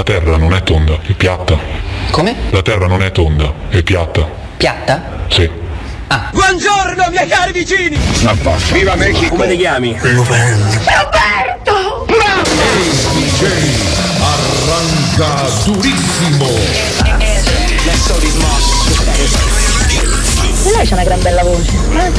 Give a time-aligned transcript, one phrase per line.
[0.00, 1.58] La terra non è tonda, è piatta.
[2.10, 2.34] Come?
[2.52, 4.26] La terra non è tonda, è piatta.
[4.56, 5.26] Piatta?
[5.28, 5.46] Sì.
[6.32, 7.98] Buongiorno, miei cari vicini!
[8.72, 9.34] Viva Mexico!
[9.34, 9.94] Come ti chiami?
[10.00, 12.06] Roberto!
[14.22, 16.46] Arranca durissimo.
[20.64, 21.72] E lei c'ha una gran bella voce.
[21.92, 22.10] eh?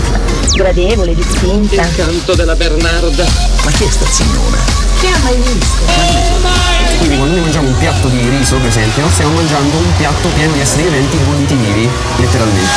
[0.54, 1.88] Gradevole, distinta.
[1.96, 3.26] Canto della Bernarda.
[3.66, 4.58] Ma chi è sta signora?
[5.00, 6.81] Chi ha mai visto?
[7.12, 10.54] Quindi quando noi mangiamo un piatto di riso, per esempio, stiamo mangiando un piatto pieno
[10.54, 12.72] di esseri viventi bolliti vivi, letteralmente.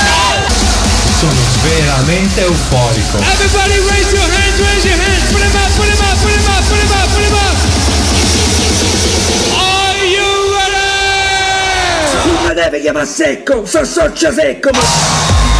[1.16, 1.30] Sono
[1.62, 3.18] veramente euforico.
[3.18, 6.50] Everybody raise your hands, raise your hands, put them up, put them up, put them
[6.50, 7.54] up, put them up, put them up!
[9.54, 12.34] Are you ready?
[12.34, 15.53] Non mi deve chiamare secco, so socio secco, ma...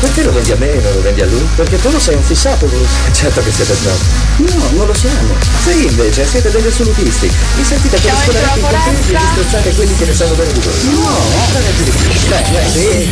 [0.00, 1.48] Perché lo vendi a me e non lo vendi a lui?
[1.54, 2.86] Perché tu lo sei un fissato lui.
[3.12, 3.98] Certo che siete bravo.
[4.36, 5.34] No, non lo siamo.
[5.64, 7.30] Sì, invece, siete degli assolutisti.
[7.56, 10.74] Vi sentite per scolare i contenti e disprezzate quelli che ne sanno bene di voi.
[10.90, 12.28] No, non è più difficile.
[12.28, 13.08] Dai, dai, sì.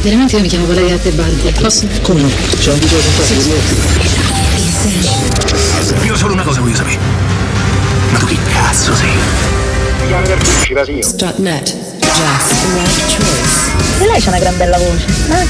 [0.00, 1.52] Veramente io mi chiamo Valeria Tebaldi.
[1.60, 1.88] Posso?
[2.02, 2.28] Come no?
[2.58, 3.12] C'è un video con
[5.98, 6.98] te, Io solo una cosa voglio sapere.
[8.10, 9.10] Ma tu chi cazzo sei?
[11.02, 11.89] Strutnet.
[13.98, 15.04] E lei c'ha una gran bella voce.
[15.30, 15.46] eh?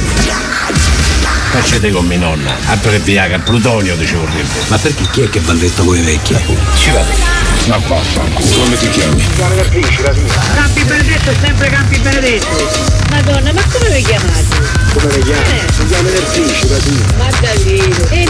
[1.51, 2.55] Facete con mia nonna.
[2.67, 4.25] Altro che Viagra, plutonio dicevo
[4.69, 6.37] Ma perché chi è che va letto con i vecchi?
[6.77, 7.05] Ci va.
[7.67, 8.63] Ma vaffanculo.
[8.63, 9.27] Come ti chiami?
[10.55, 12.47] Campi Benedetto è sempre Campi Benedetto!
[13.11, 14.45] Madonna, ma come vi chiamate?
[14.95, 15.61] Come le chiami?
[15.77, 17.05] Si chiama venerdì, Ciratino.
[17.19, 18.09] Ma davvero?
[18.11, 18.29] E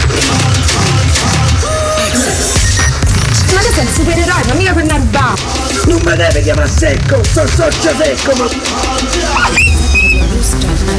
[3.53, 5.70] Ma tu sei un supereroe, non mica quella roba!
[5.85, 8.47] Non mi deve chiamare secco, so socio secco, ma...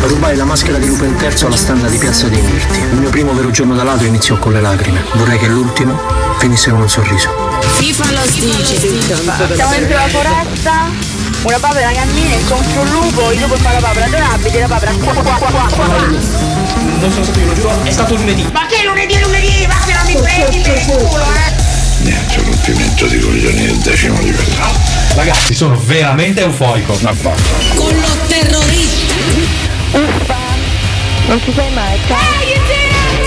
[0.06, 2.78] Rubai la maschera di Lupo III alla standa di Piazza dei Mirti.
[2.78, 5.04] Il mio primo vero giorno da ladro iniziò con le lacrime.
[5.14, 5.98] Vorrei che l'ultimo
[6.38, 7.30] finisse con un sorriso.
[7.78, 9.54] FIFA Los DJ.
[9.54, 10.90] Siamo dentro la foresta,
[11.42, 14.92] una papera cammina, incontro un lupo, il lupo fa la papera, dove abiti la papera?
[14.92, 15.86] Qua, qua, qua, qua, qua.
[16.98, 18.48] Non sono stato io, lo giuro, è stato lunedì.
[18.52, 19.66] Ma che lunedì, lunedì?
[19.66, 21.61] Ma che non mi prendi per il culo, eh?
[22.02, 24.66] Niente, rompimento di coglioni del decimo livello.
[25.14, 26.98] Ragazzi, sono veramente euforico.
[27.02, 27.12] Ma.
[27.74, 29.14] Con lo terrorista.
[29.92, 30.36] Uffa,
[31.28, 32.18] non ci sei mai, ciao.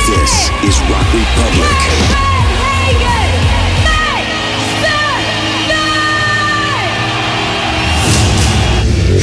[0.06, 2.26] This is Rock Republic.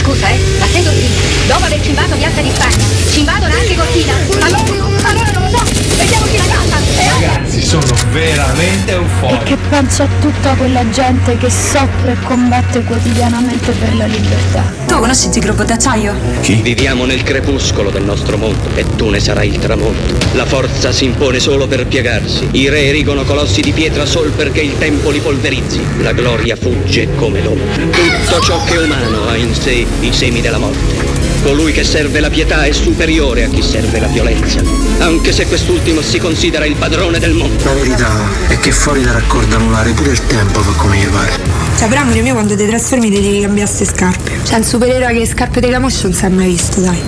[0.03, 1.07] Scusa, eh, ma sei così?
[1.47, 4.13] Dopo aver cimbato Piazza di Spagna, cimbadono anche Cortina.
[4.41, 4.63] Allora,
[5.03, 5.65] allora non lo so,
[5.97, 6.77] vediamoci la casa.
[6.99, 7.09] Eh?
[7.09, 9.43] Ragazzi, sono veramente euforico.
[9.45, 14.81] Che penso a tutta quella gente che soffre e combatte quotidianamente per la libertà.
[14.87, 16.15] Tu conosci il gruppo d'acciaio?
[16.41, 20.15] Viviamo nel crepuscolo del nostro mondo e tu ne sarai il tramonto.
[20.33, 22.49] La forza si impone solo per piegarsi.
[22.51, 25.81] I re erigono colossi di pietra sol perché il tempo li polverizzi.
[26.01, 27.85] La gloria fugge come l'ombra.
[27.85, 31.21] Tutto ciò che è umano ha in sé i semi della morte.
[31.43, 34.63] Colui che serve la pietà è superiore a chi serve la violenza,
[34.99, 37.65] anche se quest'ultimo si considera il padrone del mondo.
[37.65, 38.11] La verità
[38.49, 41.33] è che fuori da raccordo anulare pure il tempo fa come gli pare.
[41.77, 44.31] Cioè, però amore mio, quando ti trasformi ti devi cambiare queste scarpe.
[44.45, 47.01] Cioè, un supereroe che scarpe di camoscio non si è mai visto, dai.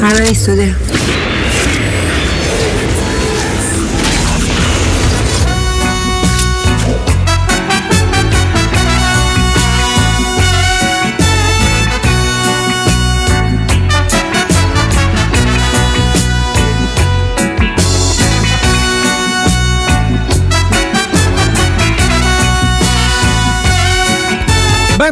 [0.00, 1.41] Ah, l'hai visto te?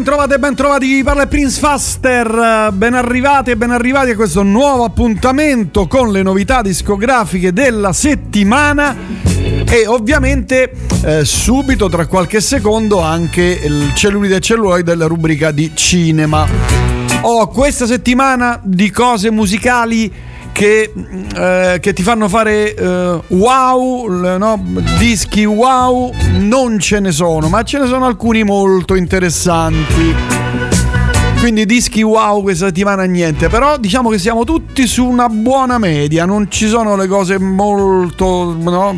[0.01, 4.17] Ben trovate, ben trovati, chi parla è Prince Faster, ben arrivati e ben arrivati a
[4.17, 8.97] questo nuovo appuntamento con le novità discografiche della settimana
[9.67, 10.73] e ovviamente
[11.05, 16.49] eh, subito tra qualche secondo anche il cellulite e celluloid della rubrica di cinema.
[17.21, 20.11] Ho questa settimana di cose musicali
[20.61, 20.93] che,
[21.37, 24.63] eh, che ti fanno fare eh, wow, no?
[24.99, 30.15] dischi wow, non ce ne sono, ma ce ne sono alcuni molto interessanti.
[31.39, 36.27] Quindi dischi wow questa settimana niente, però diciamo che siamo tutti su una buona media,
[36.27, 38.95] non ci sono le cose molto no,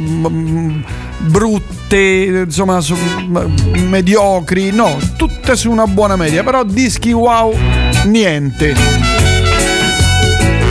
[1.19, 2.97] brutte, insomma, su-
[3.87, 7.55] mediocri, no, tutte su una buona media, però dischi wow
[8.07, 9.32] niente.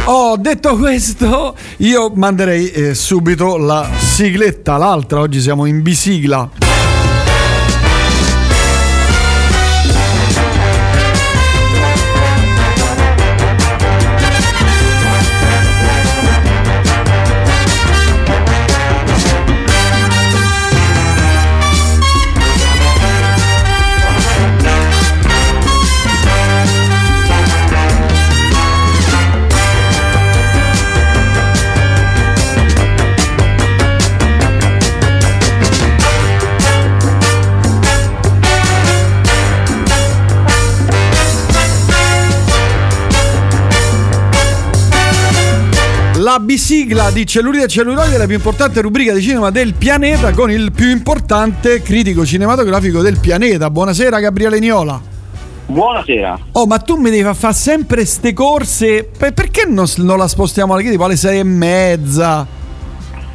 [0.06, 6.71] Ho detto questo, io manderei eh, subito la sigletta, l'altra, oggi siamo in bisigla.
[46.32, 50.32] La bisigla di Cellulite e Celluloide è la più importante rubrica di cinema del pianeta
[50.32, 53.70] con il più importante critico cinematografico del pianeta.
[53.70, 55.02] Buonasera Gabriele Niola.
[55.66, 56.40] Buonasera.
[56.54, 59.10] Oh, ma tu mi devi far fare sempre ste corse.
[59.18, 62.48] Per- perché non, non la spostiamo alle, tipo alle sei e mezza?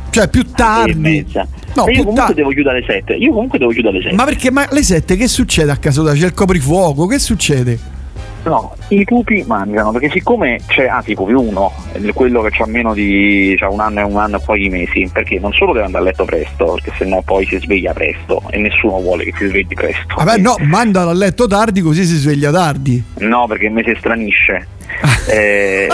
[0.08, 0.94] Cioè, più Sei e tardi.
[0.98, 1.46] mezza.
[1.74, 2.34] No, Ma io comunque tardi.
[2.34, 3.12] devo chiudere alle 7.
[3.12, 4.16] Io comunque devo chiudere alle 7.
[4.16, 4.50] Ma perché?
[4.50, 6.14] Ma le sette che succede a casa tua?
[6.14, 7.06] C'è il coprifuoco?
[7.06, 7.78] Che succede?
[8.46, 11.72] No, i pupi mangiano, perché siccome c'è, anzi i pupi uno,
[12.14, 15.52] quello che ha meno di un anno e un anno e pochi mesi, perché non
[15.52, 19.24] solo deve andare a letto presto, perché sennò poi si sveglia presto e nessuno vuole
[19.24, 20.14] che si svegli presto.
[20.14, 23.02] Vabbè, no, mandalo a letto tardi così si sveglia tardi.
[23.18, 24.68] No, perché mi si stranisce.
[25.28, 25.88] Eh,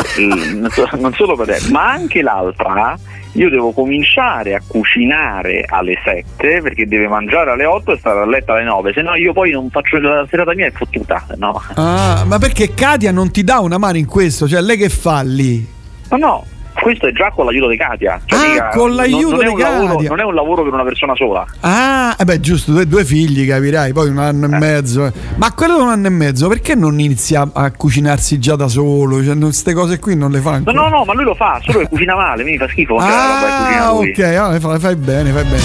[0.98, 2.98] non solo per te, ma anche l'altra,
[3.32, 8.26] io devo cominciare a cucinare alle 7 perché deve mangiare alle 8 e stare a
[8.26, 11.24] letto alle 9, se no io poi non faccio la serata mia è fottuta.
[11.36, 14.46] No, Ah, ma perché Katia non ti dà una mano in questo?
[14.46, 15.66] Cioè, lei che fa lì?
[16.10, 16.44] no, no,
[16.80, 18.20] questo è già con l'aiuto di Katia.
[18.24, 20.08] Cioè, Ah, con non- l'aiuto non è di un lavoro- Katia.
[20.08, 21.44] non è un lavoro per una persona sola.
[21.60, 25.06] Ah, eh beh, giusto, due, due figli, capirai, poi un anno e mezzo.
[25.06, 25.12] eh.
[25.36, 29.22] Ma quello di un anno e mezzo, perché non inizia a cucinarsi già da solo?
[29.22, 30.80] Cioè, queste cose qui non le fa No, ancora.
[30.80, 32.98] no, no, ma lui lo fa, solo che cucina male, mi fa schifo.
[32.98, 35.62] cioè, Ah, ok, allora fai, fai bene, fai bene.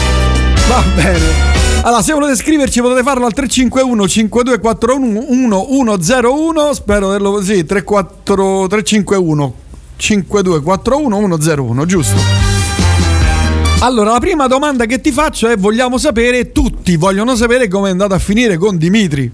[0.68, 1.56] Va bene.
[1.84, 6.74] Allora, se volete scriverci potete farlo al 351 5241 101.
[6.74, 7.66] Spero di averlo così.
[7.66, 9.54] 34 351
[9.98, 12.16] 5241 101, giusto?
[13.80, 17.92] Allora, la prima domanda che ti faccio è: vogliamo sapere, tutti vogliono sapere come è
[17.92, 19.32] andata a finire con Dimitri.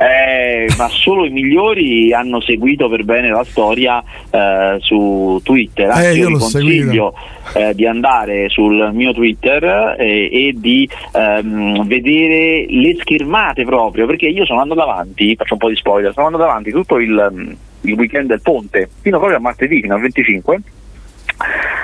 [0.00, 5.90] Eh, ma solo i migliori hanno seguito per bene la storia eh, su Twitter.
[5.90, 7.14] Anzi, Eh, io vi consiglio
[7.54, 14.26] eh, di andare sul mio Twitter eh, e di ehm, vedere le schermate proprio, perché
[14.26, 17.94] io sono andato avanti, faccio un po' di spoiler, sono andato avanti tutto il, il
[17.94, 20.60] weekend del ponte, fino proprio a martedì, fino al 25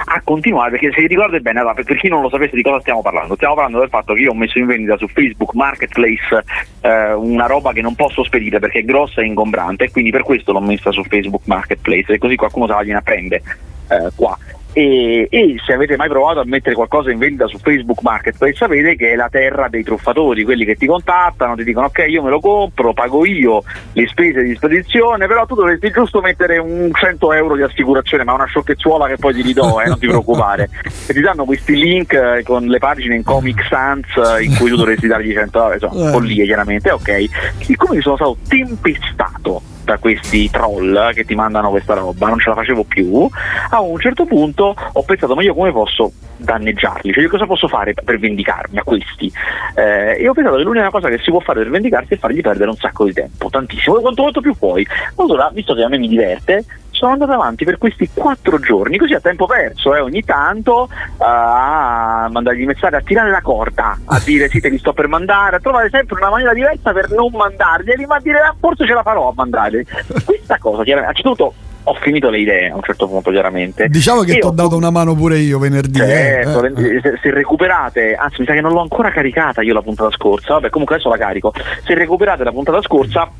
[0.07, 2.81] a continuare perché se vi ricordate bene allora, per chi non lo sapesse di cosa
[2.81, 6.45] stiamo parlando stiamo parlando del fatto che io ho messo in vendita su Facebook Marketplace
[6.81, 10.23] eh, una roba che non posso spedire perché è grossa e ingombrante e quindi per
[10.23, 13.43] questo l'ho messa su Facebook Marketplace e così qualcuno se la viene a prendere
[13.89, 14.37] eh, qua
[14.75, 18.97] e, e se avete mai provato a mettere qualcosa in vendita su Facebook Marketplace sapete
[18.97, 22.31] che è la terra dei truffatori, quelli che ti contattano, ti dicono ok io me
[22.31, 23.63] lo compro, pago io
[23.93, 28.35] le spese di spedizione, però tu dovresti giusto mettere un 100 euro di assicurazione, ma
[28.35, 30.69] una sciocchezzuola che poi ti ridò, eh, non ti preoccupare.
[31.07, 34.71] E ti danno questi link eh, con le pagine in Comic Sans eh, in cui
[34.71, 36.13] tu dovresti dargli 100 euro, insomma, Eh.
[36.13, 37.25] follie chiaramente, ok.
[37.61, 42.57] Siccome sono stato tempestato da questi troll che ti mandano questa roba, non ce la
[42.57, 43.29] facevo più,
[43.71, 47.69] a un certo punto ho pensato ma io come posso danneggiarli, cioè io cosa posso
[47.69, 49.31] fare per vendicarmi a questi?
[49.75, 52.41] Eh, e ho pensato che l'unica cosa che si può fare per vendicarsi è fargli
[52.41, 54.87] perdere un sacco di tempo, tantissimo, quanto quanto più puoi.
[55.17, 56.65] Allora, visto che a me mi diverte,
[57.05, 61.17] sono andato avanti per questi quattro giorni, così a tempo perso, eh, ogni tanto eh,
[61.19, 65.57] a mandargli messaggi, a tirare la corda, a dire sì te li sto per mandare,
[65.57, 68.95] a trovare sempre una maniera diversa per non mandarglieli, ma a dire ah, forse ce
[68.95, 69.85] la farò a mandarli.
[70.25, 71.55] Questa cosa, chiaramente, a un certo
[71.87, 73.89] ho finito le idee a un certo punto chiaramente.
[73.89, 76.01] Diciamo che ti ho dato una mano pure io venerdì.
[76.01, 76.07] eh.
[76.07, 79.75] Certo, Eh, le- se, se recuperate, anzi mi sa che non l'ho ancora caricata io
[79.75, 81.53] la puntata scorsa, vabbè comunque adesso la carico,
[81.85, 83.31] se recuperate la puntata scorsa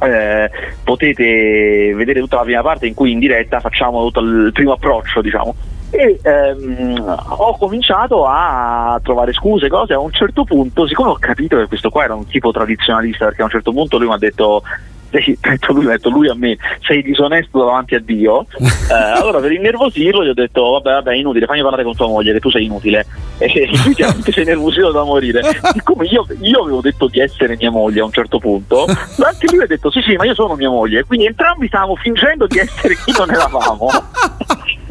[0.00, 0.50] eh,
[0.82, 5.20] potete vedere tutta la prima parte in cui in diretta facciamo tutto il primo approccio
[5.20, 5.54] diciamo.
[5.90, 11.56] E ehm, ho cominciato a trovare scuse, cose, a un certo punto, siccome ho capito
[11.56, 14.18] che questo qua era un tipo tradizionalista, perché a un certo punto lui mi ha
[14.18, 14.62] detto
[15.10, 18.46] detto lui, detto lui a me, sei disonesto davanti a Dio.
[18.88, 22.32] Eh, allora per innervosirlo gli ho detto vabbè vabbè inutile, fammi parlare con tua moglie
[22.32, 23.04] che tu sei inutile.
[23.38, 25.42] E lui chiaramente si è nervosito da morire.
[25.72, 29.62] Siccome io, io avevo detto di essere mia moglie a un certo punto, anche lui
[29.62, 32.96] ha detto sì sì ma io sono mia moglie, quindi entrambi stavamo fingendo di essere
[33.04, 33.88] chi non eravamo.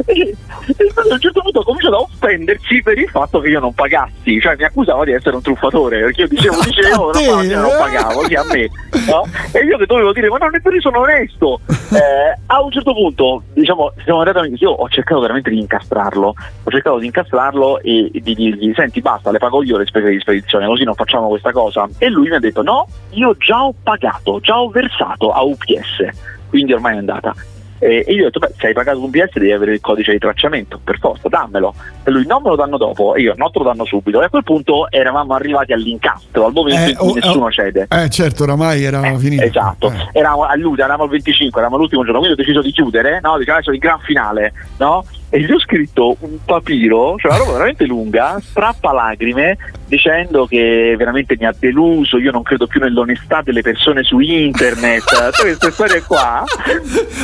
[0.05, 0.35] E
[0.67, 3.73] e a un certo punto ha cominciato a offendersi per il fatto che io non
[3.73, 7.43] pagassi, cioè mi accusava di essere un truffatore, perché io dicevo, dicevo, A no, ma
[7.43, 7.77] non eh?
[7.77, 8.69] pagavo, sì a me,
[9.07, 9.23] no?
[9.53, 11.59] E io che dovevo dire, ma non è per io sono onesto.
[11.87, 16.69] Eh, a un certo punto, diciamo, siamo andati, io ho cercato veramente di incastrarlo, ho
[16.69, 20.19] cercato di incastrarlo e, e di dirgli, senti basta, le pago io le spese di
[20.19, 21.87] spedizione, così non facciamo questa cosa.
[21.97, 26.09] E lui mi ha detto, no, io già ho pagato, già ho versato a UPS,
[26.49, 27.33] quindi ormai è andata.
[27.79, 30.17] E io ho detto, beh, se hai pagato un PS devi avere il codice di
[30.17, 31.74] tracciamento, per forza, dammelo.
[32.03, 34.22] E lui non me lo danno dopo, e io no, te lo danno subito.
[34.22, 37.51] E a quel punto eravamo arrivati all'incastro, al momento Eh, in cui oh, nessuno oh.
[37.51, 37.88] cede.
[37.89, 39.43] Eh, certo, oramai era finito.
[39.43, 43.19] Esatto, eravamo, a luglio, eravamo al 25, eravamo all'ultimo giorno, quindi ho deciso di chiudere,
[43.22, 43.38] no?
[43.38, 45.03] Diciamo adesso il gran finale, no?
[45.29, 49.57] E gli ho scritto un papiro, cioè una roba veramente lunga, strappa lacrime,
[49.88, 55.03] dicendo che veramente mi ha deluso, io non credo più nell'onestà delle persone su internet,
[55.34, 56.43] Sai queste storie qua.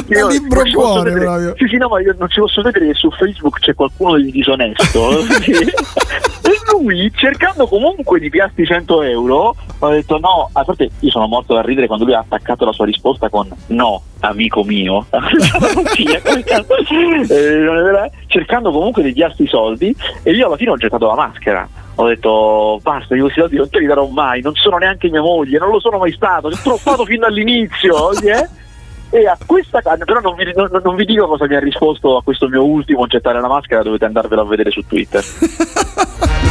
[0.07, 1.55] Io libro proprio.
[1.57, 4.31] Sì, sì, no, ma io non ci posso vedere che su Facebook c'è qualcuno di
[4.31, 5.09] disonesto.
[6.45, 11.25] E lui, cercando comunque di piasti 100 euro, ho detto no, a parte io sono
[11.25, 15.05] morto da ridere quando lui ha attaccato la sua risposta con no, amico mio.
[16.03, 16.21] Eh?
[17.29, 17.92] Eh, non è vero?
[18.27, 21.67] Cercando comunque di piasti i soldi e io alla fine ho gettato la maschera.
[21.95, 25.21] Ho detto basta, io questi soldi non te li darò mai, non sono neanche mia
[25.21, 28.11] moglie, non lo sono mai stato, ti ho truffato fin dall'inizio.
[28.21, 28.61] eh?
[29.11, 32.23] E a questa però non vi, non- non vi dico cosa mi ha risposto a
[32.23, 35.23] questo mio ultimo gettare la maschera, dovete andarvelo a vedere su Twitter.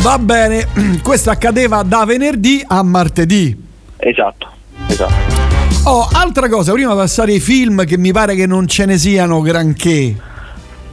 [0.00, 0.68] Va bene,
[1.02, 3.64] questo accadeva da venerdì a martedì.
[3.96, 4.48] Esatto,
[4.86, 5.44] esatto.
[5.86, 8.98] Oh, altra cosa, prima di passare ai film che mi pare che non ce ne
[8.98, 10.14] siano granché.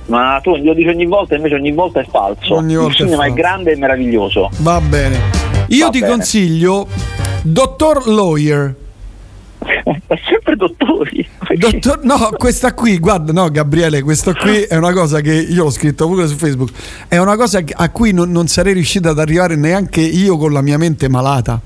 [0.05, 2.55] Ma tu lo dici ogni volta, invece ogni volta è falso.
[2.55, 3.33] Ogni volta Il è cinema è, falso.
[3.41, 4.49] grande e meraviglioso.
[4.59, 5.17] Va bene.
[5.67, 6.11] Io Va ti bene.
[6.11, 6.87] consiglio
[7.43, 8.75] Dottor Lawyer.
[9.85, 11.25] Ma sempre dottori.
[11.55, 15.69] Dottor, no, questa qui, guarda, no, Gabriele, questa qui è una cosa che io ho
[15.69, 16.71] scritto pure su Facebook.
[17.07, 20.61] È una cosa a cui non, non sarei riuscito ad arrivare neanche io con la
[20.61, 21.61] mia mente malata.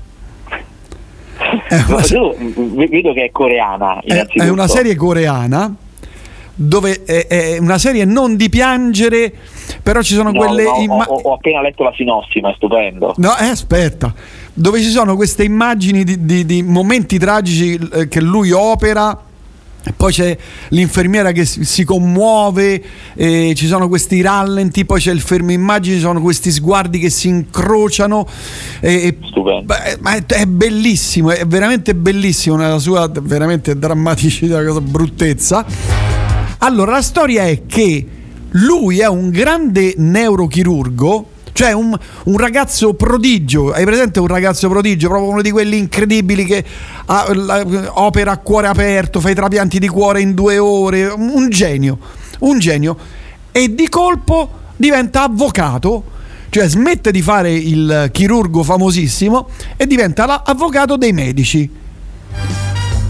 [1.68, 4.00] È Ma una, io v- vedo che è coreana.
[4.04, 5.74] è- è una serie coreana
[6.60, 9.32] dove è, è una serie non di piangere,
[9.80, 12.50] però ci sono No, quelle no, ho- imma- ho, ho appena letto la sinossi, ma
[12.50, 13.14] è stupendo.
[13.18, 14.12] No, eh, aspetta,
[14.52, 19.22] dove ci sono queste immagini di, di- di momenti tragici eh, che lui opera.
[19.96, 20.36] Poi c'è
[20.70, 22.82] l'infermiera che si, commuove,
[23.14, 27.08] e ci sono questi rallenti, poi c'è il fermo immagini, ci sono questi sguardi che
[27.08, 28.26] si incrociano.
[28.80, 29.16] E, e-
[29.62, 35.97] beh, ma è, è bellissimo, è veramente bellissimo nella sua veramente drammaticità, bruttezza.
[36.58, 38.06] Allora, la storia è che
[38.50, 43.72] lui è un grande neurochirurgo, cioè un, un ragazzo prodigio.
[43.72, 45.08] Hai presente un ragazzo prodigio?
[45.08, 46.64] Proprio uno di quelli incredibili che
[47.06, 51.06] ha- la- opera a cuore aperto, fa i trapianti di cuore in due ore.
[51.06, 51.98] Un genio,
[52.40, 52.96] un genio.
[53.52, 56.16] E di colpo diventa avvocato.
[56.50, 61.70] Cioè smette di fare il chirurgo famosissimo e diventa l'avvocato dei medici.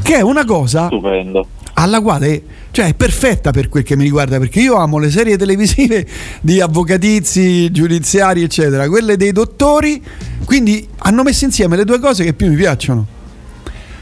[0.02, 1.46] Che è una cosa Stupendo.
[1.74, 2.42] alla quale
[2.78, 6.06] cioè è perfetta per quel che mi riguarda perché io amo le serie televisive
[6.40, 10.00] di avvocatizi giudiziari eccetera quelle dei dottori
[10.44, 13.04] quindi hanno messo insieme le due cose che più mi piacciono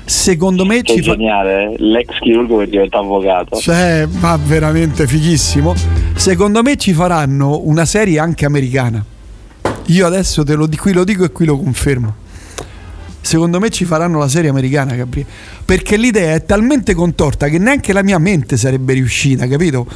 [0.04, 1.74] secondo me Che ci fa geniale, eh?
[1.78, 3.56] l'ex chirurgo che diventa avvocato.
[3.56, 5.72] cioè ma veramente fighissimo
[6.14, 9.02] secondo me ci faranno una serie anche americana
[9.86, 12.14] io adesso te lo, qui lo dico e qui lo confermo
[13.26, 15.28] secondo me ci faranno la serie americana Gabriele
[15.64, 19.86] perché l'idea è talmente contorta che neanche la mia mente sarebbe riuscita capito?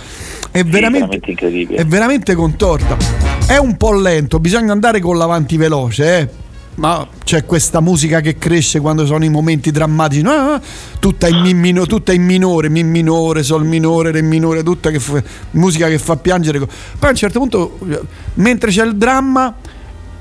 [0.51, 1.79] È veramente, veramente incredibile.
[1.79, 2.97] è veramente contorta.
[3.47, 6.49] È un po' lento bisogna andare con l'avanti veloce eh.
[6.73, 10.59] Ma c'è questa musica che cresce quando sono i momenti drammatici, no,
[10.99, 14.99] tutta, in mi mino- tutta in minore, mi minore, sol minore, re minore, tutta che
[14.99, 16.59] fa- musica che fa piangere.
[16.59, 16.69] Poi
[17.01, 17.79] a un certo punto,
[18.35, 19.55] mentre c'è il dramma,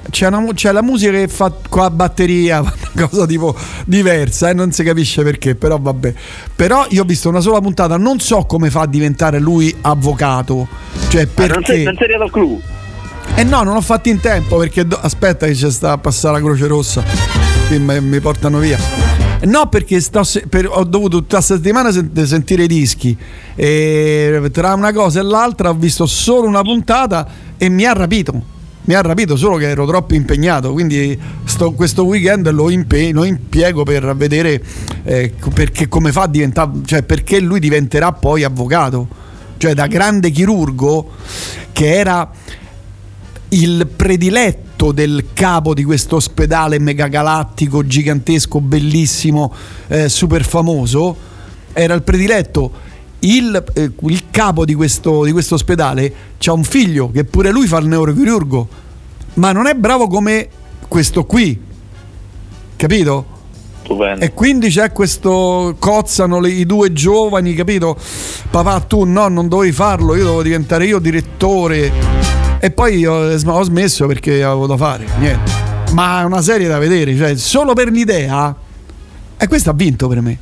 [0.10, 2.60] c'è, una c'è la musica che fa qua a batteria,
[2.94, 6.14] una cosa tipo diversa, e non si capisce perché, però vabbè.
[6.56, 10.68] Però io ho visto una sola puntata, non so come fa a diventare lui avvocato,
[11.10, 11.84] cioè Ah, non, sei, perché...
[11.84, 12.62] non sei arrivato al clou.
[13.36, 16.40] Eh no, non ho fatto in tempo perché do- aspetta che c'è sta a passare
[16.40, 17.04] la Croce Rossa.
[17.68, 18.78] Qui mi, mi portano via.
[19.44, 23.16] No, perché sto per- ho dovuto tutta la settimana sen- sentire i dischi.
[23.56, 28.58] E tra una cosa e l'altra ho visto solo una puntata e mi ha rapito.
[28.82, 30.72] Mi ha rapito solo che ero troppo impegnato.
[30.72, 34.64] Quindi sto- questo weekend lo, impe- lo impiego per vedere
[35.04, 36.72] eh, perché come fa a diventare.
[36.86, 39.08] cioè perché lui diventerà poi avvocato.
[39.58, 41.12] Cioè da grande chirurgo
[41.72, 42.32] che era
[43.50, 49.54] il prediletto del capo di questo ospedale megagalattico, gigantesco, bellissimo,
[49.88, 51.16] eh, super famoso,
[51.74, 52.88] era il prediletto.
[53.22, 56.14] Il, eh, il capo di questo, di questo ospedale
[56.46, 58.68] ha un figlio che pure lui fa il neurochirurgo,
[59.36, 60.48] ma non è bravo come
[60.88, 61.60] questo qui,
[62.76, 63.38] capito?
[63.84, 64.24] Stupendo.
[64.24, 67.98] E quindi c'è questo cozzano le- i due giovani, capito?
[68.50, 71.92] Papà, tu no, non dovevi farlo, io devo diventare io direttore.
[72.60, 75.52] E poi ho, ho smesso perché avevo da fare, niente.
[75.94, 78.56] Ma è una serie da vedere, cioè solo per l'idea.
[79.38, 80.38] E questo ha vinto per me.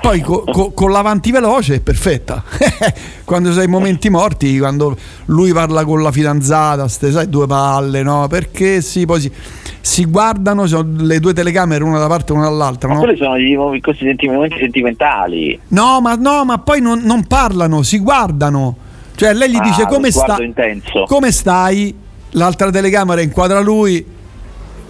[0.00, 2.42] Poi co- co- con l'avanti veloce è perfetta.
[3.24, 8.02] quando sei ai momenti morti, quando lui parla con la fidanzata, ste, sai, due palle,
[8.02, 8.26] no?
[8.28, 9.32] Perché sì, poi si,
[9.80, 13.00] si guardano, sono le due telecamere una da parte e una dall'altra, Ma no?
[13.00, 13.92] quelli sono i momenti
[14.58, 15.58] sentimentali.
[15.68, 18.76] No, ma, no, ma poi non, non parlano, si guardano.
[19.16, 20.36] Cioè lei gli Ah, dice come, sta,
[21.06, 21.92] come stai?
[22.32, 24.04] L'altra telecamera inquadra lui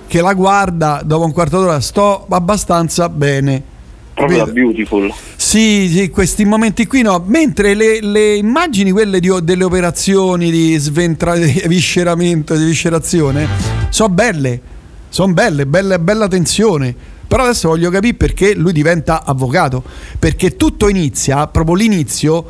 [0.07, 3.77] che la guarda dopo un quarto d'ora, sto abbastanza bene.
[4.18, 4.52] Proprio Capito?
[4.52, 5.12] beautiful.
[5.37, 7.22] Sì, sì, questi momenti qui no.
[7.26, 13.46] Mentre le, le immagini, quelle di- delle operazioni di sventra, di visceramento, di viscerazione,
[13.90, 14.60] sono belle.
[15.08, 16.94] Sono belle, belle, bella tensione.
[17.28, 19.84] Però adesso voglio capire perché lui diventa avvocato.
[20.18, 22.44] Perché tutto inizia, proprio l'inizio,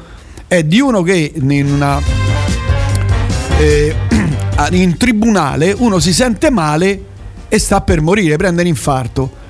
[0.47, 2.01] è di uno che in una
[3.59, 3.95] eh,
[4.73, 7.05] in tribunale uno si sente male
[7.49, 9.47] e sta per morire, prende un infarto.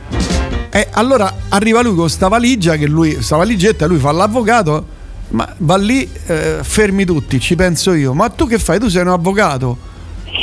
[0.71, 4.87] E allora arriva lui con sta valigia, che lui, sta valigetta, lui fa l'avvocato,
[5.31, 8.15] ma va lì, eh, fermi tutti, ci penso io.
[8.15, 8.79] Ma tu che fai?
[8.79, 9.79] Tu sei un avvocato?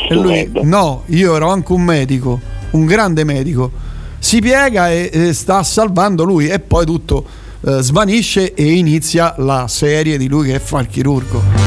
[0.10, 2.40] E lui, no, io ero anche un medico,
[2.72, 3.72] un grande medico.
[4.20, 7.26] Si piega e, e sta salvando lui e poi tutto
[7.62, 11.65] eh, svanisce e inizia la serie di lui che fa il chirurgo.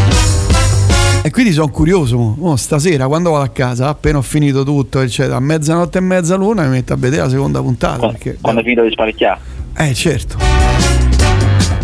[1.28, 2.16] E quindi sono curioso.
[2.38, 6.36] Mo stasera quando vado a casa, appena ho finito tutto, eccetera, a mezzanotte e mezza
[6.36, 8.06] l'una mi metto a vedere la seconda puntata.
[8.08, 9.38] Perché, Quando è finito di sparecchiare.
[9.76, 10.38] eh, certo.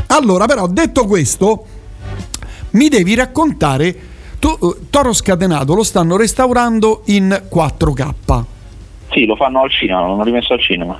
[0.06, 1.66] Allora, però, detto questo,
[2.70, 3.94] mi devi raccontare.
[4.38, 8.44] Tu, eh, Toro Scatenato lo stanno restaurando in 4K.
[9.12, 10.98] Sì, lo fanno al cinema, l'hanno rimesso al cinema.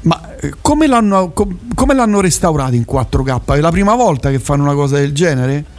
[0.00, 3.52] Ma eh, come l'hanno, com- come l'hanno restaurato in 4K?
[3.56, 5.74] È la prima volta che fanno una cosa del genere?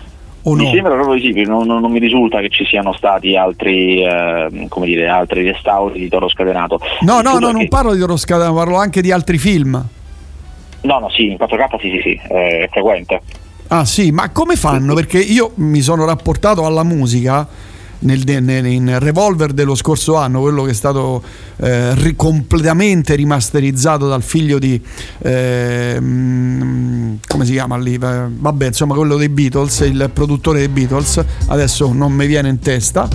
[0.50, 0.70] O Mi no?
[0.72, 4.66] sembra proprio di sì, non, non- non mi risulta che ci siano stati altri, eh,
[4.70, 6.80] come dire, altri restauri di Toro Scatenato.
[7.02, 9.84] No, no, no, non che- parlo di Toro Scatenato, parlo anche di altri film.
[10.82, 13.22] No, no, sì, in 4K sì, sì, sì, eh, è frequente.
[13.68, 14.94] Ah sì, ma come fanno?
[14.94, 17.46] Perché io mi sono rapportato alla musica
[18.00, 21.24] nel, nel- in Revolver dello scorso anno, quello che è stato
[21.58, 24.80] eh, ri- completamente rimasterizzato dal figlio di...
[25.20, 27.94] eh, mm, come si chiama lì?
[27.96, 32.60] Eh, Vabbè, insomma, quello dei Beatles, il produttore dei Beatles, adesso non mi viene in
[32.60, 33.08] testa.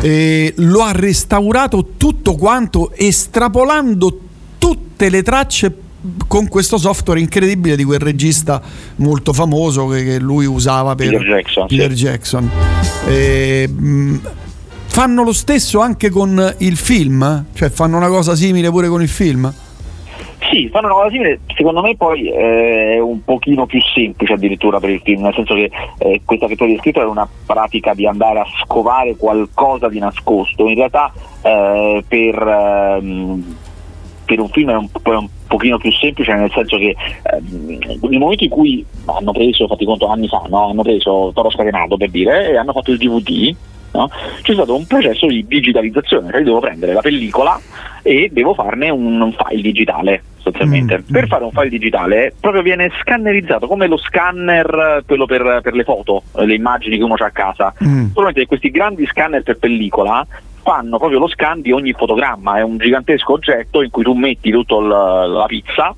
[0.00, 4.20] E lo ha restaurato tutto quanto estrapolando
[4.58, 5.70] tutte le tracce
[6.26, 8.60] con questo software incredibile di quel regista
[8.96, 11.76] molto famoso che, che lui usava per Peter Jackson, sì.
[11.76, 12.50] Peter Jackson.
[13.06, 14.20] E, mh,
[14.86, 17.46] fanno lo stesso anche con il film?
[17.52, 19.52] Cioè fanno una cosa simile pure con il film?
[20.50, 24.80] Sì, fanno una cosa simile, secondo me poi eh, è un pochino più semplice addirittura
[24.80, 27.94] per il film, nel senso che eh, questa che tu hai descritto è una pratica
[27.94, 31.10] di andare a scovare qualcosa di nascosto, in realtà
[31.40, 33.56] eh, per, ehm,
[34.26, 37.98] per un film è un, po- è un pochino più semplice nel senso che ehm,
[38.08, 40.70] nel momento in cui hanno preso, fatti conto anni fa, no?
[40.70, 43.54] hanno preso Toro Scatenato per dire e hanno fatto il DVD,
[43.92, 44.08] no?
[44.40, 47.60] c'è stato un processo di digitalizzazione, cioè io devo prendere la pellicola
[48.00, 51.04] e devo farne un, un file digitale sostanzialmente.
[51.08, 54.66] Per fare un file digitale proprio viene scannerizzato come lo scanner,
[54.98, 57.74] eh, quello per, per le foto, eh, le immagini che uno ha a casa.
[57.84, 58.06] Mm.
[58.12, 60.26] Solamente questi grandi scanner per pellicola
[60.62, 64.50] fanno proprio lo scan di ogni fotogramma, è un gigantesco oggetto in cui tu metti
[64.50, 65.94] tutta la pizza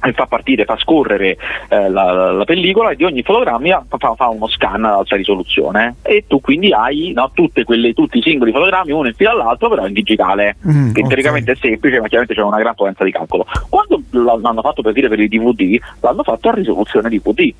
[0.00, 1.36] e fa partire, fa scorrere
[1.68, 5.16] eh, la, la- la pellicola e di ogni fotogramma fa, fa uno scan ad alta
[5.16, 5.96] risoluzione.
[6.02, 9.68] E tu quindi hai no, tutte quelle, tutti i singoli fotogrammi uno in fila all'altro
[9.68, 11.06] però in digitale Mm, che ok.
[11.08, 13.44] teoricamente è semplice ma chiaramente c'è una gran potenza di calcolo.
[13.68, 17.52] Quando l'hanno fatto per dire per il DVD l'hanno fatto a risoluzione DVD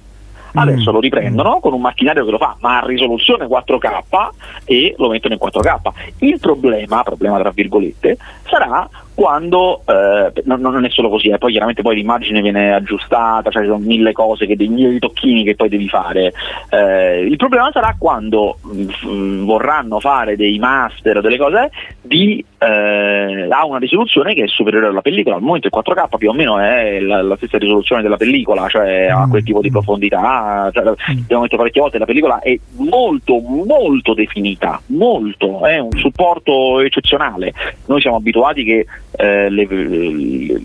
[0.54, 0.94] Adesso Mm.
[0.94, 4.28] lo riprendono con un macchinario che lo fa, ma a risoluzione 4K
[4.64, 5.90] e lo mettono in 4K.
[6.18, 8.16] Il problema, problema tra virgolette,
[8.48, 13.50] sarà quando eh, non, non è solo così, eh, poi chiaramente poi l'immagine viene aggiustata,
[13.50, 16.32] cioè ci sono mille cose, che, dei mille tocchini che poi devi fare.
[16.70, 23.46] Eh, il problema sarà quando mh, vorranno fare dei master o delle cose di eh,
[23.48, 25.36] ha una risoluzione che è superiore alla pellicola.
[25.36, 29.06] Al momento il 4K più o meno è la, la stessa risoluzione della pellicola, cioè
[29.06, 30.68] ha quel tipo di profondità.
[30.72, 36.80] Cioè, abbiamo detto parecchie volte, la pellicola è molto, molto definita, molto, è un supporto
[36.80, 37.52] eccezionale.
[37.86, 40.62] Noi siamo abituati che eh, le- le-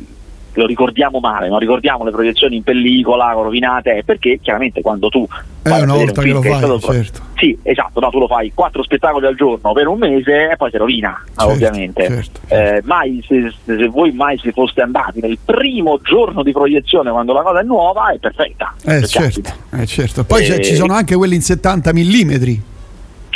[0.60, 5.28] lo ricordiamo male, non ricordiamo le proiezioni in pellicola rovinate, perché chiaramente quando tu
[5.64, 7.20] Eh, una volta un che lo che fai, stato certo.
[7.36, 10.70] sì, esatto, no, tu lo fai quattro spettacoli al giorno per un mese e poi
[10.72, 12.06] si rovina, Certo, ovviamente.
[12.08, 17.12] certo, Eh, mai se, se voi mai si foste andati nel primo giorno di proiezione
[17.12, 18.74] quando la cosa è nuova è perfetta.
[18.84, 20.24] Eh Per certo, eh, certo.
[20.24, 22.32] Poi Eh, ci sono anche quelli in 70 mm.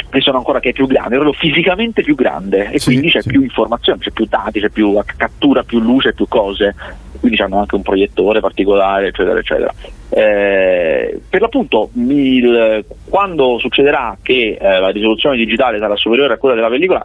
[0.09, 3.09] ne sono ancora che è più grande, è proprio fisicamente più grande e Sì, quindi
[3.09, 3.29] c'è sì.
[3.29, 6.75] più informazione, c'è più dati, c'è più cattura più luce, più cose.
[7.19, 9.73] Quindi hanno anche un proiettore particolare, eccetera, eccetera.
[10.09, 16.55] Eh, per l'appunto, il- quando succederà che eh, la risoluzione digitale sarà superiore a quella
[16.55, 17.03] della pellicola,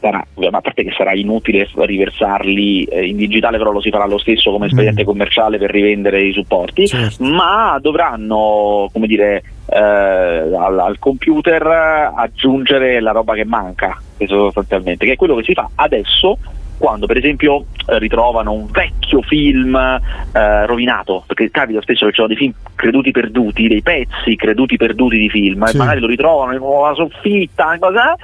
[0.00, 0.18] sarà,
[0.50, 4.50] a parte che sarà inutile riversarli eh, in digitale, però lo si farà lo stesso
[4.50, 6.86] come espediente commerciale per rivendere i supporti,
[7.20, 15.12] ma dovranno, come dire, eh, al, al computer aggiungere la roba che manca, sostanzialmente, che
[15.12, 16.38] è quello che si fa adesso
[16.78, 22.16] quando per esempio eh, ritrovano un vecchio film eh, rovinato, perché capita spesso che ci
[22.16, 25.76] sono dei film creduti perduti, dei pezzi creduti perduti di film, Sì.
[25.76, 28.16] e magari lo ritrovano in una soffitta, una cosa,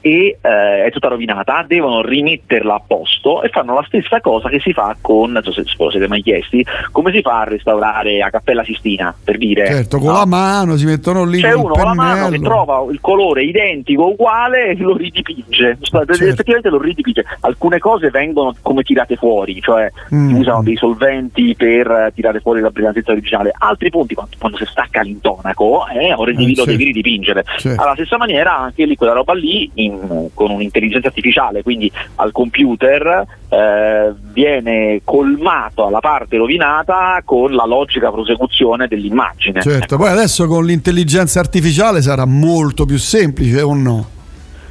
[0.00, 4.60] e eh, è tutta rovinata, devono rimetterla a posto e fanno la stessa cosa che
[4.60, 8.20] si fa con, non so se lo siete mai chiesti, come si fa a restaurare
[8.22, 9.66] a Cappella Sistina, per dire.
[9.66, 10.18] Certo, con no?
[10.18, 14.08] la mano si mettono lì C'è uno con la mano che trova il colore identico,
[14.08, 15.78] uguale e lo ridipinge.
[15.80, 16.12] Certo.
[16.12, 17.24] Effettivamente lo ridipinge.
[17.40, 20.28] Alcune cose vengono come tirate fuori, cioè Mm.
[20.28, 23.52] si usano dei solventi per eh, tirare fuori la brillantezza originale.
[23.56, 26.70] Altri punti, quando, quando si stacca l'intonaco, eh, ora devi, lo certo.
[26.70, 27.44] devi ridipingere.
[27.58, 27.82] Certo.
[27.82, 33.26] Alla stessa maniera, anche lì quella roba lì, in- con un'intelligenza artificiale, quindi al computer,
[33.48, 39.60] eh, viene colmato alla parte rovinata con la logica prosecuzione dell'immagine.
[39.62, 44.16] Certo, poi adesso con l'intelligenza artificiale sarà molto più semplice o no?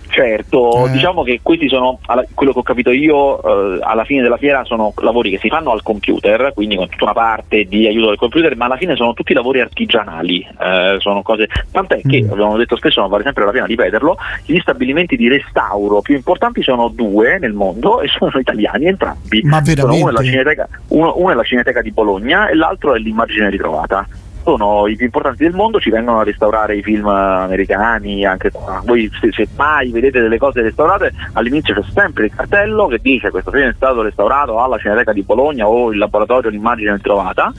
[0.10, 0.92] Certo, Eh.
[0.92, 2.00] diciamo che questi sono,
[2.34, 5.72] quello che ho capito io, eh, alla fine della fiera sono lavori che si fanno
[5.72, 9.14] al computer, quindi con tutta una parte di aiuto del computer, ma alla fine sono
[9.14, 12.32] tutti lavori artigianali, eh, sono cose, tant'è che, Mm.
[12.32, 16.62] abbiamo detto spesso, non vale sempre la pena ripeterlo, gli stabilimenti di restauro più importanti
[16.64, 19.42] sono due nel mondo e sono italiani entrambi.
[19.44, 20.30] Ma Sono uno, è la veramente?
[20.32, 24.08] Cineteca, uno- uno è la Cineteca di Bologna e l'altro è l'immagine ritrovata.
[24.48, 28.82] Sono i più importanti del mondo, ci vengono a restaurare i film americani, anche qua.
[28.86, 33.30] Voi se, se mai vedete delle cose restaurate, all'inizio c'è sempre il cartello che dice
[33.30, 37.52] questo film è stato restaurato alla Cineteca di Bologna o il laboratorio l'immagine ritrovata.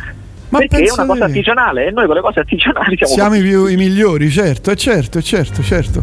[0.49, 3.43] Ma perché è una cosa artigianale e noi con le cose artigianali siamo, Siamo i,
[3.43, 6.03] più- i migliori, certo, certo, certo, certo.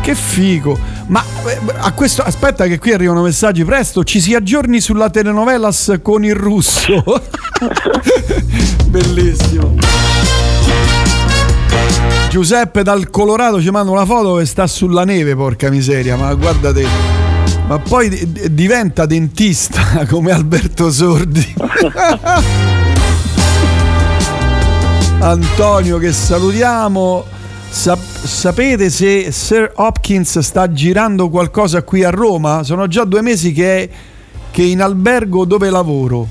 [0.00, 0.78] Che figo.
[1.08, 6.00] Ma eh, a questo aspetta che qui arrivano messaggi presto, ci si aggiorni sulla telenovelas
[6.02, 7.04] con il russo.
[8.88, 9.81] Bellissimo.
[12.32, 16.82] Giuseppe dal Colorado ci manda una foto che sta sulla neve, porca miseria, ma guardate.
[17.68, 21.54] Ma poi di- di- diventa dentista come Alberto Sordi.
[25.20, 27.22] Antonio che salutiamo.
[27.68, 32.62] Sap- sapete se Sir Hopkins sta girando qualcosa qui a Roma?
[32.62, 33.88] Sono già due mesi che è,
[34.50, 36.26] che in albergo dove lavoro.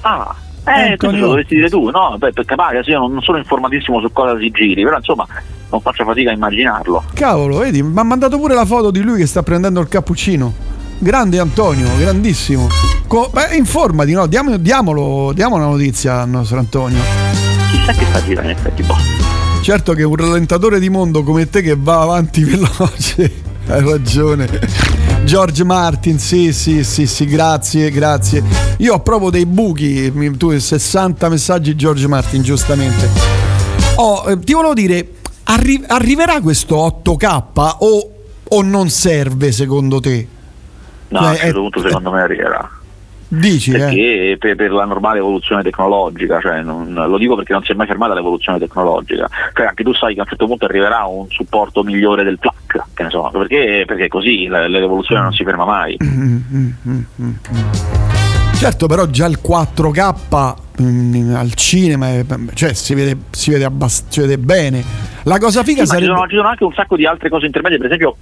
[0.00, 0.34] Ah,
[0.68, 0.96] eh, Antonio.
[0.96, 2.14] questo lo dovresti dire tu, no?
[2.18, 5.26] Beh, perché magari io non sono informatissimo su cosa si giri, però insomma
[5.70, 7.04] non faccio fatica a immaginarlo.
[7.14, 10.52] Cavolo, vedi, mi ha mandato pure la foto di lui che sta prendendo il cappuccino.
[10.98, 12.66] Grande Antonio, grandissimo.
[13.06, 14.26] Co- beh, informati, no?
[14.26, 17.00] Diamo, diamolo, diamo una notizia al nostro Antonio.
[17.70, 18.96] Chissà che sta girando in effetti, boh.
[19.62, 23.32] Certo che un rallentatore di mondo come te che va avanti veloce.
[23.68, 24.48] Hai ragione.
[25.28, 28.42] George Martin, sì, sì, sì, sì, grazie, grazie.
[28.78, 33.10] Io ho proprio dei buchi, tu 60 messaggi George Martin, giustamente.
[33.96, 38.10] Oh, eh, ti volevo dire, arri- arriverà questo 8K o,
[38.48, 40.26] o non serve secondo te?
[41.08, 42.70] No, Cioè, a un certo punto secondo me arriverà.
[43.30, 43.78] Dici, eh?
[43.78, 47.74] Perché per, per la normale evoluzione tecnologica, cioè non- lo dico perché non si è
[47.74, 49.28] mai fermata l'evoluzione tecnologica.
[49.54, 52.84] Cioè anche tu sai che a un certo punto arriverà un supporto migliore del FLAC,
[52.94, 55.96] che ne so, perché, perché così l'evoluzione non si ferma mai.
[56.02, 56.68] Mm, mm,
[57.20, 57.32] mm.
[58.54, 64.10] Certo, però già il 4K mm, al cinema, è- cioè si vede, si vede, abbast-
[64.10, 64.82] si vede bene.
[65.24, 66.06] La cosa figa Sì, ma ci sarebbe...
[66.14, 68.16] sono, ci sono anche un sacco di altre cose intermedie, per esempio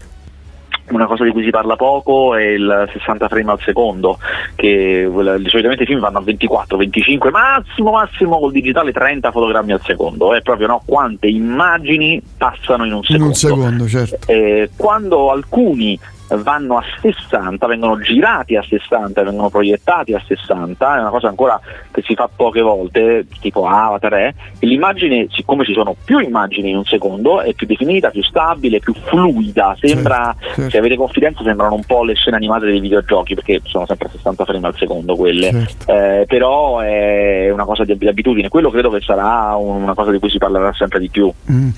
[0.90, 4.18] una cosa di cui si parla poco è il 60 frame al secondo,
[4.55, 5.11] che eh,
[5.46, 10.35] solitamente i film vanno a 24, 25, massimo massimo col digitale 30 fotogrammi al secondo,
[10.35, 13.27] è proprio no, quante immagini passano in un In secondo.
[13.27, 14.31] un secondo, certo.
[14.31, 21.00] Eh, quando alcuni vanno a 60, vengono girati a 60, vengono proiettati a 60, è
[21.00, 21.60] una cosa ancora
[21.90, 26.70] che si fa poche volte, tipo Avatar è, e l'immagine, siccome ci sono più immagini
[26.70, 30.70] in un secondo, è più definita, più stabile, più fluida, sembra, certo.
[30.70, 34.10] se avete confidenza sembrano un po' le scene animate dei videogiochi, perché sono sempre a
[34.10, 35.92] 60 frame al secondo quelle, Certo.
[35.92, 40.18] Eh, però è una cosa di di abitudine, quello credo che sarà una cosa di
[40.18, 41.32] cui si parlerà sempre di più.
[41.50, 41.68] Mm.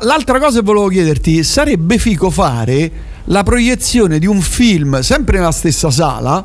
[0.00, 5.50] L'altra cosa che volevo chiederti, sarebbe fico fare la proiezione di un film, sempre nella
[5.52, 6.44] stessa sala,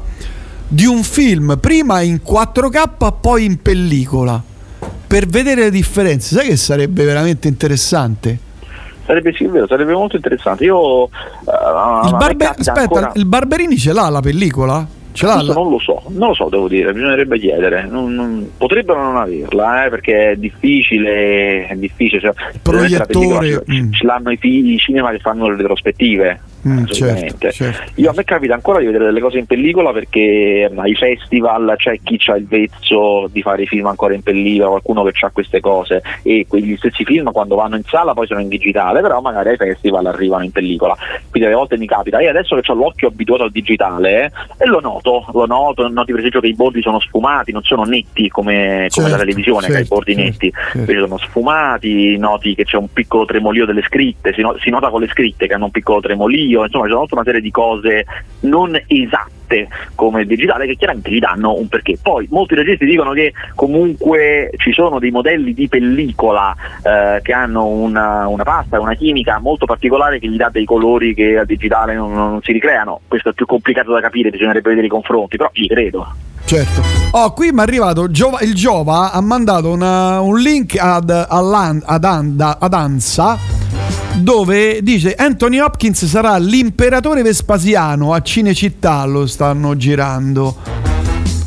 [0.68, 4.42] di un film prima in 4K, poi in pellicola,
[5.08, 6.36] per vedere le differenze.
[6.36, 8.38] Sai che sarebbe veramente interessante?
[9.06, 10.64] Sarebbe sì, vero, sarebbe molto interessante.
[10.66, 11.10] Io
[11.46, 14.88] a Il, Barbe- aspetta, ancora- il Barberini ce l'ha la pellicola?
[15.12, 15.34] Ce l'ha?
[15.34, 17.88] Questo non lo so, non lo so, devo dire, bisognerebbe chiedere.
[17.90, 22.22] Non- non- potrebbero non averla, eh, perché è difficile, è difficile.
[22.22, 23.92] Cioè, la Proiettore, ce- mm.
[23.94, 26.40] ce l'hanno i, fi- i cinema che fanno le retrospettive.
[26.68, 27.52] Mm, assolutamente.
[27.52, 28.02] certo, certo.
[28.02, 32.00] Io a me capita ancora di vedere delle cose in pellicola perché ai festival c'è
[32.04, 35.60] chi ha il vezzo di fare i film ancora in pellicola, qualcuno che ha queste
[35.60, 39.50] cose e quegli stessi film quando vanno in sala poi sono in digitale, però magari
[39.50, 40.96] ai festival arrivano in pellicola.
[41.30, 42.20] Quindi alle volte mi capita.
[42.20, 46.12] E adesso che ho l'occhio abituato al digitale eh, e lo noto, lo noto, noti
[46.12, 49.68] per esempio che i bordi sono sfumati, non sono netti come, come Certo, la televisione
[49.68, 50.78] che ha i certo, bordi certo, netti, certo.
[50.78, 54.90] invece sono sfumati, noti che c'è un piccolo tremolio delle scritte, si, no- si nota
[54.90, 57.52] con le scritte che hanno un piccolo tremolio, insomma ci sono tutta una serie di
[57.52, 58.06] cose
[58.42, 61.98] non esatte come il digitale che chiaramente gli danno un perché.
[62.02, 67.66] Poi molti registi dicono che comunque ci sono dei modelli di pellicola eh, che hanno
[67.66, 71.96] una, una pasta, una chimica molto particolare che gli dà dei colori che al digitale
[71.96, 73.02] non, non si ricreano.
[73.08, 76.14] Questo è più complicato da capire, bisognerebbe vedere i confronti, però gli credo.
[76.46, 76.82] Certo.
[77.12, 82.04] Oh, qui mi è arrivato Giova- il Giova ha mandato una- un link ad, ad,
[82.04, 83.38] Anda- ad Ansa
[84.20, 90.58] dove dice Anthony Hopkins sarà l'imperatore Vespasiano a Cinecittà lo stanno girando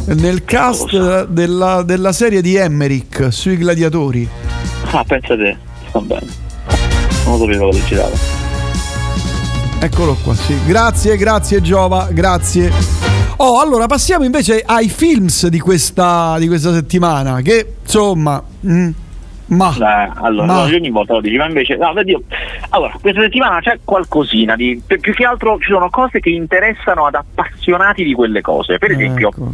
[0.06, 4.28] nel cast della, della serie di Emmerich sui gladiatori
[4.94, 5.56] Ah, pensa te,
[5.88, 6.26] sta bene.
[7.24, 8.16] Non lo sapevo che girava.
[9.80, 10.54] Eccolo qua, sì.
[10.66, 12.70] Grazie, grazie Giova, grazie.
[13.38, 18.42] Oh, allora passiamo invece ai films di questa, di questa settimana, che insomma...
[18.66, 18.90] mm,
[19.56, 19.70] ma...
[20.06, 22.22] Eh, allora, Ma- no, ogni volta lo dici, ma invece, no, io-
[22.70, 27.06] allora, questa settimana c'è qualcosina di, per- più che altro ci sono cose che interessano
[27.06, 28.78] ad appassionati di quelle cose.
[28.78, 29.50] Per esempio, Ecco.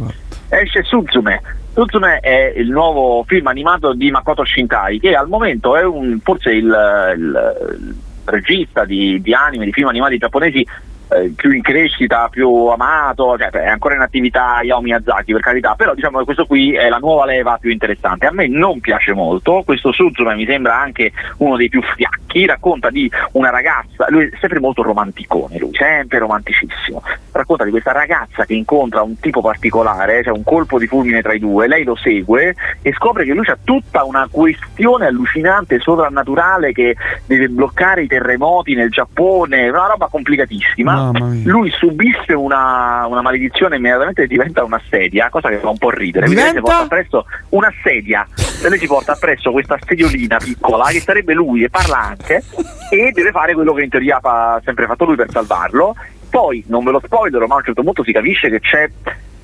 [0.49, 1.41] esce Suzume.
[1.73, 6.51] Suzume è il nuovo film animato di Makoto Shinkai, che al momento è un, forse
[6.51, 10.65] il, il- il regista di, di anime, di film animati giapponesi
[11.09, 15.73] eh, più in crescita, più amato, cioè, è ancora in attività Hayao Miyazaki per carità,
[15.75, 18.27] però diciamo che questo qui è la nuova leva più interessante.
[18.27, 22.89] A me non piace molto, questo Suzume mi sembra anche uno dei più fiacchi, racconta
[22.89, 28.45] di una ragazza, lui è sempre molto romanticone, lui, sempre romanticissimo, racconta di questa ragazza
[28.45, 31.95] che incontra un tipo particolare, cioè un colpo di fulmine tra i due, lei lo
[31.95, 36.95] segue e scopre che lui ha tutta una questione allucinante, sovrannaturale che
[37.25, 40.98] deve bloccare i terremoti nel Giappone, una roba complicatissima.
[41.45, 45.89] Lui subisce una, una maledizione e immediatamente diventa una sedia, cosa che fa un po'
[45.89, 46.27] ridere.
[46.27, 46.61] Lei si Diventa?
[46.61, 48.27] porta appresso una sedia,
[48.63, 52.43] e lei si porta appresso questa sediolina piccola che sarebbe lui e parla anche
[52.91, 55.95] e deve fare quello che in teoria ha sempre fatto lui per salvarlo.
[56.29, 58.89] Poi, non ve lo spoilerò, ma a un certo punto si capisce che c'è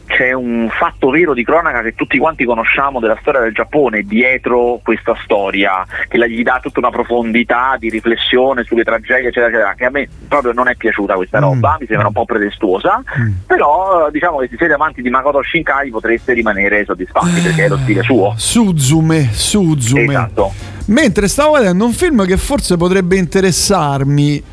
[0.05, 4.79] c'è un fatto vero di cronaca che tutti quanti conosciamo della storia del Giappone dietro
[4.83, 9.85] questa storia, che gli dà tutta una profondità di riflessione sulle tragedie, eccetera, eccetera, che
[9.85, 13.01] a me proprio non è piaciuta questa roba, mi sembra un po' pretestuosa,
[13.45, 17.67] però eh, diciamo che se siete amanti di Makoto Shinkai potreste rimanere soddisfatti perché è
[17.67, 18.33] lo stile suo.
[18.37, 20.03] Suzume, Suzume.
[20.03, 20.53] Esatto.
[20.87, 24.43] Mentre stavo vedendo un film che forse potrebbe interessarmi.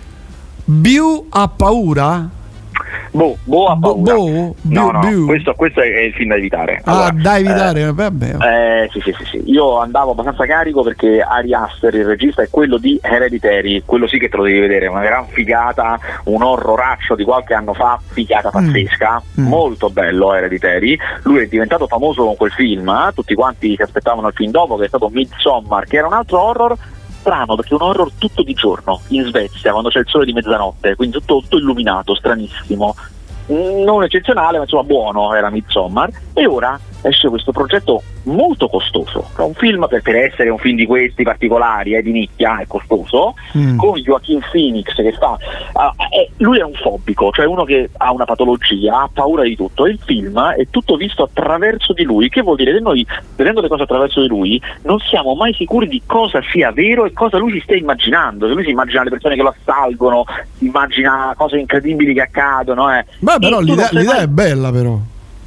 [0.65, 2.41] Biu ha paura?
[3.11, 4.15] Boh, boh ha paura.
[4.15, 4.55] boh?
[4.63, 5.27] no, no, Biu?
[5.27, 6.81] Questo, questo è il film da evitare.
[6.85, 8.37] Ah, Allora, da eh, evitare, vabbè.
[8.41, 9.43] Eh, sì, sì, sì, sì.
[9.47, 14.19] Io andavo abbastanza carico perché Ari Aster, il regista, è quello di Hereditary, quello sì
[14.19, 18.51] che te lo devi vedere, una gran figata, un horroraccio di qualche anno fa, figata
[18.51, 20.97] pazzesca, molto bello Hereditary.
[21.23, 24.77] Lui è diventato famoso con quel film, eh, tutti quanti si aspettavano il film dopo,
[24.77, 26.77] che è stato Midsommar, che era un altro horror
[27.23, 30.33] strano perché è un horror tutto di giorno in Svezia quando c'è il sole di
[30.33, 32.95] mezzanotte quindi tutto, tutto illuminato stranissimo.
[33.51, 36.11] Mm, non eccezionale ma insomma buono era Midsommar.
[36.35, 40.87] E ora esce questo progetto molto costoso un film per, per essere un film di
[40.87, 43.77] questi particolari eh, di nicchia è costoso Mm.
[43.77, 45.37] con Joaquin Phoenix che fa
[45.75, 49.55] ah, è- lui è un fobico cioè uno che ha una patologia ha paura di
[49.57, 53.07] tutto e il film è tutto visto attraverso di lui che vuol dire che noi
[53.37, 57.13] vedendo le cose attraverso di lui non siamo mai sicuri di cosa sia vero e
[57.13, 60.25] cosa lui si stia immaginando che lui si immagina le persone che lo assalgono
[60.57, 63.05] si immagina cose incredibili che accadono eh.
[63.19, 64.99] Beh, però l'idea, l'idea mai- è bella, però.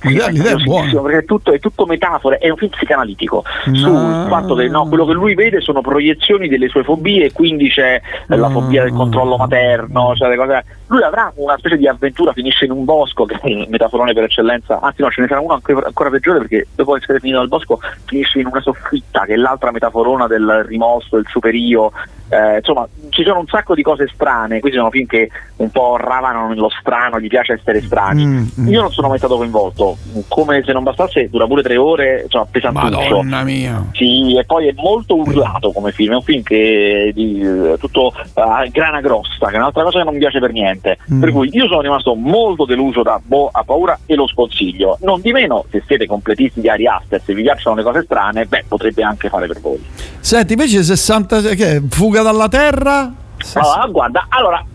[0.10, 1.02] L'idea, l'idea è buona.
[1.02, 3.76] perché è tutto, è tutto metafore, è un film psicanalitico No.
[3.76, 7.70] sul fatto che no, quello che lui vede sono proiezioni delle sue fobie e quindi
[7.70, 10.66] c'è eh, la fobia del controllo materno, cioè le cose.
[10.88, 14.24] Lui avrà una specie di avventura, finisce in un bosco, che è il metaforone per
[14.24, 17.48] eccellenza, anzi no, ce ne sarà uno anche- ancora peggiore perché dopo essere finito nel
[17.48, 21.92] bosco finisce in una soffitta, che è l'altra metaforona del rimosso, il superio.
[22.28, 25.96] Eh, insomma, ci sono un sacco di cose strane, questi sono film che un po'
[25.98, 28.26] ravanano nello strano, gli piace essere strani.
[28.26, 28.68] Mm, mm.
[28.68, 32.48] Io non sono mai stato coinvolto, come se non bastasse, dura pure tre ore, insomma,
[32.50, 32.90] pesantuccio.
[32.90, 33.86] Madonna mia.
[33.94, 37.78] Sì, e poi è molto urlato come film, è un film che è di, eh,
[37.80, 40.75] tutto a grana grossa, che è un'altra cosa che non mi piace per niente.
[40.76, 40.98] Divertente.
[41.12, 41.20] Mm.
[41.20, 44.98] Per cui io sono rimasto molto deluso da Bo a paura e lo sconsiglio.
[45.02, 48.46] Non di meno, se siete completisti di Ari Aster, se vi piacciono le cose strane,
[48.46, 49.84] beh, potrebbe anche fare per voi.
[50.20, 51.82] Senti, invece 60 che è?
[51.90, 53.14] Fuga dalla Terra?
[53.54, 54.66] Allora, guarda, allora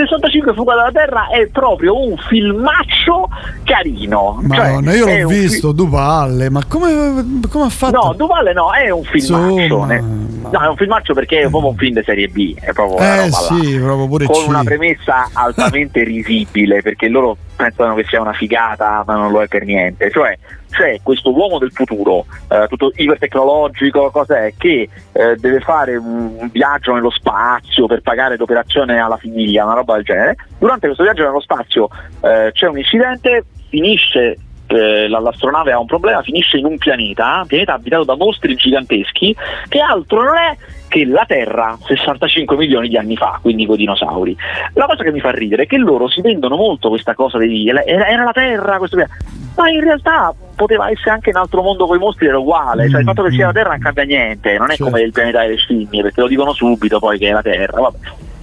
[0.00, 3.28] 65 Fuga dalla Terra è proprio un filmaccio
[3.64, 4.38] carino.
[4.42, 7.98] Madonna, Cioè, io l'ho un fi- visto, Duvalle, ma come, come ha fatto?
[8.08, 9.84] No, Duvalle no, è un filmaccio.
[9.84, 12.96] Ne- No, è un filmaccio perché è proprio un film di serie B, è proprio
[12.98, 13.36] una Eh là.
[13.36, 14.48] sì, proprio pure con C.
[14.48, 19.48] una premessa altamente risibile perché loro pensano che sia una figata ma non lo è
[19.48, 20.10] per niente.
[20.10, 20.38] Cioè
[20.70, 26.94] c'è questo uomo del futuro eh, tutto ipertecnologico cos'è che eh, deve fare un viaggio
[26.94, 30.36] nello spazio per pagare l'operazione alla figlia una roba del genere.
[30.58, 31.88] Durante questo viaggio nello spazio
[32.22, 34.36] eh, c'è un incidente finisce
[34.72, 38.54] eh, la- l'astronave ha un problema, finisce in un pianeta, un pianeta abitato da mostri
[38.54, 39.34] giganteschi,
[39.68, 40.56] che altro non è
[40.88, 44.36] che la Terra 65 milioni di anni fa, quindi con i dinosauri.
[44.74, 47.68] La cosa che mi fa ridere è che loro si vendono molto questa cosa di
[47.68, 49.16] era, era la Terra, questo pianeta.
[49.56, 53.00] ma in realtà poteva essere anche un altro mondo con i mostri, era uguale, cioè
[53.00, 55.56] il fatto che sia la Terra non cambia niente, non è come il pianeta delle
[55.56, 57.80] scimmie, perché lo dicono subito poi che è la Terra.
[57.80, 57.98] Vabbè.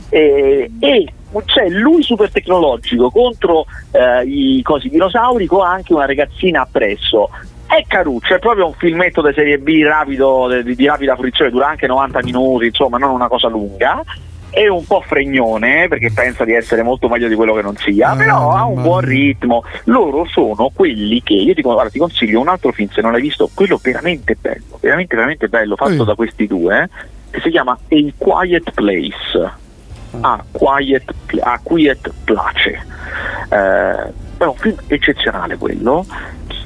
[0.09, 1.13] E, e
[1.45, 7.29] c'è lui super tecnologico contro eh, i cosi dinosauri con anche una ragazzina appresso.
[7.67, 11.67] È caruccio, è proprio un filmetto di serie B rapido, di, di rapida fruizione, dura
[11.67, 14.03] anche 90 minuti, insomma, non una cosa lunga.
[14.49, 17.75] È un po' fregnone eh, perché pensa di essere molto meglio di quello che non
[17.75, 19.63] sia, però ha un buon ritmo.
[19.83, 23.21] Loro sono quelli che io dico, guarda, ti consiglio un altro film se non l'hai
[23.21, 26.89] visto, quello veramente bello, veramente, veramente bello, fatto da questi due, eh,
[27.29, 29.67] che si chiama A Quiet Place
[30.21, 32.85] a Quiet, a Quiet Place.
[33.49, 36.05] Eh, è un film eccezionale quello,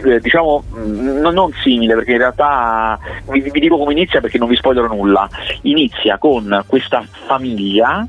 [0.04, 4.48] eh, diciamo mh, non- simile perché in realtà vi, vi dico come inizia perché non
[4.48, 5.28] vi spoilerò nulla.
[5.62, 8.08] Inizia con questa famiglia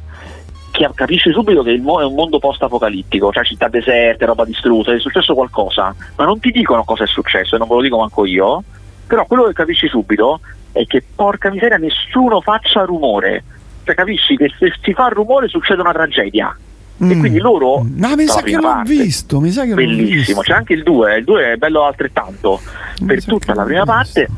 [0.71, 5.33] che capisce subito che è un mondo post-apocalittico, cioè città deserte, roba distrutta, è successo
[5.35, 8.63] qualcosa, ma non ti dicono cosa è successo e non ve lo dico manco io,
[9.07, 10.41] però quello che capisci subito
[10.73, 13.45] è che porca miseria nessuno faccia rumore,
[13.85, 16.57] cioè capisci che se si fa rumore succede una tragedia.
[16.97, 17.85] E quindi loro...
[17.97, 20.41] Ma mi sa che l'ho parte, visto, mi sa che Bellissimo, visto.
[20.41, 22.61] c'è anche il 2, il 2 è bello altrettanto.
[23.05, 24.29] Per tutta la prima parte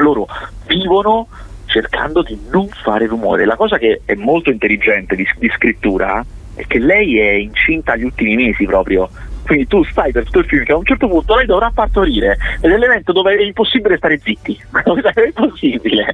[0.00, 0.26] loro
[0.66, 1.28] vivono
[1.66, 3.44] cercando di non fare rumore.
[3.44, 6.24] La cosa che è molto intelligente di, di scrittura
[6.54, 9.08] è che lei è incinta agli ultimi mesi proprio.
[9.44, 12.36] Quindi tu stai per tutto il film che a un certo punto lei dovrà partorire
[12.60, 14.60] ed è l'evento dove è impossibile stare zitti.
[15.14, 16.12] è impossibile.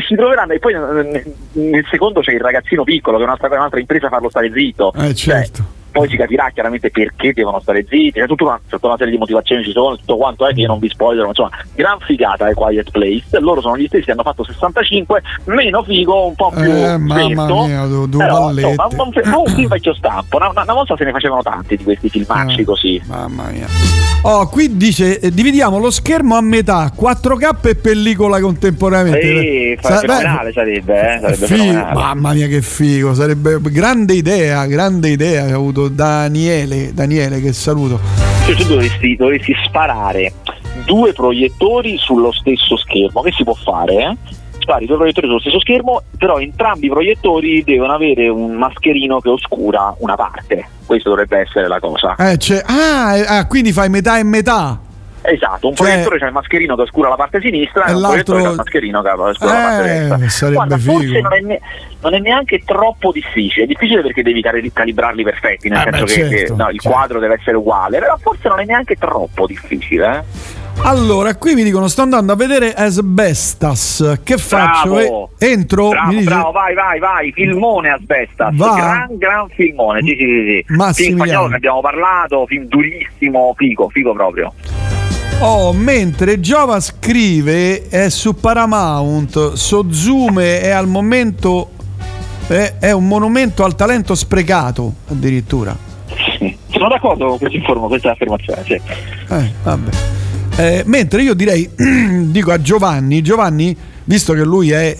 [0.00, 4.08] Si troveranno e poi nel, secondo c'è il ragazzino piccolo che è un'altra, un'altra impresa
[4.08, 4.92] farlo stare zitto.
[4.96, 5.80] Eh certo.
[5.92, 9.18] Poi si capirà chiaramente perché devono stare zitti, c'è tutta una, tutta una serie di
[9.18, 12.54] motivazioni ci sono, tutto quanto è che io non vi spoilerò, insomma, gran figata è
[12.54, 16.62] Quiet Place, loro sono gli stessi che hanno fatto 65, meno figo, un po' più
[16.70, 20.72] Eh, mamma mia, du- du però, insomma, un, un, un film vecchio stampo, una, una-
[20.72, 22.96] volta se ne facevano tanti di questi filmacci così.
[22.96, 23.66] Eh, Mamma mia.
[24.24, 29.20] Oh, qui dice eh, dividiamo lo schermo a metà, 4K e pellicola contemporaneamente.
[29.76, 31.94] Sì, Sa- fenomenale sarebbe, eh, sarebbe Figo, fenomenale.
[31.94, 37.52] mamma mia che figo, sarebbe grande idea, grande idea che ha avuto Daniele, Daniele che
[37.52, 37.98] saluto.
[38.44, 40.32] Cioè tu dovresti, dovresti sparare
[40.84, 44.16] due proiettori sullo stesso schermo, che si può fare, eh?
[44.58, 49.28] Spari due proiettori sullo stesso schermo, però entrambi i proiettori devono avere un mascherino che
[49.28, 50.66] oscura una parte.
[50.86, 52.14] Questa dovrebbe essere la cosa.
[52.16, 54.78] Eh, c'è- ah, eh, ah, quindi fai metà e metà.
[55.24, 58.02] Esatto, un Cioè- proiettore c'ha il mascherino che oscura la parte sinistra E e un
[58.02, 60.50] proiettore c'ha il mascherino che oscura la parte Eh, destra.
[60.50, 61.60] Guarda, forse non è, ne-
[62.00, 66.04] non è neanche troppo difficile, è difficile perché devi cali- calibrarli perfetti, nel Eh, senso
[66.04, 69.46] beh, che, certo, no, il quadro deve essere uguale, però forse non è neanche troppo
[69.46, 70.16] difficile.
[70.16, 70.60] Eh?
[70.84, 74.20] Allora, qui mi dicono sto andando a vedere Asbestas.
[74.24, 74.94] Che faccio?
[74.94, 75.30] Bravo.
[75.38, 75.88] Eh, entro?
[75.90, 78.74] Bravo, dice- bravo, vai, vai, vai, filmone Asbestas, Va.
[78.74, 81.04] gran, gran filmone, sì, sì, sì, sì.
[81.04, 84.52] Film spagnolo ne abbiamo parlato, film durissimo, figo, figo proprio.
[85.44, 91.70] Oh, mentre Giova scrive è su Paramount, Sozume è al momento
[92.46, 95.76] è, è un monumento al talento sprecato addirittura.
[96.68, 98.74] Sono d'accordo con questa informo- questa affermazione, sì.
[98.74, 99.90] Eh, vabbè.
[100.58, 101.68] Eh, mentre io direi,
[102.30, 104.96] dico a Giovanni, Giovanni, visto che lui è,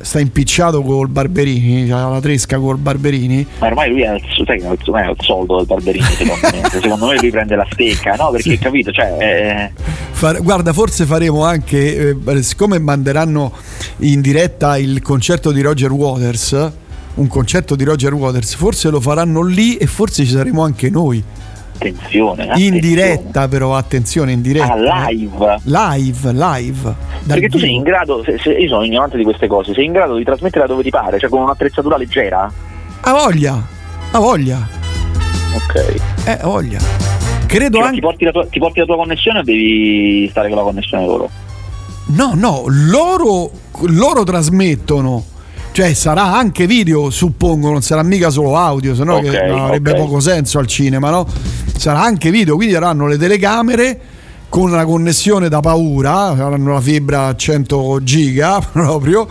[0.00, 4.60] sta impicciato col Barberini, ha la tresca col Barberini, Ma ormai lui è il, sai,
[4.62, 6.68] ormai è il soldo del Barberini, secondo me.
[6.80, 8.30] secondo me lui prende la stecca, no?
[8.30, 9.16] Perché capito, cioè.
[9.18, 9.70] eh,
[10.10, 13.52] Fare- guarda, forse faremo anche, eh, siccome manderanno
[13.98, 16.70] in diretta il concerto di Roger Waters,
[17.14, 21.22] un concerto di Roger Waters, forse lo faranno lì e forse ci saremo anche noi.
[21.78, 22.78] Attenzione, In attenzione.
[22.80, 24.72] diretta però, attenzione, in diretta.
[24.72, 25.58] Ah, live.
[25.64, 26.94] Live, live.
[27.26, 29.92] Perché tu sei in grado, se, se- io sono ignorante di queste cose, sei in
[29.92, 32.50] grado di trasmetterla dove ti pare, cioè con un'attrezzatura leggera?
[33.00, 33.62] Ha voglia.
[34.10, 34.68] Ha voglia.
[35.54, 35.94] Ok.
[36.24, 36.78] Eh, voglia.
[37.46, 37.94] Credo Cioè, anche.
[37.96, 41.06] ti, porti la tua, ti porti la tua connessione o devi stare con la connessione
[41.06, 41.30] loro?
[42.08, 43.50] No, no, loro,
[43.86, 45.24] loro trasmettono.
[45.78, 49.66] Cioè sarà anche video, suppongo, non sarà mica solo audio, se no Ok, che no,
[49.66, 51.24] avrebbe poco senso al cinema, no?
[51.76, 54.00] Sarà anche video, quindi avranno le telecamere
[54.48, 59.28] con una connessione da paura, avranno la fibra a 100 giga proprio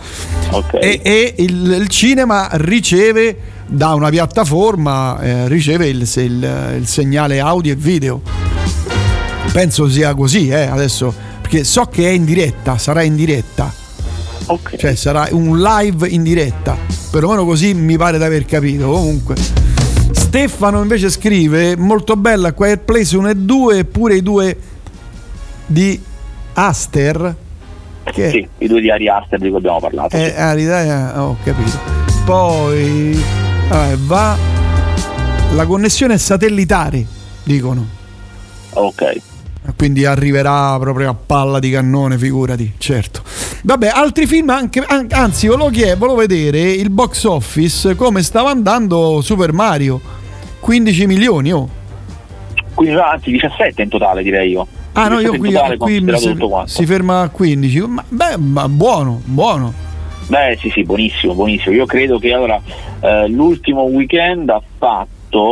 [0.80, 3.36] e, e il, il cinema riceve
[3.66, 8.22] da una piattaforma, eh, riceve il, il- il segnale audio e video.
[9.52, 13.70] Penso sia così, eh, adesso, perché so che è in diretta, sarà in diretta.
[14.76, 16.76] Cioè sarà un live in diretta.
[17.10, 18.90] Perlomeno così mi pare di aver capito.
[18.90, 19.34] Comunque.
[20.10, 24.56] Stefano invece scrive molto bella Quiet Place 1 e 2 eppure i due
[25.66, 26.00] di
[26.54, 27.34] Aster
[28.04, 30.16] che Sì, i due di Ari Aster di cui abbiamo parlato.
[30.16, 31.78] è ah, l'Italia- ho capito
[32.24, 33.18] poi
[33.68, 34.36] vabbè, va
[35.54, 37.04] la connessione è satellitare
[37.42, 37.86] dicono
[38.70, 39.16] Ok.
[39.76, 43.22] Quindi arriverà proprio a palla di cannone, figurati, certo.
[43.62, 48.50] Vabbè, altri film anche, an- anzi, volevo, chiedere, volevo vedere il box office come stava
[48.50, 50.00] andando Super Mario.
[50.60, 51.68] 15 milioni, oh.
[52.74, 54.66] Quindi anzi 17 in totale direi io.
[54.92, 57.80] Ah no, io 17 in qui, totale, qui si, si ferma a 15.
[57.80, 59.86] Ma, beh, ma buono, buono.
[60.28, 61.74] Beh sì sì, buonissimo, buonissimo.
[61.74, 62.60] Io credo che allora
[63.00, 65.08] eh, l'ultimo weekend ha fatto,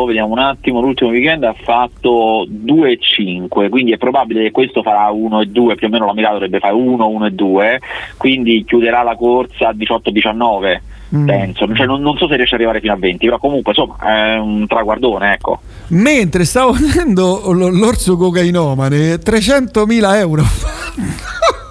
[0.06, 5.40] vediamo un attimo, l'ultimo weekend ha fatto 2,5, quindi è probabile che questo farà 1
[5.40, 7.80] e 2, più o meno la metà dovrebbe fare 1, 1 e 2,
[8.16, 10.80] quindi chiuderà la corsa a 18-19.
[11.14, 11.26] Mm.
[11.26, 13.96] Penso, cioè, non, non so se riesce ad arrivare fino a 20, però comunque insomma
[13.98, 15.60] è un traguardone, ecco.
[15.88, 20.42] Mentre stavo vedendo l'orso cocainomane, 300.000 euro.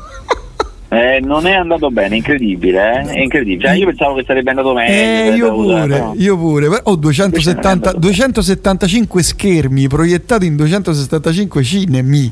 [0.87, 3.13] Eh, non è andato bene, incredibile, eh?
[3.13, 3.69] è incredibile.
[3.69, 4.93] Cioè, io pensavo che sarebbe andato meglio.
[4.93, 6.67] Eh, io pure, però- io pure.
[6.67, 12.31] Ho Invece 270, non è andato 275 schermi proiettati in 275 cinemi.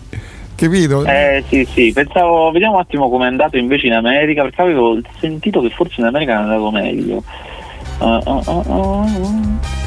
[0.56, 1.04] Capito?
[1.06, 5.62] Eh sì sì, pensavo, vediamo un attimo com'è andato invece in America, perché avevo sentito
[5.62, 7.24] che forse in America è andato meglio.
[7.98, 9.83] Ah, ah, ah.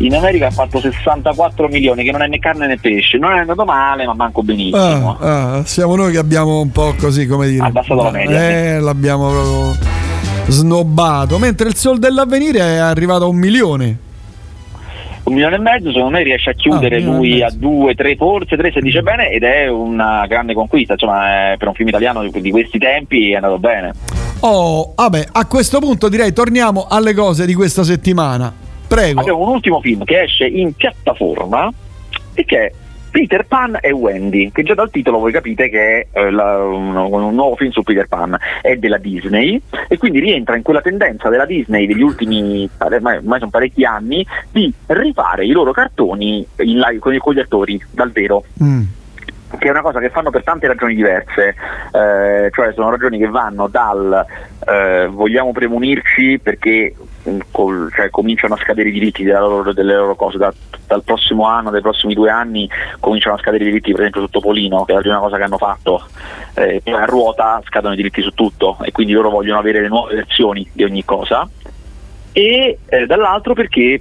[0.00, 3.38] In America ha fatto 64 milioni, che non è né carne né pesce, non è
[3.38, 5.16] andato male, ma manco benissimo.
[5.18, 7.64] Ah, ah, siamo noi che abbiamo un po' così, come dire.
[7.64, 9.76] Abbassato la media, Eh, l'abbiamo proprio
[10.46, 11.38] snobbato.
[11.38, 13.98] Mentre il sol dell'avvenire è arrivato a un milione.
[15.24, 18.56] Un milione e mezzo, secondo me riesce a chiudere Ah, lui a due, tre, forse
[18.56, 22.22] tre se dice bene, ed è una grande conquista, insomma, eh, per un film italiano
[22.22, 23.92] di questi tempi è andato bene.
[24.40, 28.66] Oh, vabbè, a questo punto direi torniamo alle cose di questa settimana.
[28.88, 29.20] Prego.
[29.20, 31.70] Abbiamo un ultimo film che esce in piattaforma
[32.34, 32.72] e che è
[33.10, 36.94] Peter Pan e Wendy, che già dal titolo voi capite che è eh, la- un,
[36.94, 41.28] un nuovo film su Peter Pan, è della Disney e quindi rientra in quella tendenza
[41.28, 46.98] della Disney degli ultimi, ormai, ormai sono parecchi anni, di rifare i loro cartoni live
[46.98, 48.82] con, con gli attori dal vero Mm.
[49.58, 51.48] che è una cosa che fanno per tante ragioni diverse,
[51.92, 54.24] eh, cioè sono ragioni che vanno dal
[54.66, 56.94] eh, vogliamo premunirci perché
[57.50, 60.52] col- cioè, cominciano a scadere i diritti della loro- delle loro cose, da-
[60.86, 62.68] dal prossimo anno, dai prossimi due anni
[63.00, 65.42] cominciano a scadere i diritti per esempio su Topolino, che è la prima cosa che
[65.42, 66.02] hanno fatto,
[66.54, 68.78] eh, poi a ruota scadono i diritti su tutto.
[68.82, 71.48] E quindi loro vogliono avere le nuove versioni di ogni cosa.
[72.32, 74.00] E eh, dall'altro perché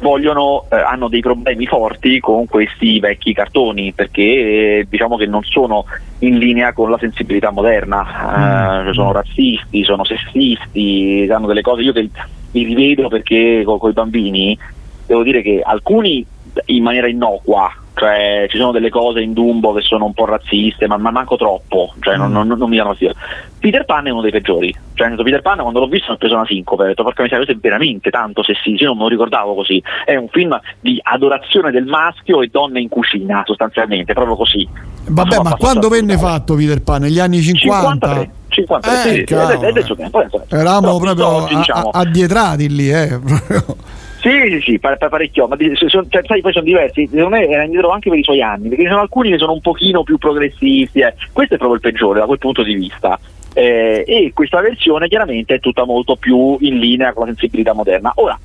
[0.00, 5.42] vogliono, eh, hanno dei problemi forti con questi vecchi cartoni perché eh, diciamo che non
[5.44, 5.84] sono
[6.20, 11.82] in linea con la sensibilità moderna, eh, cioè sono razzisti, sono sessisti, hanno delle cose,
[11.82, 12.08] io che
[12.52, 14.58] li rivedo perché con i bambini
[15.06, 16.24] devo dire che alcuni
[16.66, 20.86] in maniera innocua, cioè ci sono delle cose in Dumbo che sono un po' razziste,
[20.86, 23.14] ma, ma manco troppo, cioè non, non- non mi danno fastidio.
[23.58, 26.34] Peter Pan è uno dei peggiori, cioè Peter Pan quando l'ho visto mi ha preso
[26.34, 29.08] una sincope, ho detto porca miseria, questo è veramente tanto sessista, io non me lo
[29.08, 34.36] ricordavo così, è un film di adorazione del maschio e donne in cucina sostanzialmente, proprio
[34.36, 34.66] così.
[35.08, 37.02] Vabbè, ma abbastanza quando venne fatto Peter Pan?
[37.02, 38.06] Negli anni 50?
[38.06, 38.30] 53,
[38.64, 43.18] 53 Eh, del suo tempo, adesso- Eravamo proprio oggi, a- diciamo, addietrati lì, eh.
[44.18, 47.46] Sì, sì, sì, pa- pa- parecchio, ma sono- cioè, sai, poi sono diversi, secondo me
[47.46, 50.02] era indietro anche per i suoi anni, perché ci sono alcuni che sono un pochino
[50.02, 51.14] più progressisti, eh.
[51.32, 53.18] questo è proprio il peggiore da quel punto di vista.
[53.54, 58.10] Eh, e questa versione chiaramente è tutta molto più in linea con la sensibilità moderna.
[58.16, 58.36] Ora,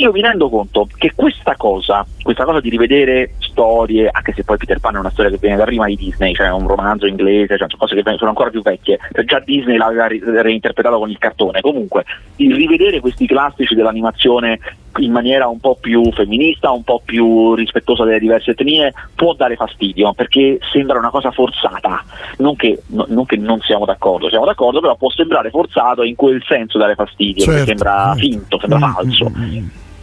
[0.00, 4.56] io mi rendo conto che questa cosa, questa cosa di rivedere storie, anche se poi
[4.56, 7.58] Peter Pan è una storia che viene da prima di Disney, cioè un romanzo inglese,
[7.58, 11.18] cioè sono cose che sono ancora più vecchie, cioè già Disney l'aveva reinterpretato con il
[11.18, 11.60] cartone.
[11.60, 12.04] Comunque,
[12.36, 14.58] il rivedere questi classici dell'animazione
[14.98, 19.54] in maniera un po' più femminista, un po' più rispettosa delle diverse etnie, può dare
[19.54, 22.02] fastidio perché sembra una cosa forzata.
[22.38, 26.08] Non che, no- non che non siamo d'accordo, siamo d'accordo, però può sembrare forzato e
[26.08, 29.32] in quel senso dare fastidio, Certo, sembra finto, sembra Mm, falso.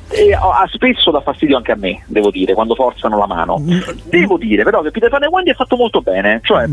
[0.08, 0.30] Mm, mm.
[0.30, 3.62] e ha spesso dà fastidio anche a me, devo dire, quando forzano la mano.
[4.06, 6.68] Devo dire però che Peter Pan e Wendy è fatto molto bene, cioè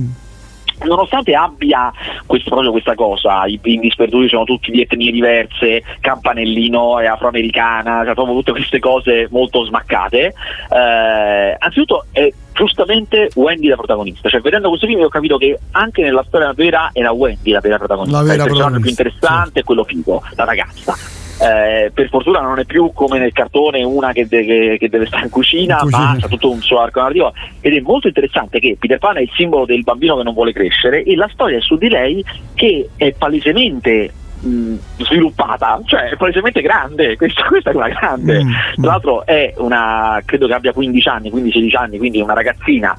[0.83, 1.93] nonostante abbia
[2.27, 8.03] questo, proprio questa cosa, i bimbi sperduti sono tutti di etnie diverse, campanellino è afroamericana,
[8.05, 10.35] cioè proprio tutte queste cose molto smaccate,
[10.71, 16.03] eh, anzitutto è giustamente Wendy la protagonista, cioè vedendo questo film ho capito che anche
[16.03, 19.65] nella storia vera era Wendy la vera protagonista, La vera il personaggio più interessante è
[19.65, 21.23] quello figo, la ragazza.
[21.41, 25.07] Eh, per fortuna non è più come nel cartone una che, de- che- che deve
[25.07, 26.27] stare in cucina, In ma cucina.
[26.27, 27.33] ha tutto un suo arco narrativo.
[27.61, 30.53] Ed è molto interessante che Peter Pan è il simbolo del bambino che non vuole
[30.53, 32.25] crescere e la storia è su di lei
[32.55, 34.13] che è palesemente
[34.99, 38.45] sviluppata, cioè è palesemente grande, questa, questa è una grande.
[38.45, 38.51] Mm,
[38.83, 42.95] Tra l'altro è una, credo che abbia 15 anni, 15-16 anni, quindi è una ragazzina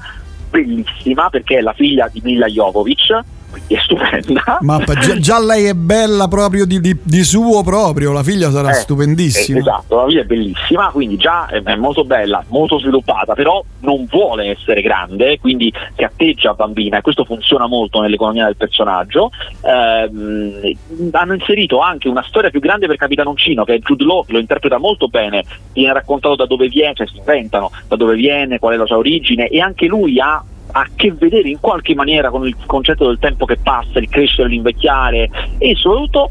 [0.50, 3.18] bellissima perché è la figlia di Mila Jovovich,
[3.56, 4.58] quindi è stupenda.
[4.60, 8.70] Mappa, già, già lei è bella proprio di, di- di suo proprio, la figlia sarà
[8.70, 9.58] Eh, stupendissima.
[9.58, 13.62] eh, esatto, la via è bellissima, quindi già è, è molto bella, molto sviluppata, però
[13.80, 19.30] non vuole essere grande, quindi si atteggia bambina e questo funziona molto nell'economia del personaggio.
[19.62, 20.72] Ehm,
[21.12, 24.78] hanno inserito anche una storia più grande per Capitanoncino, che è Jude Law, lo interpreta
[24.78, 28.76] molto bene, viene raccontato da dove viene, cioè si inventano da dove viene, qual è
[28.76, 30.42] la sua origine e anche lui ha
[30.72, 34.08] ha a che vedere in qualche maniera con il concetto del tempo che passa, il
[34.08, 36.28] crescere, l'invecchiare e soprattutto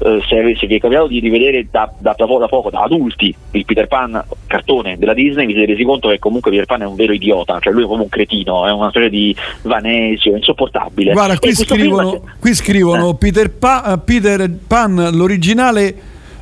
[0.00, 2.82] eh, se, se vi è capitato di rivedere da, da, da po- da poco, da
[2.82, 6.82] adulti, il Peter Pan cartone della Disney, vi siete resi conto che comunque Peter Pan
[6.82, 10.36] è un vero idiota, cioè lui è come un cretino, è una storia di Vanesio,
[10.36, 11.12] insopportabile.
[11.12, 15.94] Guarda, E qui questo scrivono, qui scrivono Peter, Pa- eh, Peter Pan, l'originale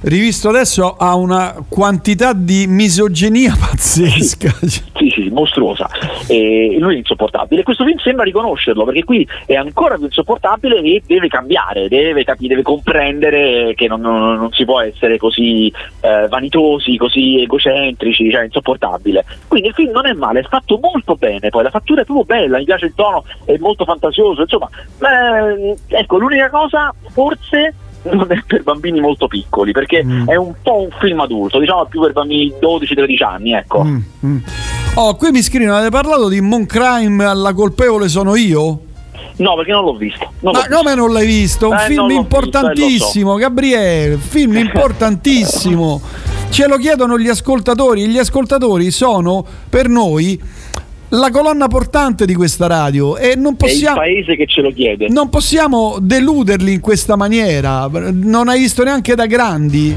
[0.03, 4.51] rivisto adesso ha una quantità di misoginia pazzesca.
[4.97, 5.89] Sì, sì, mostruosa.
[6.27, 7.63] E lui è insopportabile.
[7.63, 12.47] Questo film sembra riconoscerlo perché qui è ancora più insopportabile e deve cambiare, deve, capi-
[12.49, 18.45] deve comprendere che non, non- non si può essere così eh, vanitosi, così egocentrici, cioè
[18.45, 19.25] insopportabile.
[19.49, 22.25] Quindi il film non è male, è fatto molto bene, poi la fattura è proprio
[22.25, 24.69] bella, mi piace il tono, è molto fantasioso, insomma,
[25.01, 27.75] eh, ecco, l'unica cosa forse
[28.13, 32.01] non è per bambini molto piccoli, perché è un po' un film adulto, diciamo più
[32.01, 33.83] per bambini 12-13 anni, ecco.
[33.85, 34.39] Mm, mm.
[34.95, 38.81] Oh, qui mi scrivono, avete parlato di Mon Crime, la colpevole sono io?
[39.39, 40.33] No, perché non l'ho visto.
[40.41, 40.77] Non Ma l'ho visto.
[40.83, 41.69] come non l'hai visto?
[41.69, 44.57] Un Eh, film l'ho importantissimo, Gabriele, film
[45.27, 46.01] importantissimo.
[46.49, 50.41] Ce lo chiedono gli ascoltatori gli ascoltatori sono per noi
[51.11, 54.73] la colonna portante di questa radio e non possiamo È il paese che ce lo
[54.73, 55.09] chiede.
[55.09, 57.89] non possiamo deluderli in questa maniera.
[58.13, 59.95] Non hai visto neanche da grandi?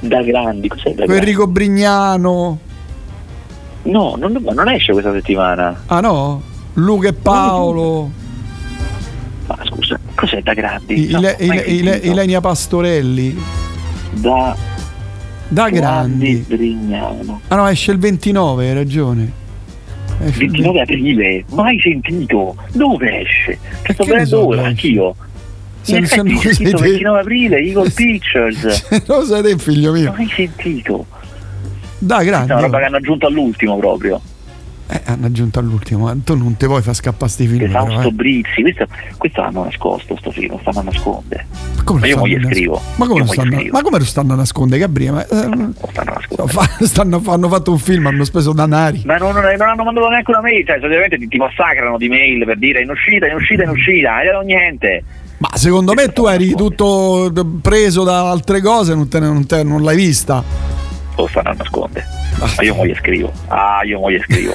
[0.00, 1.14] Da grandi, cos'è da grandi?
[1.14, 2.58] Enrico Brignano.
[3.82, 5.82] No, non, non esce questa settimana.
[5.86, 6.42] Ah no?
[6.74, 8.10] Luca e Paolo.
[9.46, 11.08] Ma scusa, cos'è da grandi?
[11.10, 12.12] No, Ile- mai Ile- Ile- sentito.
[12.12, 13.38] Ilenia Pastorelli.
[14.14, 14.56] da
[15.48, 16.44] Da grandi.
[16.48, 17.40] Brignano.
[17.48, 19.44] Ah no, esce il 29, hai ragione.
[20.24, 22.56] Esce il 29 aprile, mai sentito.
[22.72, 23.58] Dove esce?
[23.82, 25.14] Che sto Che ne vedendo ora, anch'io.
[25.82, 29.04] Se- se non siete- 29 aprile, Eagle Pictures.
[29.06, 30.12] Lo sai te, figlio mio.
[30.16, 31.06] Mai sentito.
[31.98, 32.50] Da grandi.
[32.50, 34.20] È una roba che hanno aggiunto all'ultimo proprio.
[34.88, 36.14] Eh, hanno aggiunto all'ultimo.
[36.22, 37.58] Tu non te vuoi far scappare sti film.
[37.66, 38.12] Però, Fausto eh.
[38.12, 41.46] Brizzi, questo, questo l'hanno nascosto sto film, lo stanno a nascondere.
[41.76, 42.80] Ma come Ma io mo gli stanno scrivo.
[42.96, 45.12] Ma come, lo stanno, ma come lo stanno a nascondere, Gabriele?
[45.12, 46.48] Ma, eh, Lo stanno a nascondere.
[46.48, 49.02] fa- stanno- hanno fatto un film, hanno speso danari.
[49.04, 52.08] Ma non, non- non hanno mandato neanche una mail, cioè solitamente ti, ti massacrano di
[52.08, 55.02] mail per dire in uscita, in uscita, in uscita, e non niente.
[55.38, 57.30] Ma secondo me tu eri tutto
[57.60, 60.42] preso da altre cose, non, ne- non te- non l'hai vista.
[61.16, 62.06] Lo stanno a nascondere.
[62.38, 63.32] Ma io mo gli scrivo.
[63.48, 64.54] Ah, io mo gli scrivo.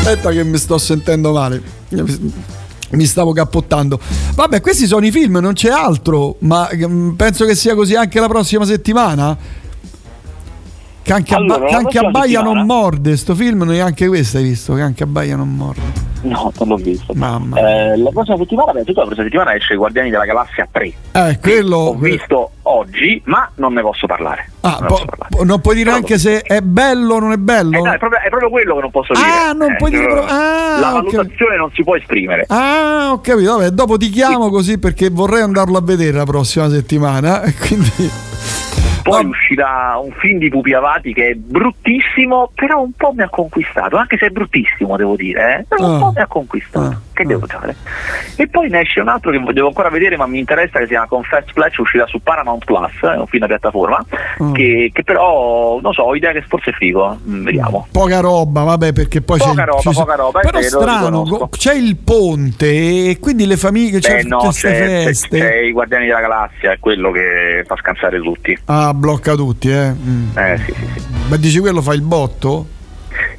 [0.00, 1.62] Aspetta che mi sto sentendo male.
[2.90, 4.00] Mi stavo cappottando.
[4.34, 6.36] Vabbè, questi sono i film, non c'è altro.
[6.40, 9.36] Ma mm, penso che sia così anche la prossima settimana.
[11.02, 13.16] Che anche, Allora, abba- la che anche prossima abbaia non morde.
[13.16, 14.74] Sto film neanche questo hai visto.
[14.74, 16.08] Che anche abbaia non morde.
[16.22, 17.14] No, non l'ho visto.
[17.14, 17.56] Mamma.
[17.58, 20.92] Eh, la prossima settimana, beh, tutta la prossima settimana esce Guardiani della Galassia 3.
[21.12, 21.76] Eh, quello.
[21.76, 24.50] Ho visto oggi, ma non ne posso parlare.
[24.60, 25.44] Ah, non, po- posso parlare.
[25.46, 27.78] non puoi dire Però neanche se è bello o non è bello.
[27.78, 29.26] Eh, no, è, proprio, è proprio quello che non posso dire.
[29.26, 32.44] Ah, non Eh, puoi dire proprio- pro- ah, la valutazione non si può esprimere.
[32.48, 33.56] Ah, ho capito.
[33.56, 37.40] Vabbè, dopo ti chiamo così perché vorrei andarlo a vedere la prossima settimana.
[37.58, 38.10] Quindi.
[39.02, 43.28] Poi uscirà un film di Pupi Avati che è bruttissimo, però un po' mi ha
[43.28, 45.98] conquistato, anche se è bruttissimo devo dire, eh, però un Ah.
[45.98, 47.00] po' mi ha conquistato.
[47.12, 47.76] Che devo fare?
[48.36, 50.90] E poi ne esce un altro che devo ancora vedere, ma mi interessa, che si
[50.92, 54.02] chiama Confess Flash, uscirà su Paramount Plus, è un film da piattaforma,
[54.42, 54.52] Mm.
[54.54, 57.86] che, che però, non so, ho idea che forse è figo, Mm, vediamo.
[57.92, 60.80] Poca roba, vabbè, perché poi Poca c'è il- roba, sono- poca roba, Però è vero,
[60.80, 62.66] strano, c'è il ponte
[63.10, 66.20] e quindi le famiglie, c'è Beh, no, tutte queste c'è, c'è- c'è i Guardiani della
[66.20, 68.56] Galassia, è quello che fa scansare tutti.
[68.66, 69.92] Ah, blocca tutti, eh.
[69.92, 70.36] Mm.
[70.36, 71.06] Eh sì, sì, sì.
[71.28, 72.68] Ma dici quello fa il botto?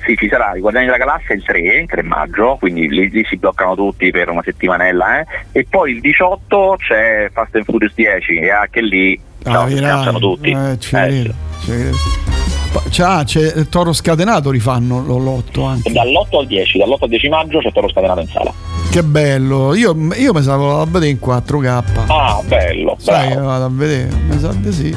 [0.05, 3.37] Sì, ci sarà i Guardiani della Galassia il 3, 3 maggio, quindi lì, lì si
[3.37, 5.25] bloccano tutti per una settimanella, eh.
[5.51, 10.19] E poi il 18 c'è Fast and Furious 10 e anche lì Ah, no, si
[10.19, 10.51] tutti.
[10.51, 11.31] Eh, ci Eh,
[11.61, 12.40] ci
[12.89, 15.91] C'è, ah, c'è Toro Scatenato rifanno lo lotto anche.
[15.91, 18.53] Dall'8 al 10, dall'8 al 10 maggio c'è Toro Scatenato in sala.
[18.89, 19.73] Che bello.
[19.75, 21.83] Io, io vado a vedere in 4K.
[22.07, 23.45] Ah, bello, Sai bravo.
[23.47, 24.95] vado a vedere, mi sa di sì.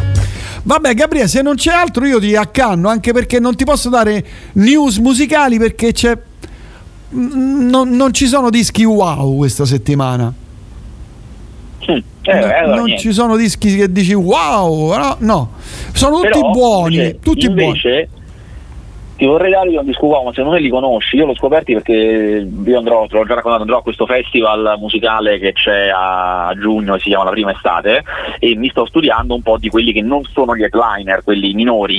[0.62, 4.24] Vabbè, Gabriele, se non c'è altro io ti accanno, anche perché non ti posso dare
[4.52, 6.16] news musicali perché c'è.
[7.10, 10.32] Non, non ci sono dischi wow questa settimana.
[11.86, 13.02] Eh, No, allora non niente.
[13.02, 15.50] ci sono dischi che dici wow, no, no.
[15.92, 17.62] sono tutti Però, buoni, invece- tutti buoni.
[17.64, 18.08] invece,
[19.16, 21.74] ti vorrei dare io un disco wow, ma se non li conosci, io l'ho scoperti
[21.74, 21.92] perché
[22.64, 26.98] io andrò, te l'ho già raccontato, andrò a questo festival musicale che c'è a giugno,
[26.98, 28.02] si chiama La Prima Estate,
[28.38, 31.98] e mi sto studiando un po' di quelli che non sono gli headliner, quelli minori,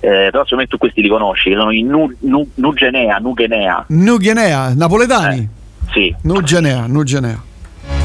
[0.00, 3.84] eh, però secondo me tu questi li conosci, che sono i Nu- Nu- Nugenea, Nugenea,
[3.88, 5.48] Nugenea, napoletani.
[5.92, 6.14] sì.
[6.22, 7.42] Nugenea, Nugenea.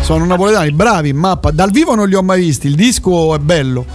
[0.10, 1.51] Sono napoletani, bravi in mappa.
[1.51, 3.86] Dal vivo non li ho mai visti, il disco è bello.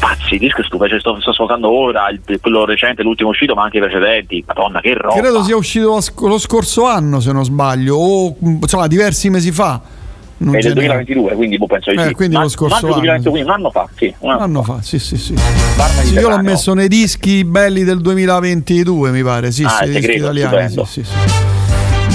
[0.00, 3.54] Pazzi, il disco è stupendo, cioè, sto, sto ascoltando ora, il- quello recente, l'ultimo uscito,
[3.54, 5.18] ma anche i precedenti, madonna che roba.
[5.18, 9.50] Credo sia uscito lo sc- lo scorso anno, se non sbaglio, o insomma diversi mesi
[9.50, 9.80] fa.
[9.80, 10.74] È del Nugenea.
[10.74, 12.12] 2022, quindi boh, penso di Eh, sì.
[12.12, 14.04] quindi Ma- lo scorso anno, 2022, quindi un anno fa, sì.
[14.18, 15.32] Un Un anno anno fa, sì, sì, sì.
[15.32, 19.50] Barba Sì, io l'ho messo nei dischi belli del 2022, mi pare.
[19.50, 20.68] Sì, Ah, sì, dischi italiani.
[20.68, 21.14] Sì, sì, sì.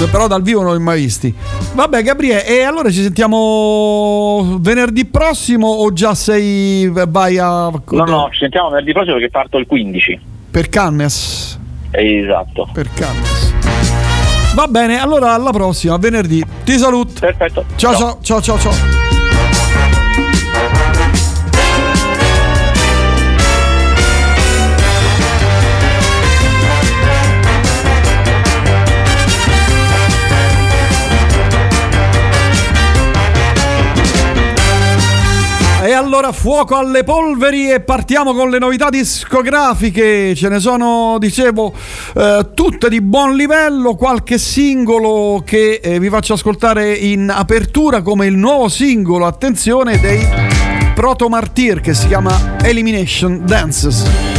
[0.06, 1.34] Però dal vivo non li ho mai visti.
[1.74, 8.28] Vabbè, Gabriele, e allora ci sentiamo venerdì prossimo o già sei vai a No, no,
[8.32, 10.20] ci sentiamo venerdì prossimo perché parto il 15.
[10.50, 11.58] per Cannes?
[11.90, 12.68] Esatto.
[12.72, 13.54] Per Cannes.
[14.54, 16.42] Va bene, allora alla prossima, venerdì.
[16.64, 17.20] Ti saluto.
[17.20, 17.64] Perfetto.
[17.76, 19.17] Ciao ciao ciao ciao ciao.
[36.08, 40.34] Allora fuoco alle polveri e partiamo con le novità discografiche.
[40.34, 41.74] Ce ne sono, dicevo,
[42.16, 43.94] eh, tutte di buon livello.
[43.94, 50.26] Qualche singolo che eh, vi faccio ascoltare in apertura come il nuovo singolo, attenzione, dei
[50.94, 54.37] Proto Martyr che si chiama Elimination Dances.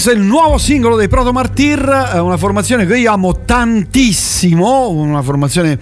[0.00, 4.88] Questo è il nuovo singolo dei Proto Martyr, eh, una formazione che io amo tantissimo,
[4.88, 5.78] una formazione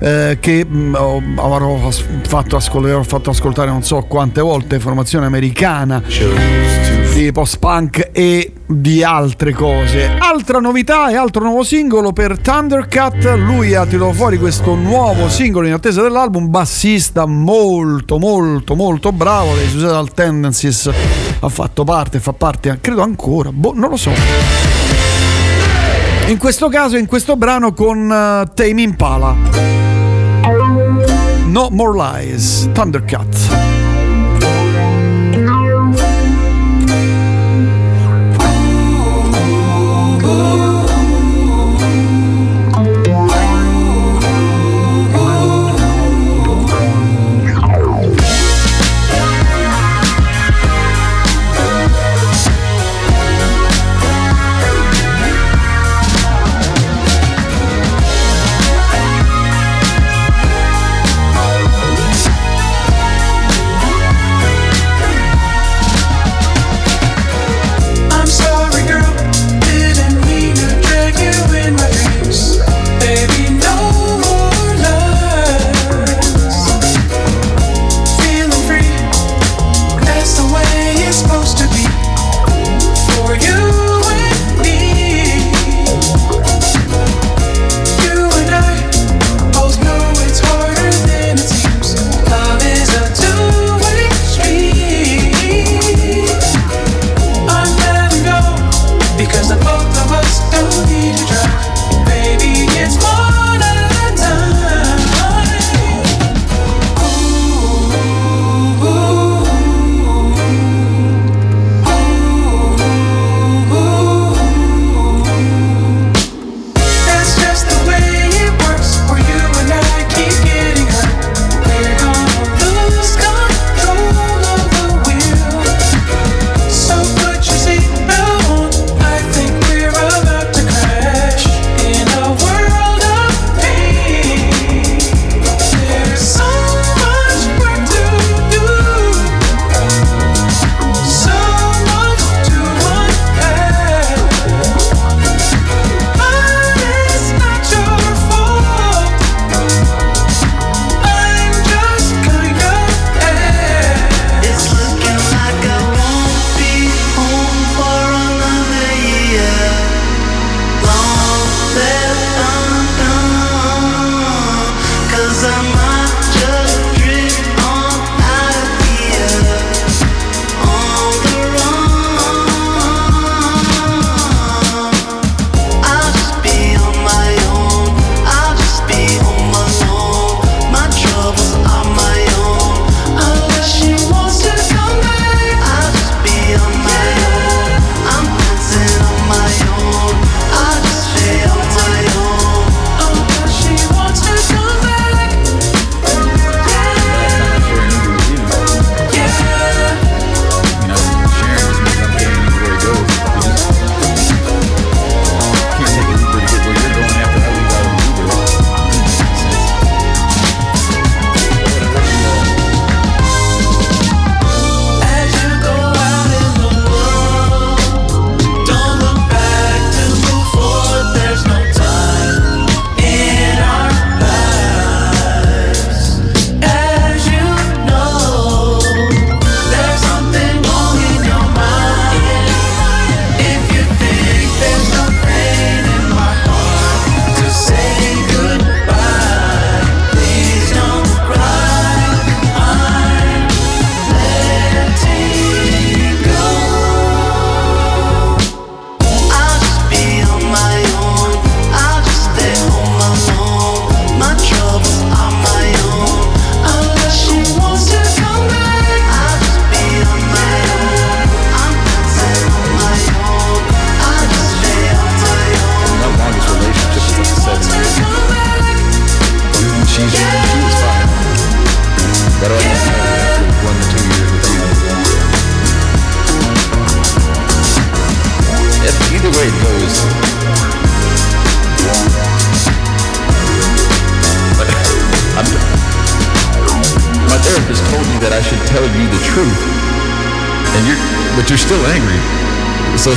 [0.00, 1.78] eh, che mm, mh, avrò
[2.26, 6.02] fatto, ascol- fatto ascoltare non so quante volte, formazione americana
[7.14, 10.16] di post-punk e di altre cose.
[10.18, 15.68] Altra novità e altro nuovo singolo per Thundercat, lui ha tirato fuori questo nuovo singolo
[15.68, 20.90] in attesa dell'album, bassista molto molto molto bravo dei Suicidal Tendencies
[21.40, 24.10] ha fatto parte, fa parte, credo ancora, boh, non lo so.
[26.26, 29.34] In questo caso, in questo brano con uh, Tame Impala.
[31.46, 33.59] No More Lies, Thundercat.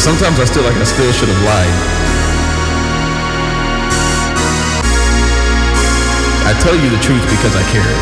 [0.03, 1.75] So sometimes I still like I still should have lied.
[6.43, 7.95] I tell you the truth because I care,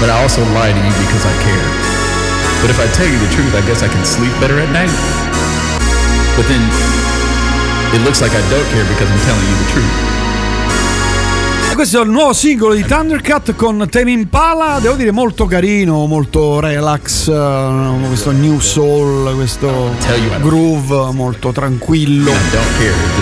[0.00, 1.68] but I also lie to you because I care.
[2.64, 4.96] But if I tell you the truth, I guess I can sleep better at night.
[6.40, 6.64] But then
[7.92, 10.19] it looks like I don't care because I'm telling you the truth.
[11.80, 16.60] Questo è il nuovo singolo di Thundercat con Tame Impala, devo dire molto carino, molto
[16.60, 19.88] relax, eh, questo new soul, questo
[20.42, 22.32] groove molto tranquillo.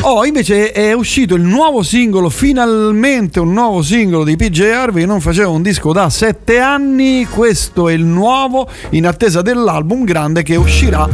[0.01, 5.21] Oh, invece è uscito il nuovo singolo, finalmente un nuovo singolo di PJ Harvey, non
[5.21, 10.57] faceva un disco da sette anni, questo è il nuovo in attesa dell'album grande che
[10.57, 11.09] uscirà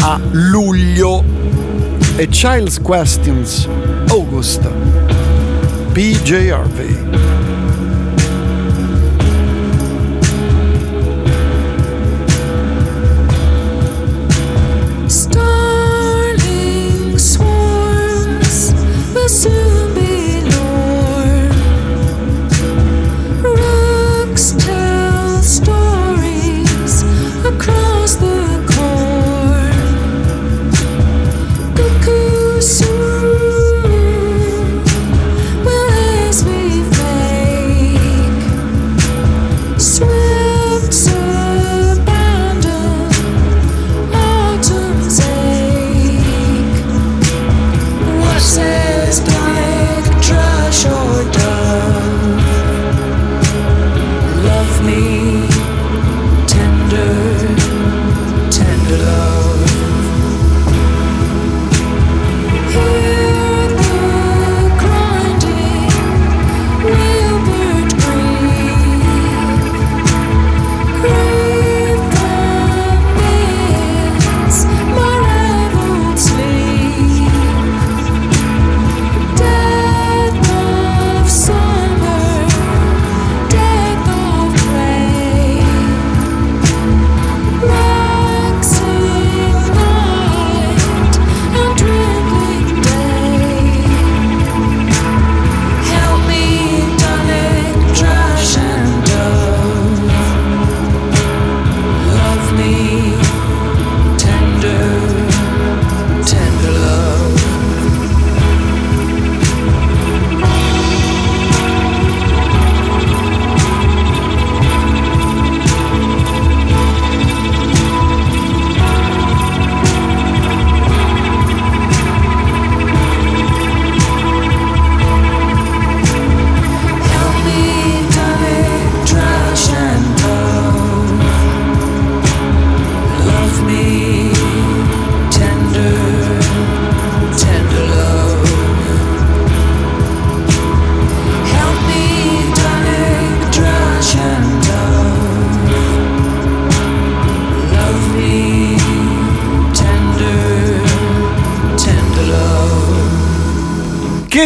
[0.00, 1.22] a luglio.
[2.16, 3.68] E Child's Questions,
[4.08, 4.95] August.
[5.96, 6.52] PJ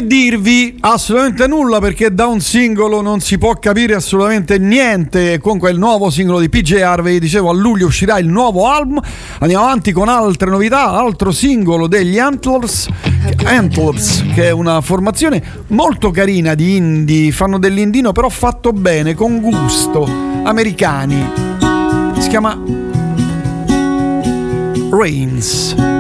[0.01, 0.79] Che dirvi?
[0.81, 5.39] Assolutamente nulla perché da un singolo non si può capire assolutamente niente.
[5.39, 8.99] Comunque il nuovo singolo di PJ Harvey, dicevo a luglio uscirà il nuovo album.
[9.41, 12.89] Andiamo avanti con altre novità, altro singolo degli Antlers,
[13.45, 19.39] Antlers che è una formazione molto carina di indie, fanno dell'indino però fatto bene, con
[19.39, 20.09] gusto,
[20.45, 21.31] americani.
[22.19, 22.59] Si chiama
[24.91, 26.00] Rains.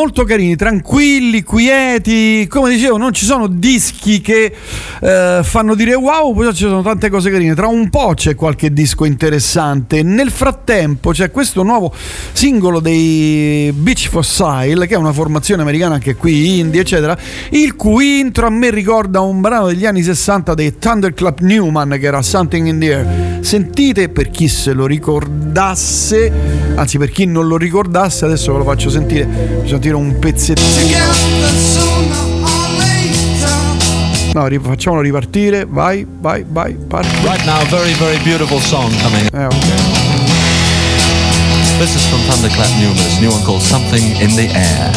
[0.00, 2.46] Molto carini, tranquilli, quieti.
[2.48, 4.50] Come dicevo, non ci sono dischi che
[5.00, 7.54] eh, fanno dire wow, poi ci sono tante cose carine.
[7.54, 10.02] Tra un po' c'è qualche disco interessante.
[10.02, 11.92] Nel frattempo c'è questo nuovo
[12.32, 17.16] singolo dei Beach Fossil, che è una formazione americana anche qui, indie, eccetera.
[17.50, 22.06] Il cui intro a me ricorda un brano degli anni 60 dei Thunderclap Newman, che
[22.06, 23.38] era Something in the Air.
[23.40, 26.30] Sentite per chi se lo ricordasse,
[26.74, 29.26] anzi per chi non lo ricordasse, adesso ve lo faccio sentire,
[29.60, 31.99] faccio sentire un pezzettino.
[34.32, 37.08] No, facciamolo ripartire, vai, vai, vai, parti.
[37.24, 39.28] Right now, very, very beautiful song coming.
[39.32, 40.00] Eh, ok.
[41.78, 44.90] This is from Thunderclap a new one called Something in the Air.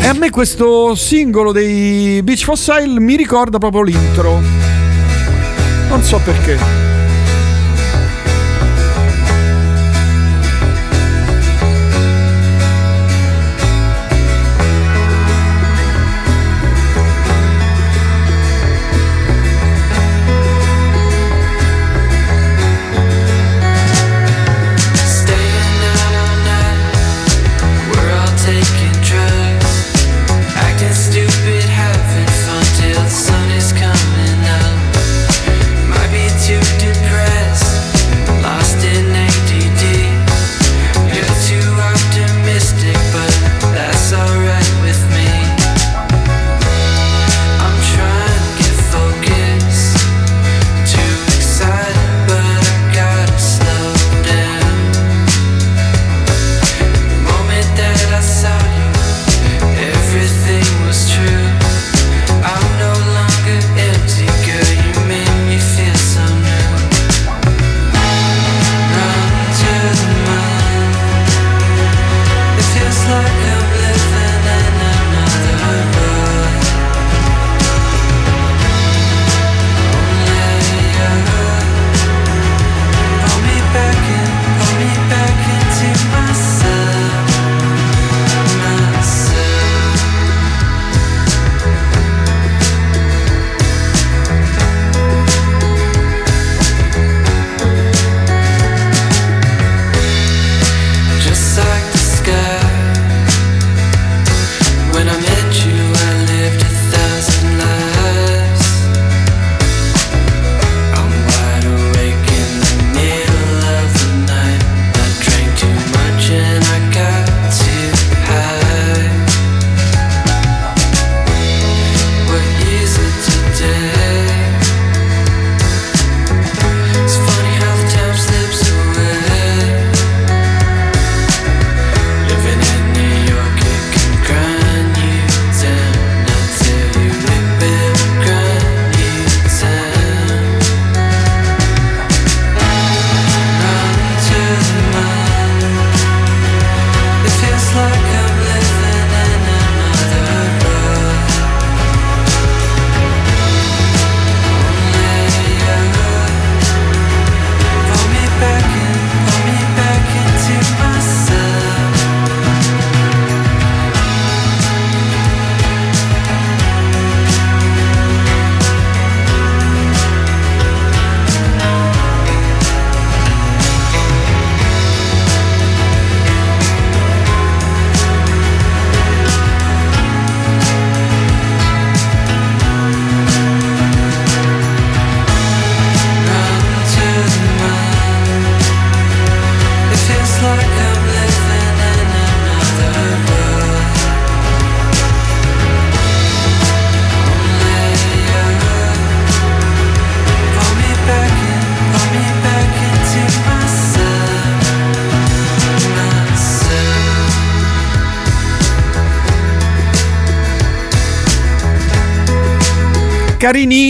[0.00, 4.40] E a me questo singolo dei Beach Fossil mi ricorda proprio l'intro.
[5.88, 6.91] Non so perché.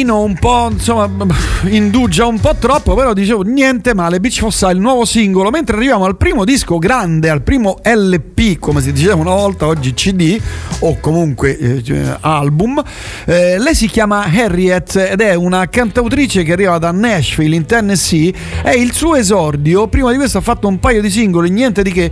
[0.02, 1.08] Carinino, un po' insomma
[1.70, 6.04] indugia un po' troppo, però dicevo niente male, Beach Fossa il nuovo singolo, mentre arriviamo
[6.04, 10.40] al primo disco grande, al primo LP, come si diceva una volta, oggi CD
[10.82, 12.82] o comunque eh, cioè, album,
[13.26, 18.32] eh, lei si chiama Harriet ed è una cantautrice che arriva da Nashville in Tennessee,
[18.62, 21.92] è il suo esordio, prima di questo ha fatto un paio di singoli, niente di
[21.92, 22.10] che,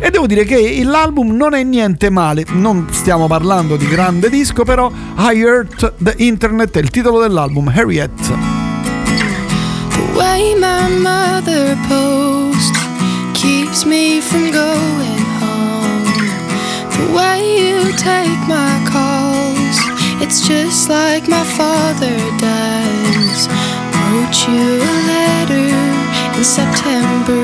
[0.00, 4.64] e devo dire che l'album non è niente male, non stiamo parlando di grande disco,
[4.64, 8.10] però I Heard the Internet è il titolo dell'album, Harriet.
[9.90, 12.76] The way my mother posed
[13.32, 15.11] keeps me from going
[17.12, 19.76] way you take my calls,
[20.22, 23.48] it's just like my father does.
[23.94, 25.70] Wrote you a letter
[26.36, 27.42] in September,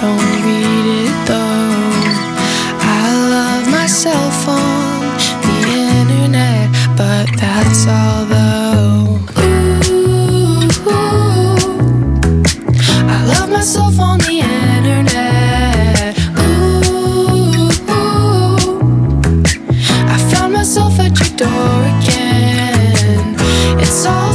[0.00, 1.78] don't read it though.
[3.00, 5.06] I love my cell phone,
[5.46, 5.58] the
[5.96, 8.67] internet, but that's all though.
[23.90, 24.27] It's all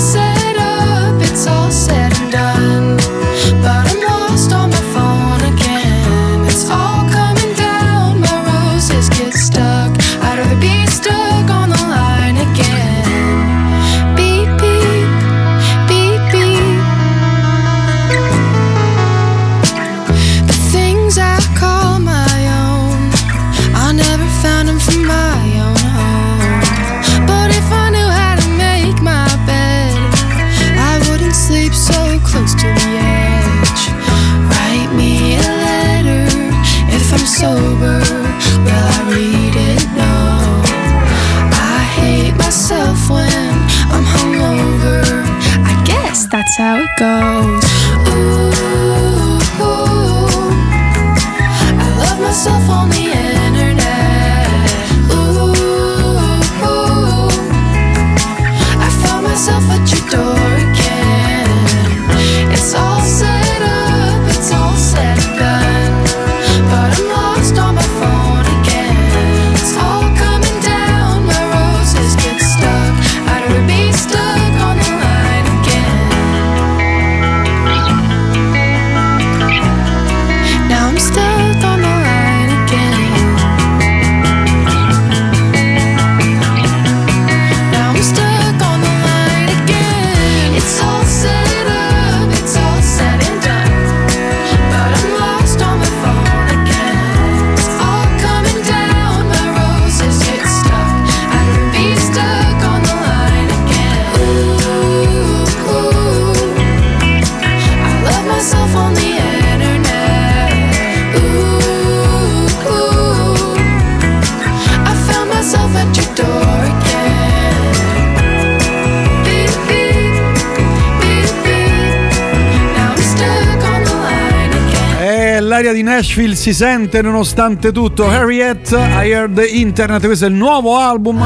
[125.96, 128.08] Nashville si sente nonostante tutto.
[128.08, 131.24] Harriet, I Heard the Internet, questo è il nuovo album.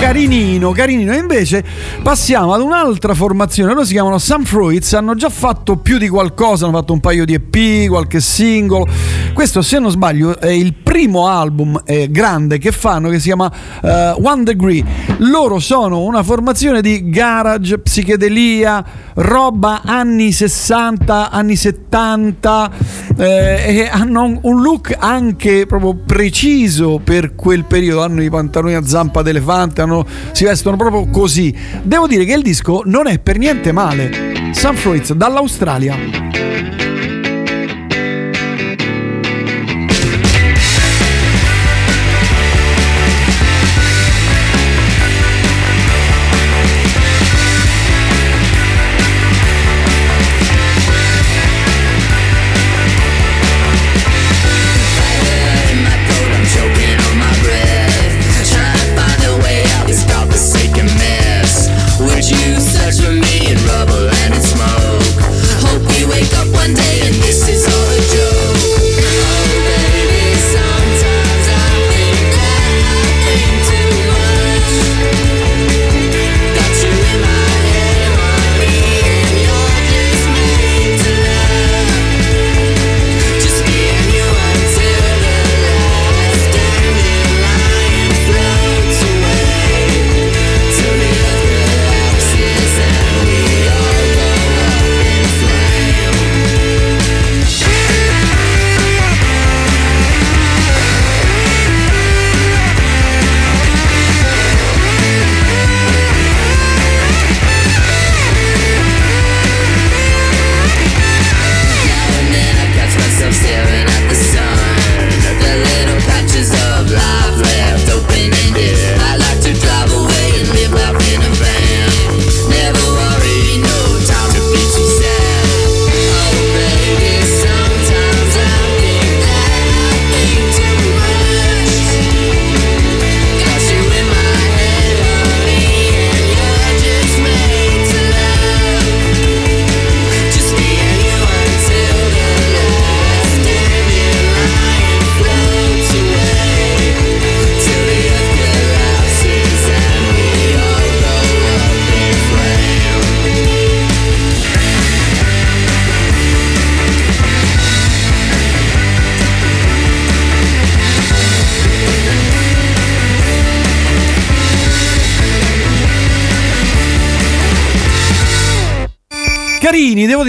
[0.00, 1.12] Carinino, carinino.
[1.12, 1.62] E invece
[2.02, 3.74] passiamo ad un'altra formazione.
[3.74, 4.94] Loro si chiamano Sun Fruits.
[4.94, 6.64] Hanno già fatto più di qualcosa.
[6.64, 8.88] Hanno fatto un paio di EP, qualche singolo.
[9.32, 13.50] Questo, se non sbaglio, è il primo album eh, grande che fanno che si chiama
[13.82, 14.84] eh, One Degree.
[15.18, 18.84] Loro sono una formazione di garage, psichedelia,
[19.14, 22.70] roba anni 60, anni 70
[23.16, 23.24] eh,
[23.66, 28.02] e hanno un- look anche proprio preciso per quel periodo.
[28.02, 31.54] Hanno i pantaloni a zampa d'elefante, hanno- si vestono proprio così.
[31.82, 34.50] Devo dire che il disco non è per niente male.
[34.52, 36.49] Sun Fruits dall'Australia.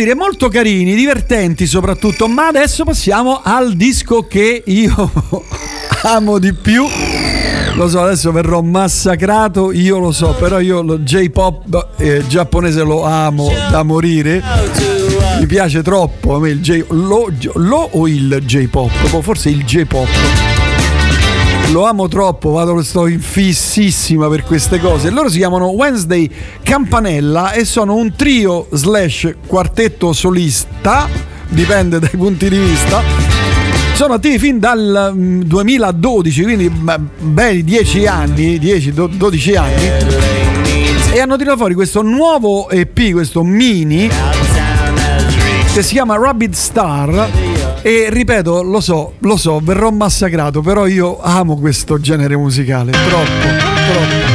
[0.04, 5.12] Dire, molto carini, divertenti soprattutto, ma adesso passiamo al disco che io
[6.04, 6.86] amo di più.
[7.76, 13.04] Lo so, adesso verrò massacrato, io lo so, però io lo J-pop eh, giapponese lo
[13.04, 14.44] amo da morire.
[15.40, 19.10] Mi piace troppo a me il J lo, lo o il J-pop?
[19.10, 20.51] Boh, Forse il J-pop.
[21.72, 25.10] Lo amo troppo, vado, sto in fississima per queste cose.
[25.10, 26.30] Loro si chiamano Wednesday
[26.64, 31.08] Campanella e sono un trio slash quartetto solista,
[31.48, 33.02] dipende dai punti di vista.
[33.94, 39.90] Sono attivi fin dal mm, 2012, quindi ma, bei 10 anni, 10-12 anni.
[41.14, 44.10] E hanno tirato fuori questo nuovo EP, questo mini,
[45.74, 47.51] che si chiama Rabbit Star.
[47.84, 53.48] E ripeto, lo so, lo so, verrò massacrato, però io amo questo genere musicale, troppo,
[53.92, 54.31] troppo.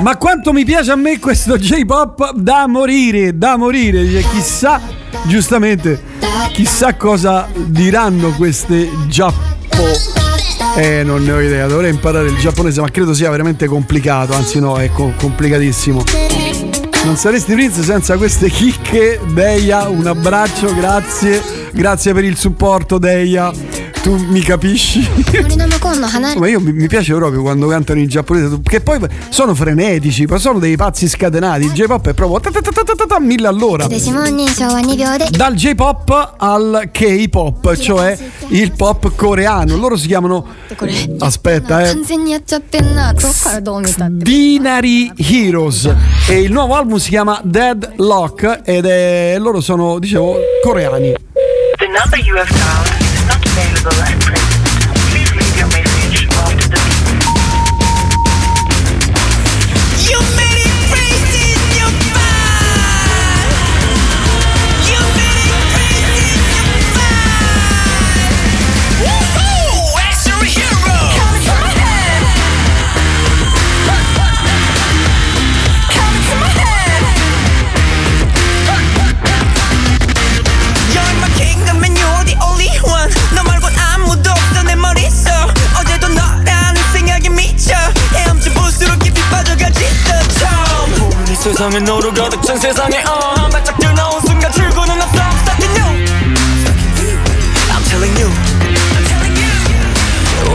[0.00, 4.02] Ma quanto mi piace a me questo J-pop da morire, da morire.
[4.02, 4.80] Dice, Chissà,
[5.24, 6.02] giustamente,
[6.52, 10.18] chissà cosa diranno queste giappo.
[10.76, 14.58] Eh, non ne ho idea, dovrei imparare il giapponese, ma credo sia veramente complicato, anzi
[14.58, 16.02] no, è co- complicatissimo.
[17.04, 23.50] Non saresti Prince senza queste chicche, Deia, un abbraccio, grazie, grazie per il supporto Deia,
[24.02, 25.06] tu mi capisci?
[26.38, 28.98] Ma io mi, piace proprio quando cantano in giapponese, che poi
[29.28, 31.64] sono frenetici, ma sono dei pazzi scatenati.
[31.64, 32.50] Il J-pop è proprio ta
[33.06, 33.86] ta mille all'ora.
[35.30, 38.18] Dal J-pop al K-pop, cioè
[38.48, 39.76] il pop coreano.
[39.76, 40.46] Loro si chiamano
[41.18, 41.94] Aspetta, eh.
[44.10, 45.94] Dinari Heroes
[46.26, 48.60] e il nuovo album si chiama Dead Lock.
[48.64, 51.14] ed è loro sono, dicevo, coreani.
[51.78, 52.99] The number you have found
[53.58, 54.39] is not
[91.40, 95.74] 세상에 너로 가득 찬 세상에 어, 한 발짝 뛰어나온 순간 출구는 없어 I'm stuck in
[95.74, 95.88] you
[97.72, 98.28] I'm telling you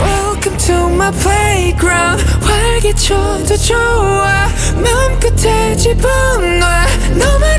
[0.00, 5.34] Welcome to my playground 활기쳐도 좋아 마음껏
[5.76, 6.86] 집어넣어
[7.18, 7.55] 너말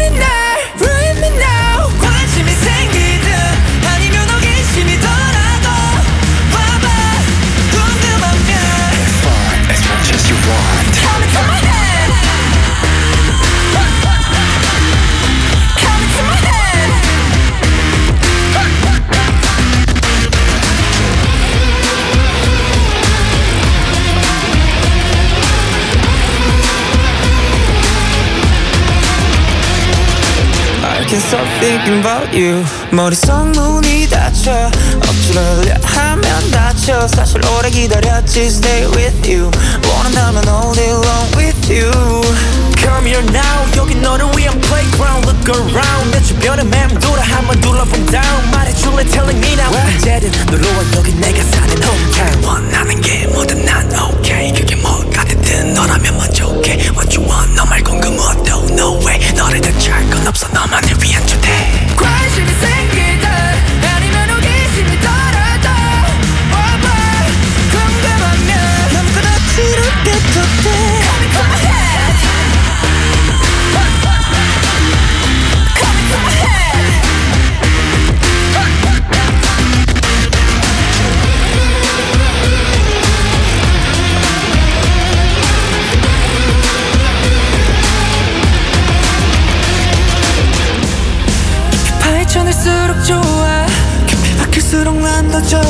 [31.59, 35.41] thinking about you 머릿속 문이 닫혀 억지로
[35.83, 39.49] 하면 닫혀 사실 오래 기다렸지 Stay with you
[39.89, 41.91] 원한다면 all day long with you
[42.77, 48.51] Come here now 여기 너를 위한 playground Look around 내 주변에 맴돌아 한번 둘러본 down
[48.51, 54.53] 말해줄래 telling me now 언제든 놀러와 여기 내가 사는 hometown 원하는 게 뭐든 난 okay
[54.53, 58.36] 그게 뭐가 됐든 너라면 먼저 okay What you want 너 말곤 그 무엇도
[58.76, 61.48] no way 너를 대체할 건 없어 너만을 위한 초대
[61.96, 62.85] 관심이 생
[95.46, 95.62] 좋아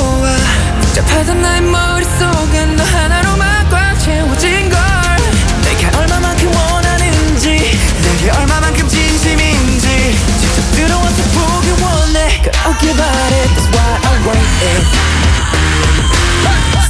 [0.81, 4.81] 복잡하던 나의 머릿속엔 너 하나로만 꽉 채워진 걸
[5.65, 7.49] 내가 얼마만큼 원하는지
[8.03, 14.27] 내게 얼마만큼 진심인지 직접 들어와서 보기 원해 Girl, I'll give out it That's why I
[14.27, 15.13] want it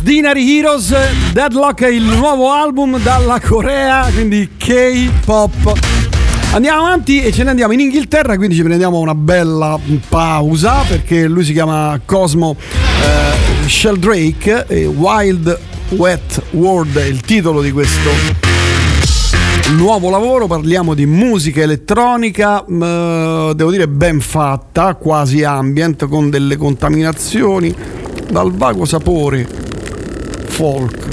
[0.03, 0.93] Sdinary Heroes,
[1.33, 5.79] Deadlock è il nuovo album dalla Corea, quindi K-pop.
[6.55, 9.79] Andiamo avanti e ce ne andiamo in Inghilterra, quindi ci prendiamo una bella
[10.09, 12.57] pausa perché lui si chiama Cosmo
[13.08, 15.60] eh, Sheldrake e Wild
[15.90, 18.10] Wet World è il titolo di questo
[19.76, 26.58] nuovo lavoro, parliamo di musica elettronica, mh, devo dire ben fatta, quasi ambient, con delle
[26.58, 27.74] contaminazioni
[28.30, 29.48] dal vago sapore
[30.48, 31.06] folk.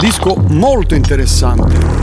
[0.00, 1.95] Disco molto interessante.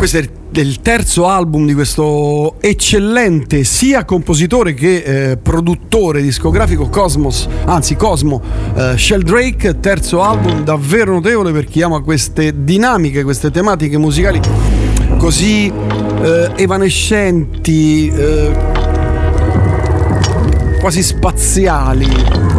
[0.00, 5.02] Questo è il terzo album di questo eccellente sia compositore che
[5.32, 8.40] eh, produttore discografico Cosmos, anzi Cosmo
[8.74, 14.40] eh, Sheldrake, terzo album davvero notevole per chi ama queste dinamiche, queste tematiche musicali
[15.18, 18.52] così eh, evanescenti, eh,
[20.80, 22.49] quasi spaziali.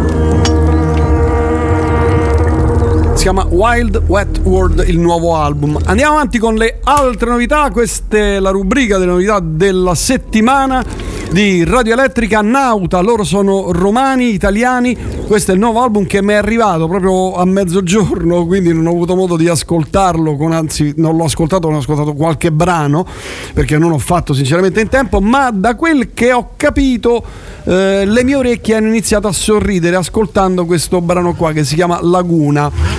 [3.14, 5.78] Si chiama Wild Wet World, il nuovo album.
[5.84, 7.70] Andiamo avanti con le altre novità.
[7.70, 10.84] Questa è la rubrica delle novità della settimana
[11.30, 13.00] di Radio Elettrica Nauta.
[13.00, 14.96] Loro sono romani, italiani.
[15.26, 18.90] Questo è il nuovo album che mi è arrivato proprio a mezzogiorno, quindi non ho
[18.90, 20.36] avuto modo di ascoltarlo.
[20.36, 23.06] Con, anzi, non l'ho ascoltato, non ho ascoltato qualche brano
[23.54, 25.20] perché non ho fatto sinceramente in tempo.
[25.20, 27.24] Ma da quel che ho capito,
[27.64, 31.98] eh, le mie orecchie hanno iniziato a sorridere ascoltando questo brano qua che si chiama
[32.02, 32.91] Laguna.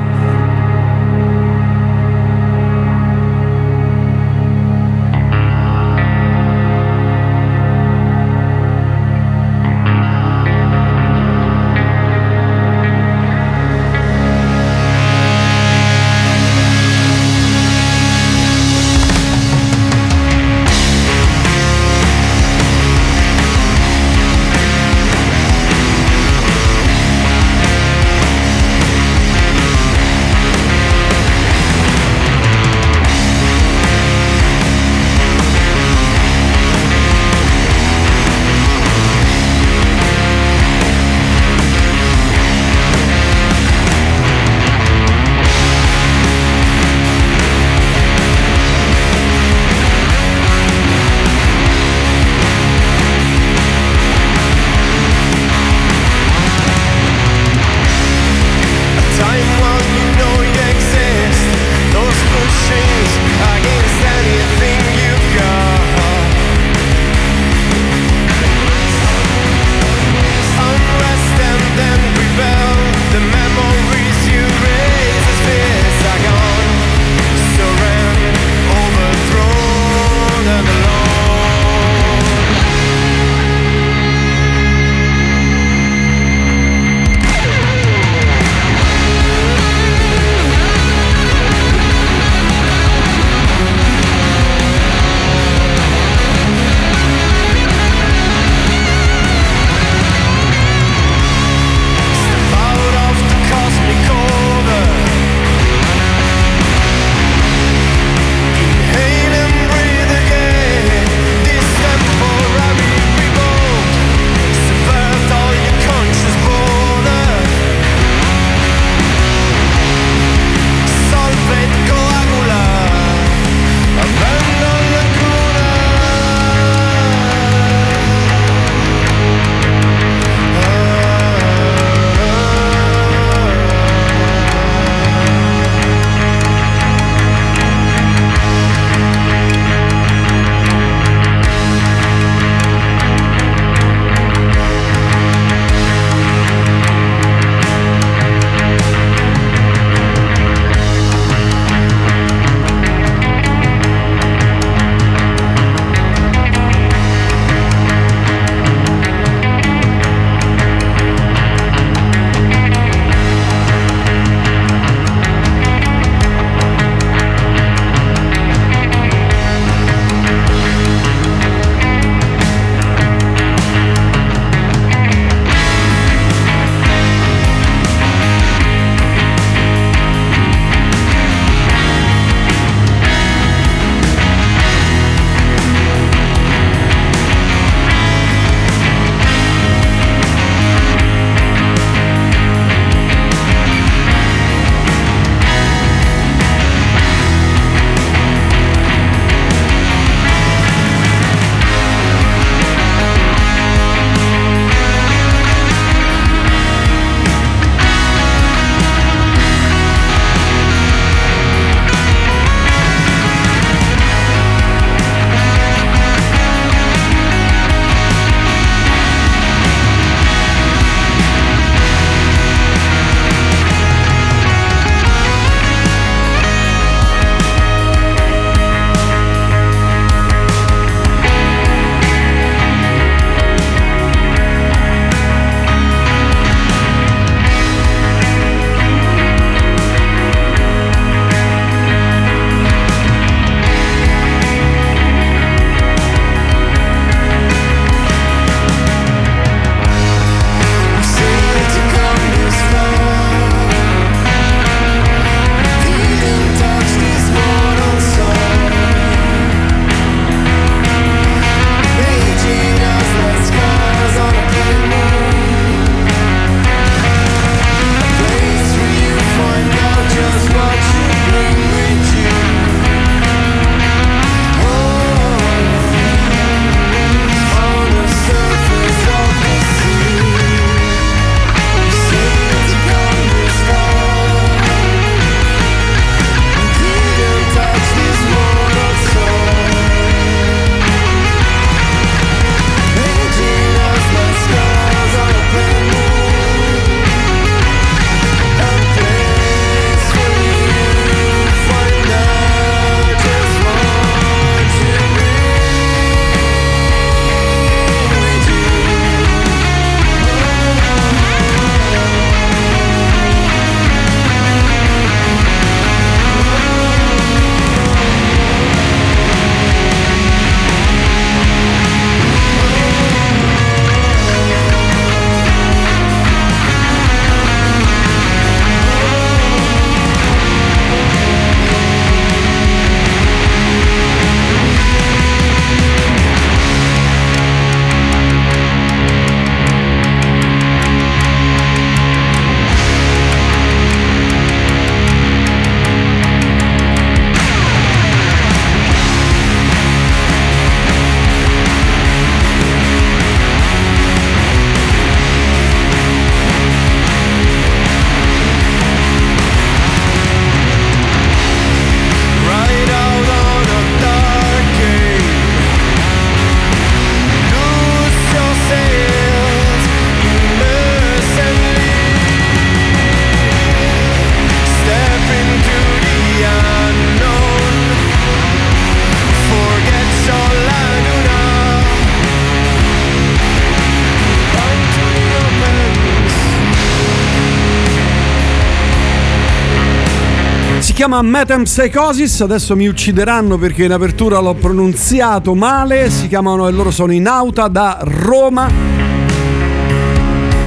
[391.15, 396.91] Chiama Metempsychosis, adesso mi uccideranno perché in apertura l'ho pronunziato male, si chiamano e loro
[396.91, 398.69] sono in auta da Roma.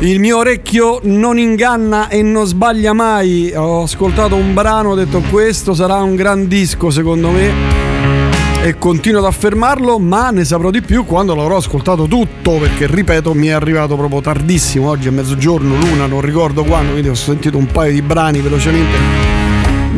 [0.00, 3.52] Il mio orecchio non inganna e non sbaglia mai.
[3.54, 7.52] Ho ascoltato un brano, ho detto questo sarà un gran disco secondo me.
[8.62, 13.34] E continuo ad affermarlo, ma ne saprò di più quando l'avrò ascoltato tutto, perché ripeto,
[13.34, 17.58] mi è arrivato proprio tardissimo, oggi è mezzogiorno, l'una, non ricordo quando, quindi ho sentito
[17.58, 19.27] un paio di brani velocemente.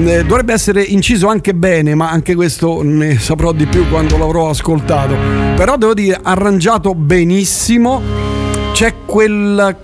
[0.03, 4.49] Eh, Dovrebbe essere inciso anche bene, ma anche questo ne saprò di più quando l'avrò
[4.49, 5.15] ascoltato.
[5.57, 8.01] Però devo dire, arrangiato benissimo.
[8.73, 9.77] C'è quel,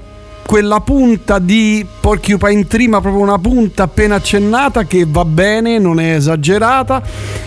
[0.46, 6.00] quella punta di Porcupine Tree, ma proprio una punta appena accennata che va bene, non
[6.00, 7.02] è esagerata.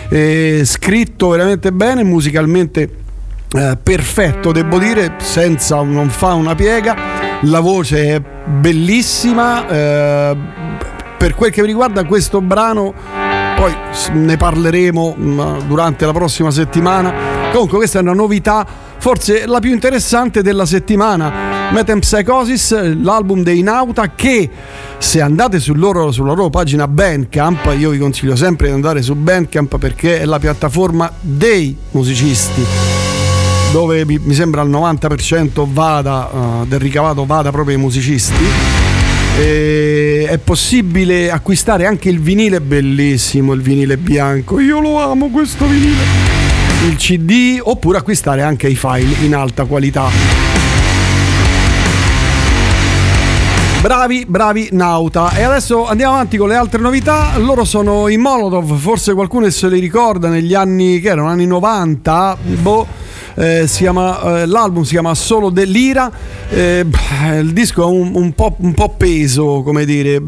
[0.09, 2.97] eh, scritto veramente bene, musicalmente
[3.51, 6.95] eh, perfetto, devo dire, senza non fa una piega.
[7.43, 9.67] La voce è bellissima.
[9.67, 10.37] eh,
[11.19, 12.93] per quel che mi riguarda questo brano,
[13.57, 13.75] poi
[14.13, 17.13] ne parleremo mm, durante la prossima settimana.
[17.51, 18.65] Comunque questa è una novità,
[18.97, 21.71] forse la più interessante della settimana.
[21.71, 24.49] Metempsychosis, l'album dei Nauta che
[24.97, 29.13] se andate sul loro- sulla loro pagina Bandcamp, io vi consiglio sempre di andare su
[29.13, 32.63] Bandcamp perché è la piattaforma dei musicisti
[33.73, 38.78] dove mi sembra il 90% vada, eh, del ricavato vada proprio ai musicisti.
[39.37, 45.65] E è possibile acquistare anche il vinile, bellissimo il vinile bianco, io lo amo questo
[45.65, 46.03] vinile.
[46.87, 50.09] Il CD oppure acquistare anche i file in alta qualità.
[53.81, 55.33] Bravi, bravi Nauta.
[55.35, 57.37] E adesso andiamo avanti con le altre novità.
[57.37, 62.37] Loro sono i Molotov, forse qualcuno se li ricorda negli anni che erano anni 90.
[62.61, 63.08] Boh.
[63.35, 66.11] Eh, si chiama, eh, l'album si chiama Solo dell'Ira.
[66.49, 66.85] Eh,
[67.39, 70.21] il disco è un, un po', un po' peso, come dire.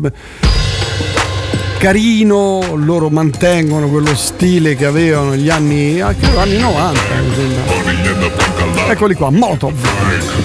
[1.77, 7.01] Carino, loro mantengono quello stile che avevano negli anni, ah, credo anni 90.
[7.23, 8.91] mi sembra.
[8.91, 10.40] Eccoli qua, Molotov.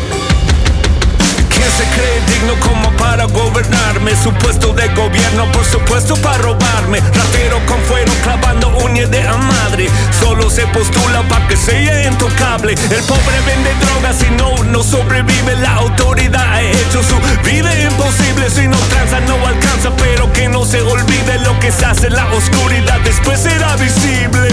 [1.97, 4.14] ¿Quién se cree digno como para gobernarme?
[4.23, 7.01] Supuesto de gobierno, por supuesto para robarme.
[7.01, 9.89] Ratero con fuero clavando uñas de a madre.
[10.20, 12.73] Solo se postula para que sea intocable.
[12.74, 15.56] El pobre vende drogas y no, no sobrevive.
[15.56, 17.16] La autoridad ha hecho su
[17.48, 18.51] vida imposible.
[18.51, 19.90] Si no tranza, no alcanza.
[19.97, 23.01] Pero que no se olvide lo que se hace la oscuridad.
[23.01, 24.48] Después será visible.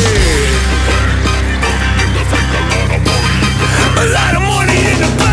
[3.96, 5.33] A lot of money in the.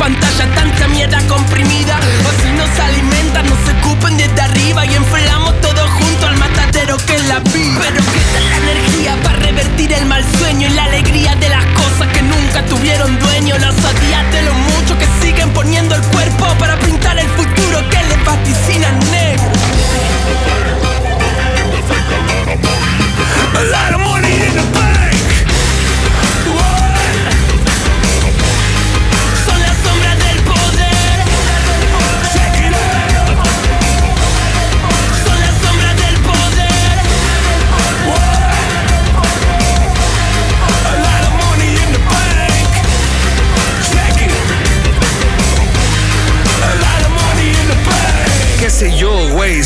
[0.00, 2.00] Pantalla tanta mierda comprimida.
[2.26, 7.16] O si nos alimentan, nos ocupen desde arriba Y enfriamos todo junto al matadero que
[7.16, 7.80] es la vida.
[7.82, 11.66] Pero ¿qué tal la energía para revertir el mal sueño Y la alegría de las
[11.80, 13.58] cosas que nunca tuvieron dueño.
[13.58, 18.02] Los odias de lo mucho que siguen poniendo el cuerpo Para pintar el futuro que
[18.08, 19.50] les vaticinan negro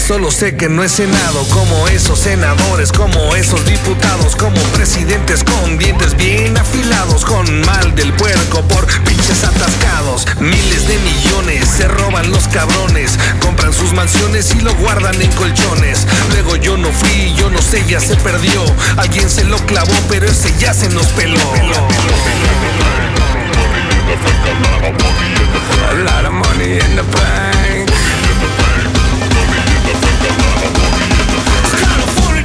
[0.06, 5.78] solo sé que no he cenado como esos senadores, como esos diputados, como presidentes con
[5.78, 10.26] dientes bien afilados, con mal del puerco por pinches atascados.
[10.40, 16.06] Miles de millones se roban los cabrones, compran sus mansiones y lo guardan en colchones.
[16.32, 18.62] Luego yo no fui, yo no sé, ya se perdió.
[18.98, 21.40] Alguien se lo clavó, pero ese ya se nos peló.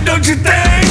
[0.10, 0.88] Don't you think?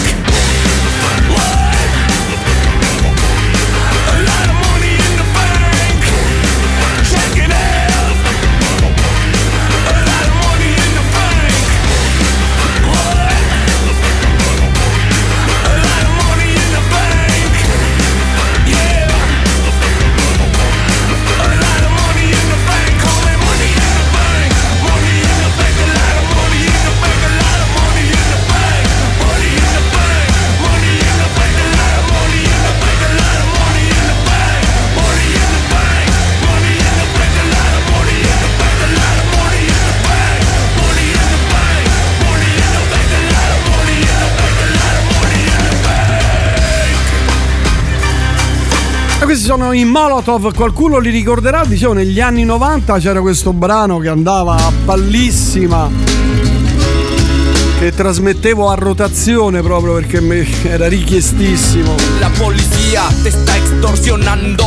[49.48, 54.56] Sono i Molotov, qualcuno li ricorderà, dicevo negli anni 90 c'era questo brano che andava
[54.56, 56.17] a pallissima
[57.78, 61.94] che trasmettevo a rotazione proprio perché mi era richiestissimo.
[62.18, 64.64] La policía te está extorsionando.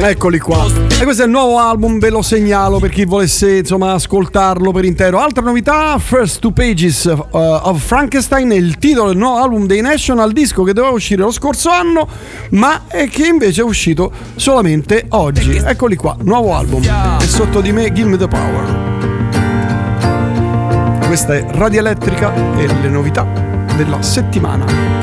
[0.00, 0.64] Eccoli qua.
[1.00, 4.84] E questo è il nuovo album, ve lo segnalo per chi volesse insomma ascoltarlo per
[4.84, 5.18] intero.
[5.18, 9.80] Altra novità, First Two Pages uh, of Frankenstein è il titolo del nuovo album dei
[9.80, 12.06] National Disco che doveva uscire lo scorso anno,
[12.50, 15.56] ma è che invece è uscito solamente oggi.
[15.56, 16.82] Eccoli qua, nuovo album.
[17.20, 18.81] E sotto di me Give Me the Power.
[21.12, 23.24] Questa è Radio Elettrica e le novità
[23.76, 25.01] della settimana.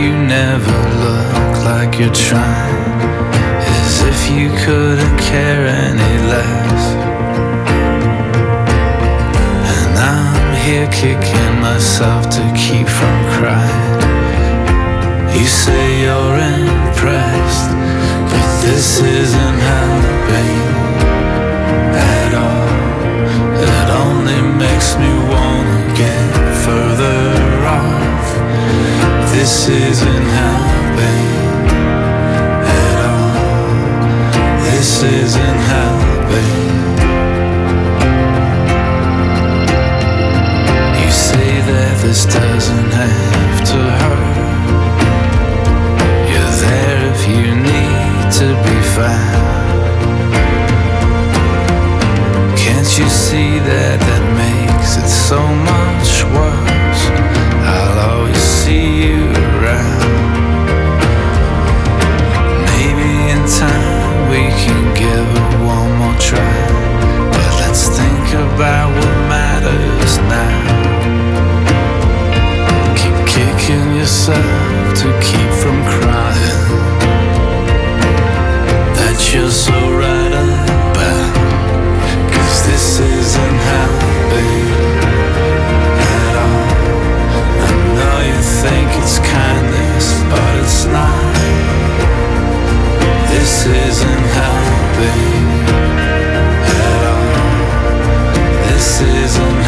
[0.00, 2.78] You never look like you're trying.
[3.80, 6.82] As if you couldn't care any less.
[9.74, 13.98] And I'm here kicking myself to keep from crying.
[15.36, 17.70] You say you're impressed,
[18.30, 20.58] but this isn't helping
[21.94, 22.68] at all.
[23.66, 26.28] It only makes me wanna get
[26.64, 27.20] further
[27.80, 29.07] off.
[29.30, 31.28] This isn't helping
[32.80, 33.34] at all.
[34.64, 36.54] This isn't helping.
[41.00, 44.38] You say that this doesn't have to hurt.
[46.30, 49.58] You're there if you need to be found.
[52.58, 54.37] Can't you see that that
[54.78, 55.40] makes it so
[55.70, 57.02] much worse?
[57.66, 59.24] I'll always see you
[59.54, 60.00] around.
[62.70, 66.58] Maybe in time we can give it one more try.
[67.34, 70.60] But let's think about what matters now.
[73.00, 76.60] Keep kicking yourself to keep from crying.
[78.96, 80.27] That you're so right
[82.98, 84.66] this isn't helping
[86.02, 86.66] at all.
[87.62, 91.34] I know you think it's kindness, but it's not.
[93.30, 94.26] This isn't
[96.66, 97.32] at all.
[98.66, 99.58] This isn't.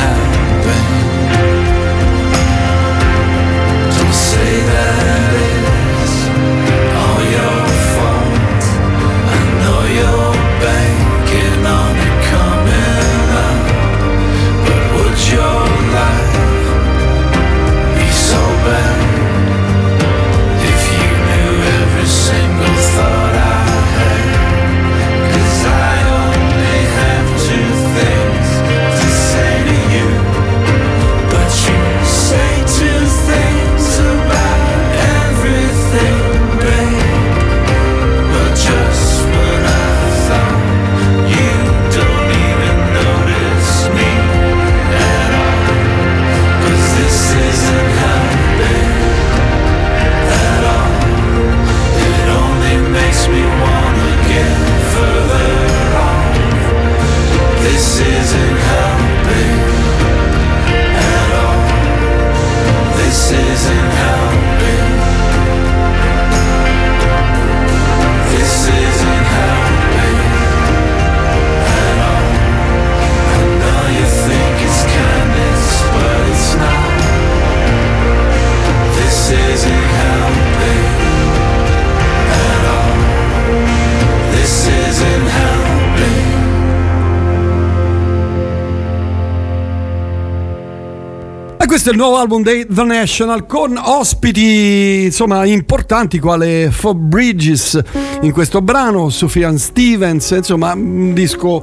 [91.90, 97.80] Questo è il nuovo album dei The National con ospiti insomma importanti quale Fob Bridges
[98.22, 101.62] in questo brano, Sufjan Stevens, insomma un disco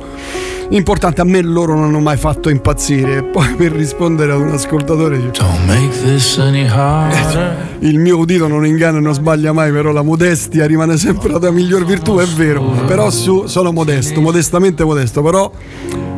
[0.69, 1.21] importante.
[1.21, 3.23] A me loro non hanno mai fatto impazzire.
[3.31, 5.41] Poi per rispondere ad un ascoltatore dice,
[7.79, 11.51] il mio udito non inganna e non sbaglia mai, però la modestia rimane sempre la
[11.51, 12.63] miglior virtù, è vero.
[12.85, 15.51] Però su, sono modesto, modestamente modesto, però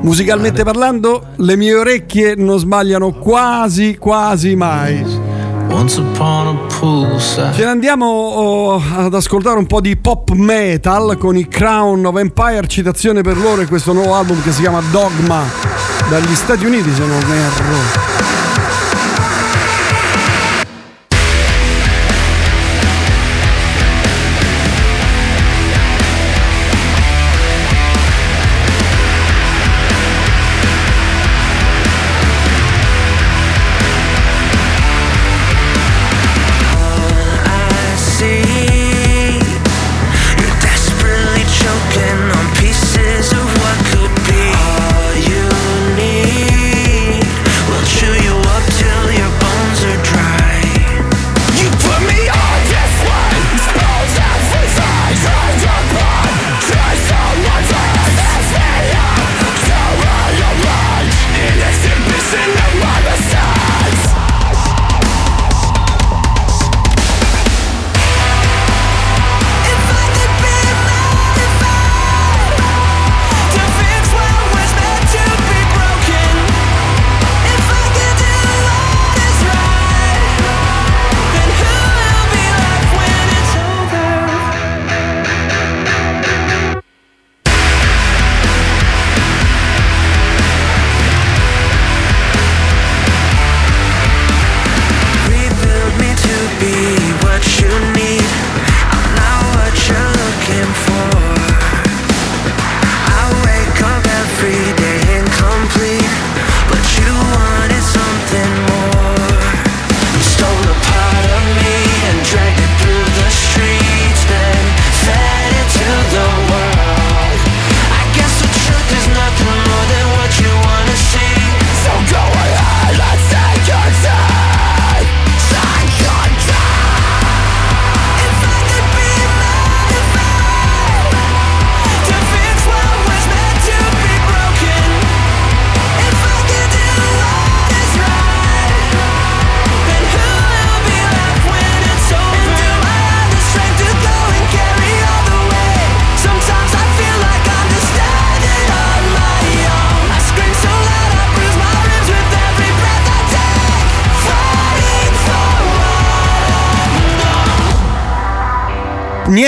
[0.01, 5.03] musicalmente parlando le mie orecchie non sbagliano quasi, quasi mai.
[7.53, 12.17] Ce ne andiamo oh, ad ascoltare un po' di pop metal con i Crown of
[12.17, 15.43] Empire, citazione per loro e questo nuovo album che si chiama Dogma
[16.09, 18.68] dagli Stati Uniti se non erro.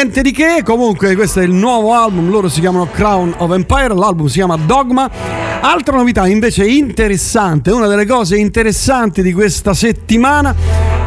[0.03, 3.93] Niente di che, comunque questo è il nuovo album, loro si chiamano Crown of Empire,
[3.93, 5.07] l'album si chiama Dogma.
[5.61, 10.55] Altra novità invece interessante, una delle cose interessanti di questa settimana,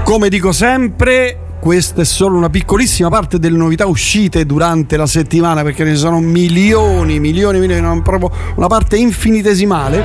[0.04, 5.64] come dico sempre, questa è solo una piccolissima parte delle novità uscite durante la settimana
[5.64, 10.04] perché ne sono milioni, milioni, milioni, proprio una parte infinitesimale.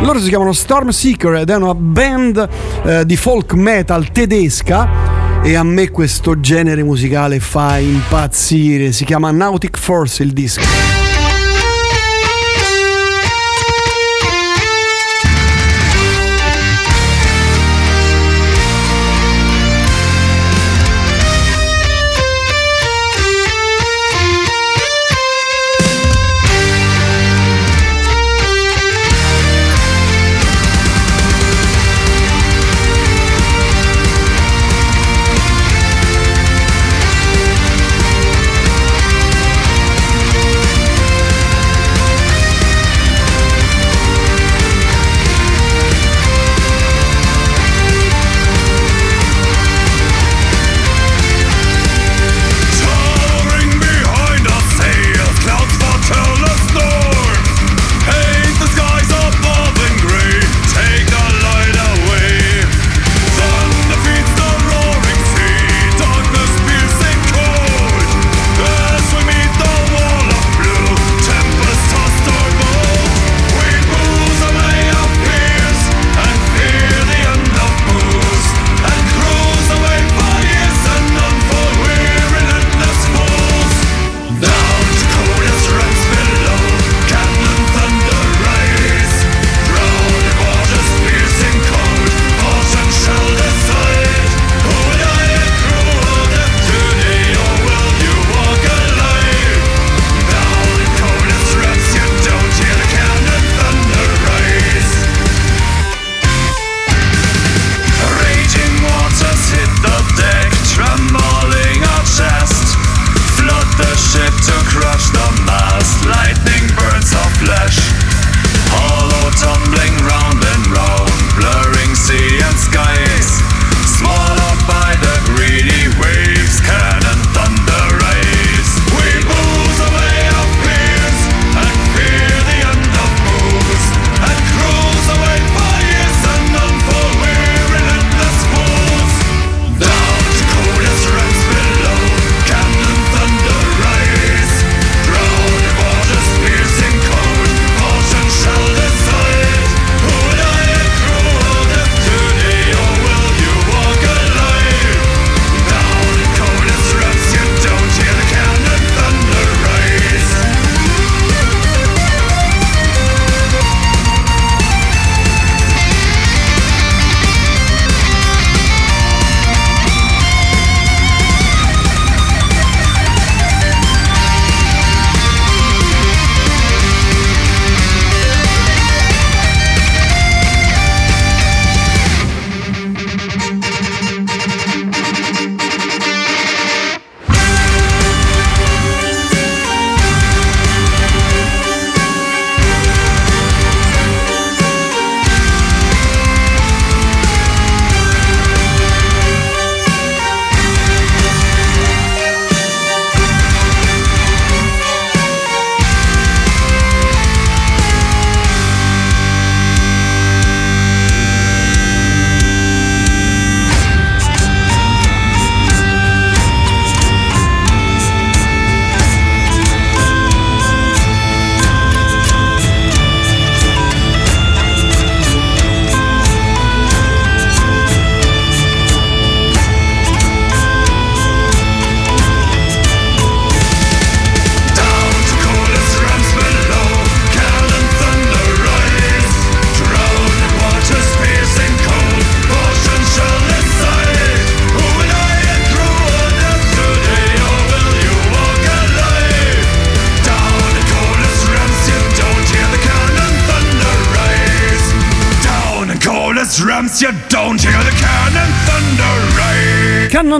[0.00, 2.48] Loro si chiamano Storm Seeker ed è una band
[2.86, 8.90] eh, di folk metal tedesca e a me questo genere musicale fa impazzire.
[8.90, 11.05] Si chiama Nautic Force il disco.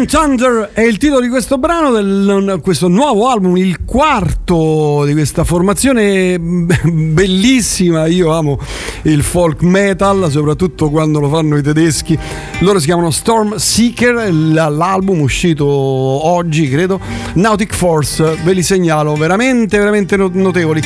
[0.07, 5.45] Thunder è il titolo di questo brano, del, questo nuovo album, il quarto di questa
[5.45, 8.07] formazione bellissima.
[8.07, 8.59] Io amo
[9.03, 12.19] il folk metal, soprattutto quando lo fanno i tedeschi.
[12.61, 17.01] Loro si chiamano Storm Seeker, l'album uscito oggi, credo.
[17.35, 20.81] Nautic Force, ve li segnalo, veramente, veramente no- notevoli.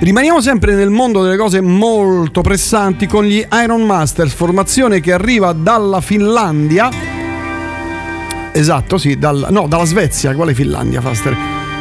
[0.00, 5.52] Rimaniamo sempre nel mondo delle cose molto pressanti con gli Iron Masters, formazione che arriva
[5.52, 7.11] dalla Finlandia.
[8.52, 11.36] Esatto, sì, dal- no, dalla Svezia, quale Finlandia, Faster?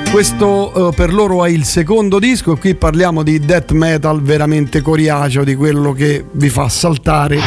[0.10, 4.82] Questo eh, per loro è il secondo disco e qui parliamo di death metal veramente
[4.82, 7.40] coriaceo, di quello che vi fa saltare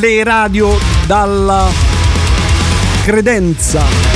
[0.00, 0.76] le radio
[1.06, 1.68] dalla
[3.04, 4.07] credenza.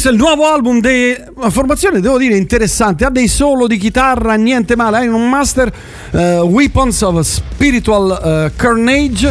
[0.00, 1.14] Questo è il nuovo album di
[1.50, 3.04] formazione, devo dire, interessante.
[3.04, 5.04] Ha dei solo di chitarra, niente male.
[5.04, 5.70] Iron Master,
[6.12, 9.30] eh, Weapons of Spiritual eh, Carnage.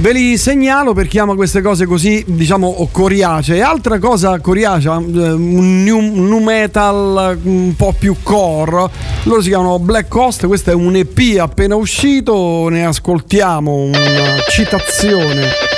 [0.00, 3.60] Ve li segnalo per chi ama queste cose così, diciamo, coriacee.
[3.60, 8.88] Altra cosa coriacea, eh, un new, un nu metal un po' più core.
[9.24, 10.46] Loro si chiamano Black Coast.
[10.46, 12.68] Questo è un EP appena uscito.
[12.70, 15.73] Ne ascoltiamo una citazione.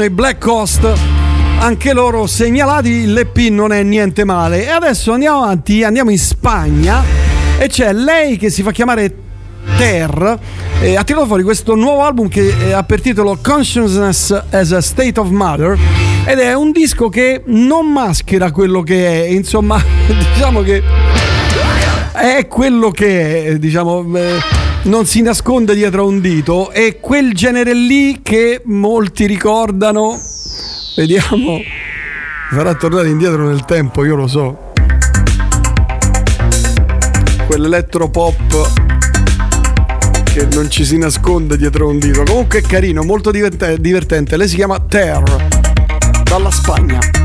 [0.00, 0.88] Sono i Black Coast.
[1.58, 4.64] Anche loro segnalati, l'EP non è niente male.
[4.64, 7.02] E adesso andiamo avanti, andiamo in Spagna
[7.58, 9.14] e c'è lei che si fa chiamare
[9.76, 10.38] Ter.
[10.80, 14.80] e ha tirato fuori questo nuovo album che eh, ha per titolo Consciousness as a
[14.80, 15.78] State of Matter
[16.24, 19.82] ed è un disco che non maschera quello che è, insomma,
[20.34, 20.82] diciamo che
[22.12, 27.34] è quello che è, diciamo, eh, non si nasconde dietro a un dito, è quel
[27.34, 30.18] genere lì che molti ricordano.
[30.96, 31.60] Vediamo,
[32.50, 34.72] farà tornare indietro nel tempo, io lo so.
[37.46, 38.88] Quell'elettropop
[40.32, 42.22] che non ci si nasconde dietro a un dito.
[42.22, 44.36] Comunque è carino, molto diverte- divertente.
[44.36, 45.22] Lei si chiama Ter,
[46.24, 47.19] dalla Spagna.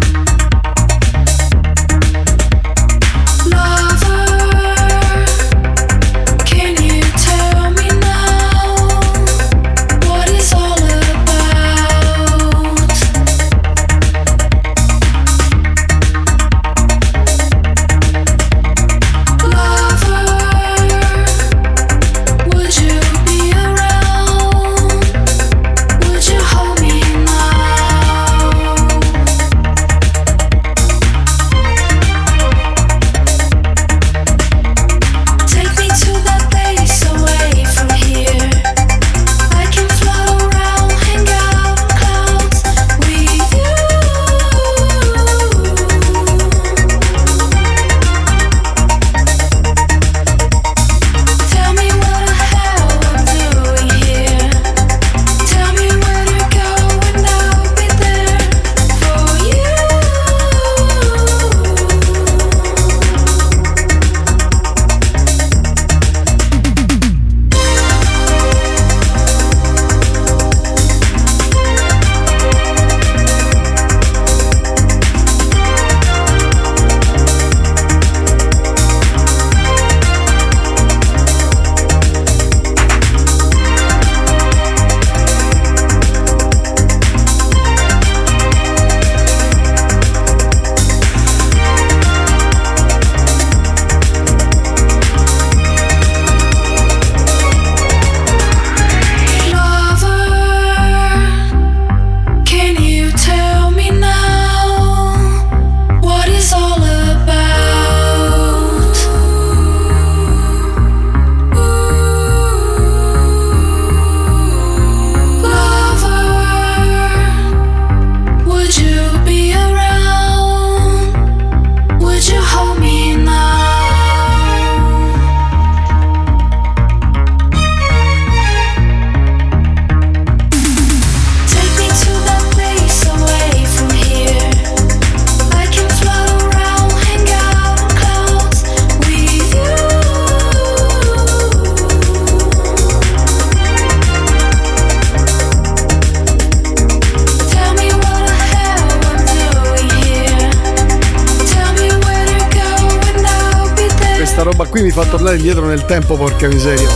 [155.86, 156.88] Tempo, porca miseria.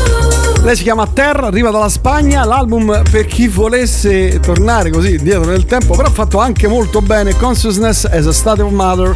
[0.61, 5.65] Lei si chiama Terra, arriva dalla Spagna, l'album per chi volesse tornare così indietro nel
[5.65, 9.15] tempo, però ha fatto anche molto bene Consciousness as a State of Mother,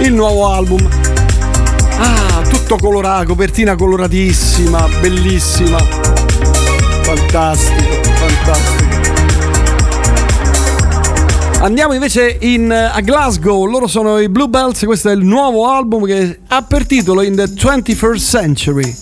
[0.00, 0.88] il nuovo album.
[1.98, 5.78] Ah, tutto colorato, copertina coloratissima, bellissima.
[7.02, 8.92] Fantastico, fantastico.
[11.60, 16.40] Andiamo invece in, a Glasgow, loro sono i Bluebells, questo è il nuovo album che
[16.48, 19.01] ha per titolo In the 21st Century.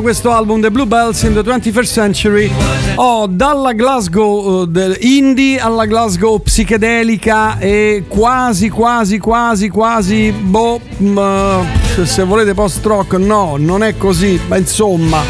[0.00, 2.50] Questo album, The Bluebells in the 21st Century.
[2.96, 11.18] Oh, dalla Glasgow del- indie alla Glasgow psichedelica e quasi, quasi, quasi, quasi, boh, mm,
[11.18, 15.22] eh, se volete post-rock, no, non è così, ma insomma.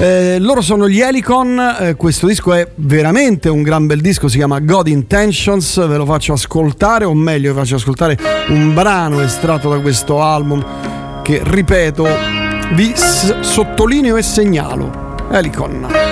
[0.00, 4.36] Eh, loro sono gli Helicon, eh, questo disco è veramente un gran bel disco, si
[4.36, 8.16] chiama God Intentions, ve lo faccio ascoltare, o meglio vi faccio ascoltare
[8.48, 10.64] un brano estratto da questo album
[11.22, 12.37] che, ripeto,
[12.74, 15.16] vi s- sottolineo e segnalo.
[15.30, 16.07] Helicon.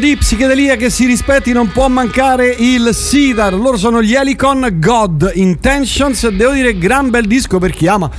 [0.00, 3.52] Di psichedelia che si rispetti non può mancare il Sidar.
[3.52, 6.26] Loro sono gli Helicon God Intentions.
[6.28, 8.10] Devo dire, gran bel disco per chi ama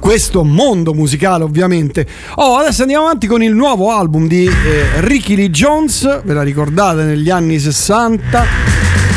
[0.00, 2.06] questo mondo musicale, ovviamente.
[2.34, 6.22] Oh, adesso andiamo avanti con il nuovo album di eh, Ricky Lee Jones.
[6.24, 8.44] Ve la ricordate negli anni 60?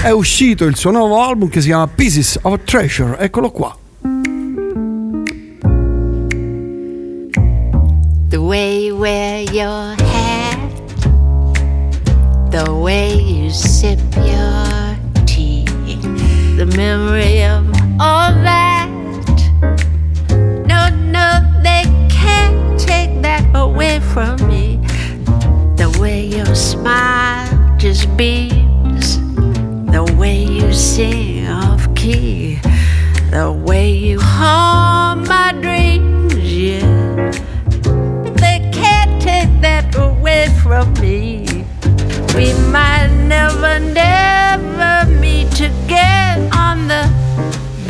[0.04, 3.18] È uscito il suo nuovo album che si chiama Pieces of Treasure.
[3.18, 3.81] Eccolo qua.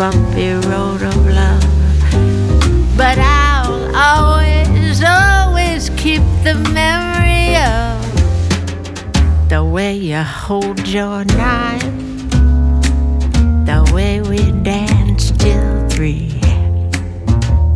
[0.02, 1.64] Bumpy road of love.
[2.98, 8.02] But I'll always, always keep the memory of
[9.48, 11.84] the way you hold your knife,
[13.70, 16.30] the way we danced till three,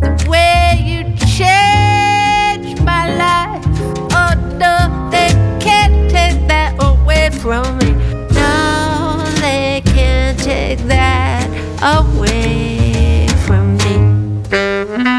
[0.02, 1.04] the way you
[1.38, 3.64] changed my life.
[4.20, 4.74] Oh no,
[5.12, 5.30] they
[5.60, 7.92] can't take that away from me.
[8.34, 11.35] No, they can't take that
[11.86, 15.15] away from me.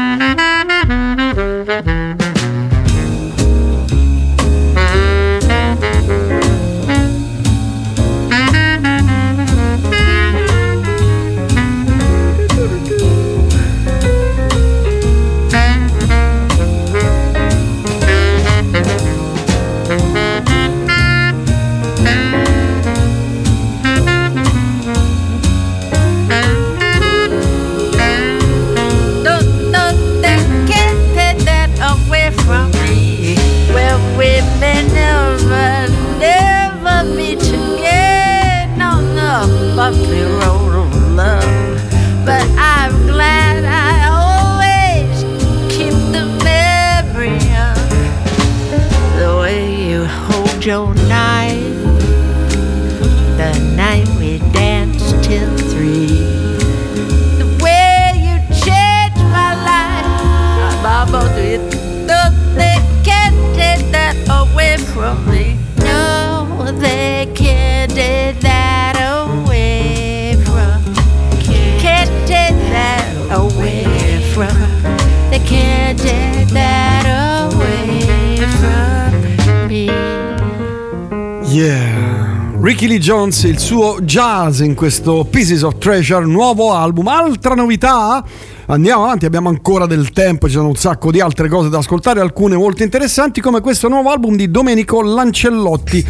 [82.68, 87.08] Ricky Lee Jones, il suo jazz in questo Pieces of Treasure, nuovo album.
[87.08, 88.22] Altra novità?
[88.66, 92.20] Andiamo avanti, abbiamo ancora del tempo, ci sono un sacco di altre cose da ascoltare,
[92.20, 96.06] alcune molto interessanti, come questo nuovo album di Domenico Lancellotti.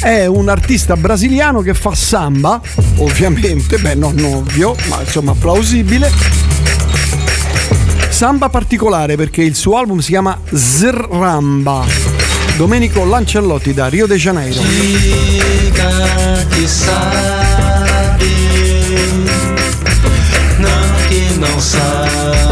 [0.00, 2.60] È un artista brasiliano che fa samba,
[2.98, 6.08] ovviamente, beh, non ovvio, ma insomma plausibile.
[8.10, 12.15] Samba particolare perché il suo album si chiama Zramba.
[12.56, 14.58] Domenico Lancellotti da Rio de Janeiro.
[14.58, 15.90] Diga
[16.54, 18.24] que sabe,
[20.58, 22.45] não que não sabe.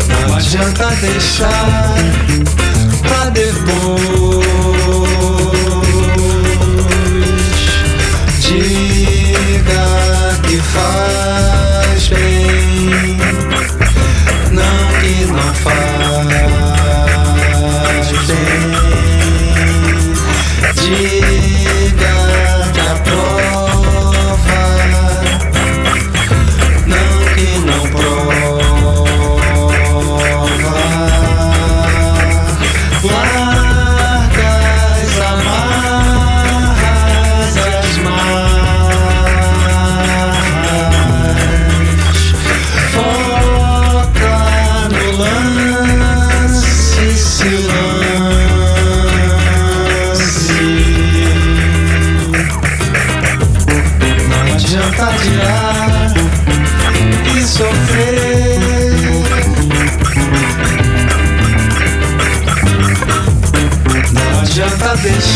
[0.10, 1.94] Não adianta deixar
[3.07, 4.15] pra depois.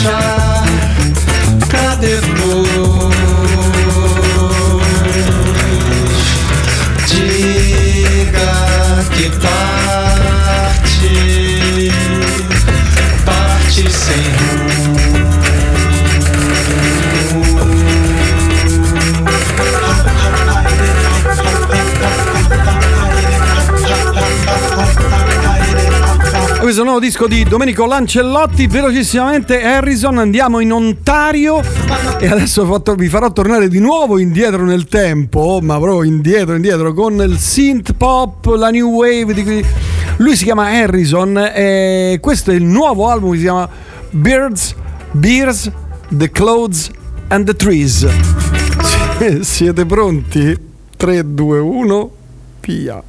[0.01, 0.38] sunshine
[26.79, 28.67] Un nuovo disco di Domenico Lancellotti.
[28.67, 31.61] Velocissimamente, Harrison, andiamo in Ontario.
[32.19, 36.93] E adesso fatto- vi farò tornare di nuovo indietro nel tempo, ma proprio indietro, indietro,
[36.93, 39.33] con il synth pop, la new wave.
[39.33, 39.65] Di.
[40.17, 43.67] Lui si chiama Harrison e questo è il nuovo album che si chiama
[44.11, 44.73] Birds,
[45.11, 45.69] Beers,
[46.07, 46.91] The Clothes
[47.27, 48.07] and the Trees.
[49.17, 50.57] Sie- Siete pronti?
[50.95, 52.11] 3, 2, 1,
[52.61, 53.03] via.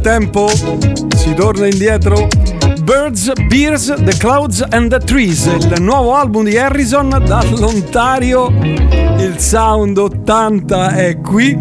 [0.00, 0.48] Tempo,
[1.16, 2.28] si torna indietro.
[2.82, 8.48] Birds, Beers, The Clouds and the Trees, il nuovo album di Harrison dall'Ontario.
[9.18, 11.56] Il sound 80 è qui.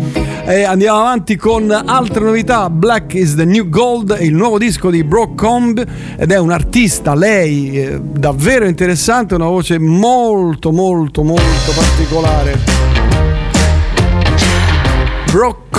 [0.45, 2.69] E andiamo avanti con altre novità.
[2.69, 5.85] Black is the New Gold, il nuovo disco di Brooke Combe
[6.17, 12.57] ed è un'artista, lei eh, davvero interessante, una voce molto molto molto particolare.
[15.31, 15.69] Brooke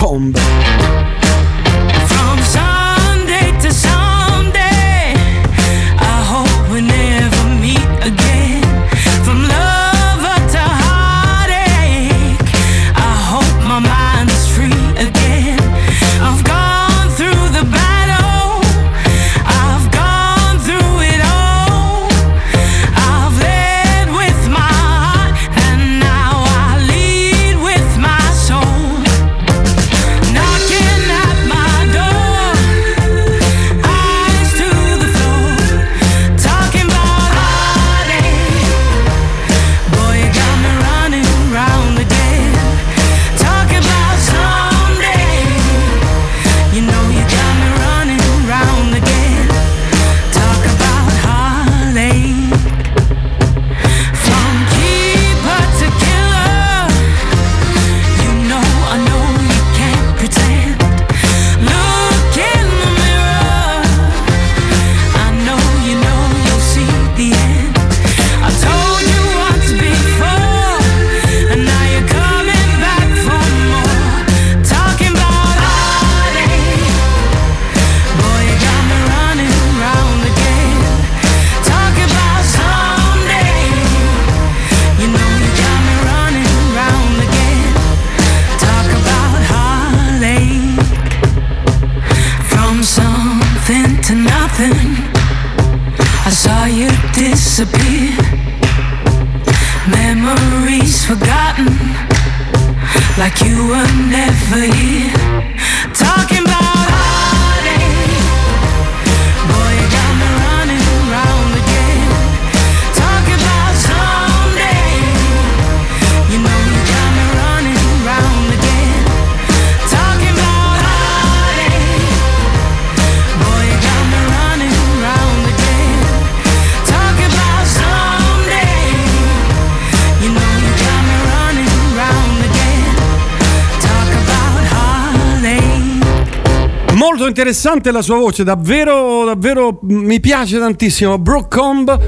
[137.40, 141.16] interessante la sua voce, davvero, davvero mi piace tantissimo.
[141.16, 141.98] Brooke Comb,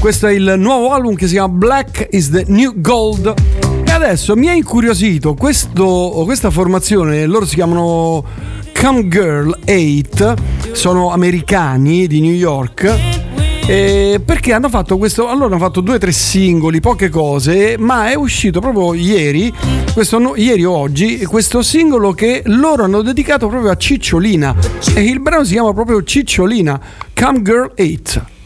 [0.00, 3.32] questo è il nuovo album che si chiama Black is the New Gold.
[3.84, 8.24] E adesso mi ha incuriosito questo- questa formazione, loro si chiamano
[8.76, 10.34] Come Girl 8,
[10.72, 13.09] sono americani di New York.
[13.66, 15.28] Eh, perché hanno fatto questo?
[15.28, 19.52] Allora hanno fatto due o tre singoli poche cose ma è uscito proprio ieri
[19.92, 24.54] questo ieri o oggi questo singolo che loro hanno dedicato proprio a Cicciolina.
[24.94, 26.80] E il brano si chiama proprio Cicciolina
[27.14, 28.39] Come Girl 8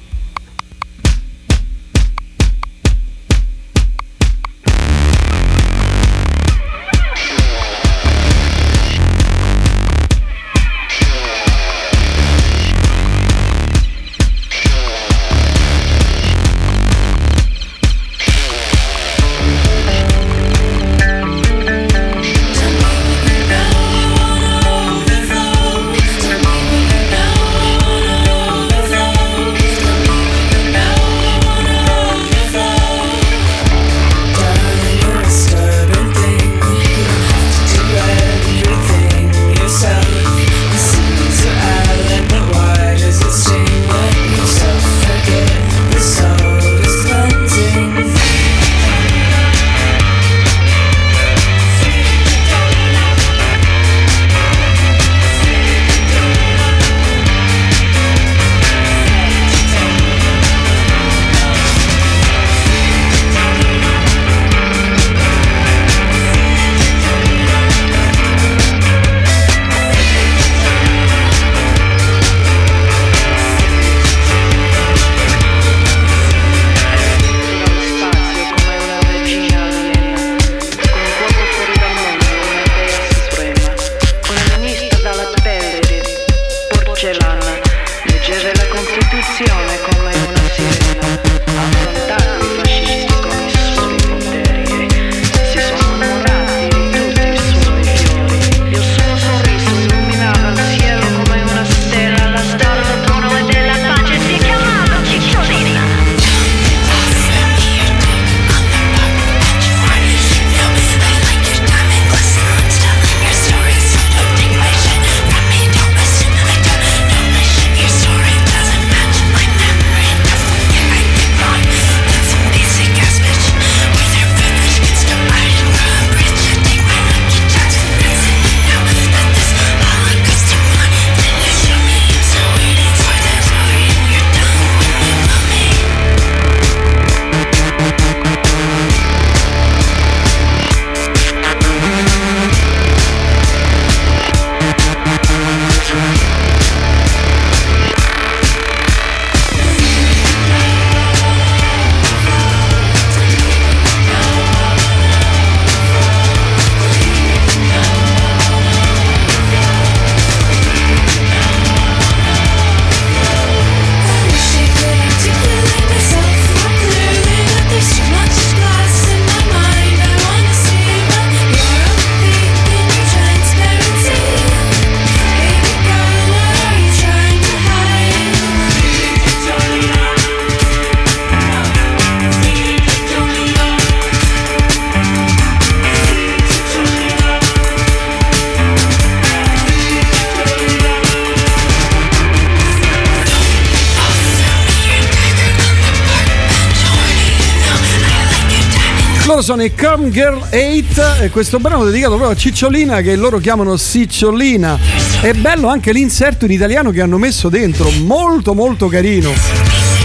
[199.55, 203.79] sono i Come Girl 8 e questo brano dedicato proprio a Cicciolina che loro chiamano
[203.79, 204.77] Cicciolina.
[205.21, 209.33] È bello anche l'inserto in italiano che hanno messo dentro, molto molto carino.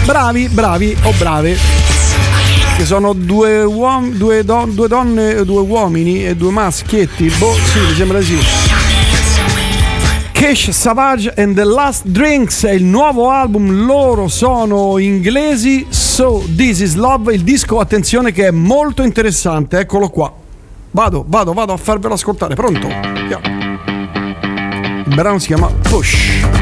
[0.04, 1.56] Bravi, bravi o brave.
[2.76, 7.28] Che sono due, uom- due, don- due donne, due uomini e due maschietti.
[7.36, 8.38] Boh, sì, mi sembra sì.
[10.30, 15.86] Cash Savage and the Last Drinks è il nuovo album, loro sono inglesi,
[16.20, 20.30] So This Is Love, il disco, attenzione che è molto interessante, eccolo qua.
[20.90, 22.88] Vado, vado, vado a farvelo ascoltare, pronto?
[22.88, 23.42] Andiamo.
[25.06, 26.59] Il brano si chiama Push.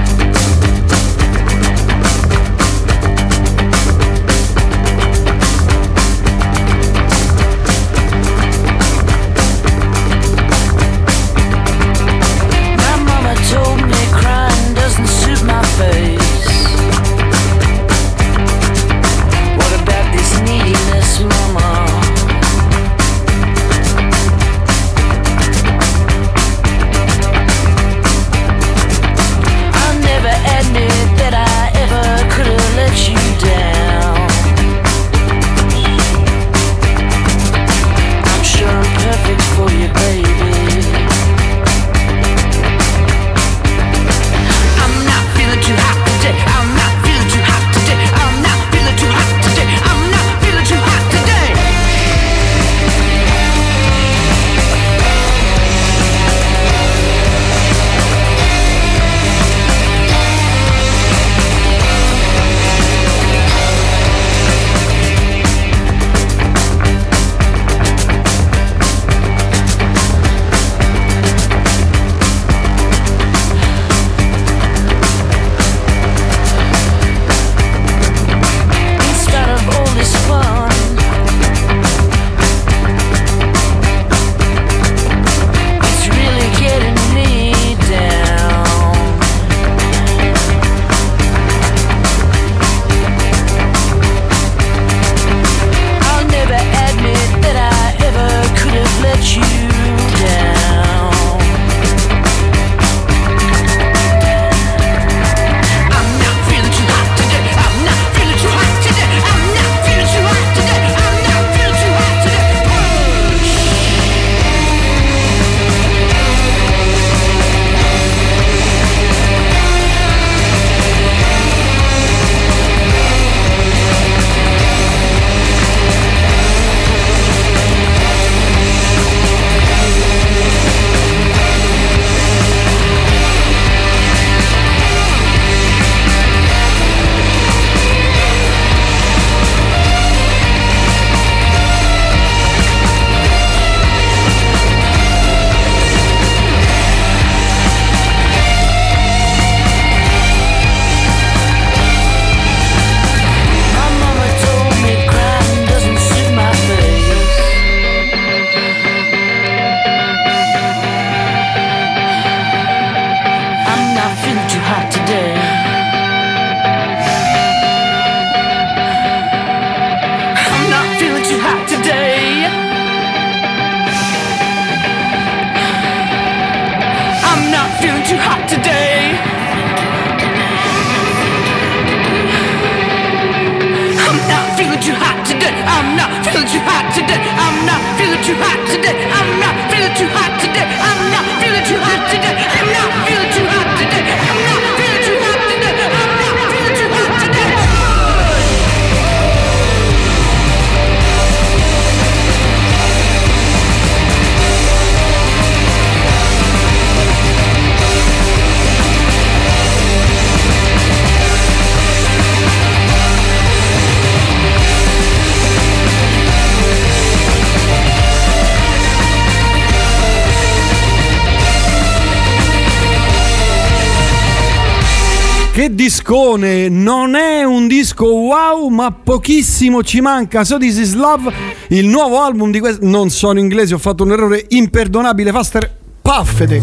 [226.28, 226.68] Discone!
[226.68, 230.44] Non è un disco wow, ma pochissimo ci manca.
[230.44, 231.32] So This Is Love,
[231.68, 232.84] il nuovo album di questo.
[232.84, 235.31] Non sono inglese, ho fatto un errore imperdonabile.
[235.31, 236.62] Faster Puffede,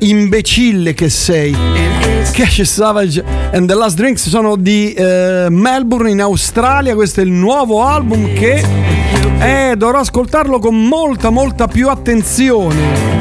[0.00, 1.56] imbecille che sei.
[2.32, 6.94] Cash Savage and The Last Drinks sono di eh, Melbourne in Australia.
[6.94, 8.64] Questo è il nuovo album che
[9.40, 13.16] eh, dovrò ascoltarlo con molta, molta più attenzione.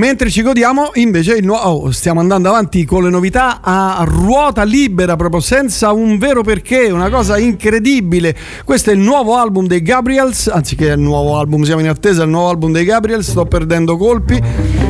[0.00, 1.62] Mentre ci godiamo invece il nuovo.
[1.62, 6.90] oh, stiamo andando avanti con le novità a ruota libera, proprio senza un vero perché,
[6.90, 8.34] una cosa incredibile.
[8.64, 12.30] Questo è il nuovo album dei Gabriels, anziché il nuovo album, siamo in attesa del
[12.30, 13.28] nuovo album dei Gabriels.
[13.28, 14.40] Sto perdendo colpi,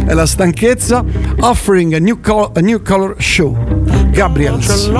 [0.06, 1.04] è la stanchezza.
[1.40, 3.58] Offering a new, col- a new color show.
[4.12, 4.92] Gabriels.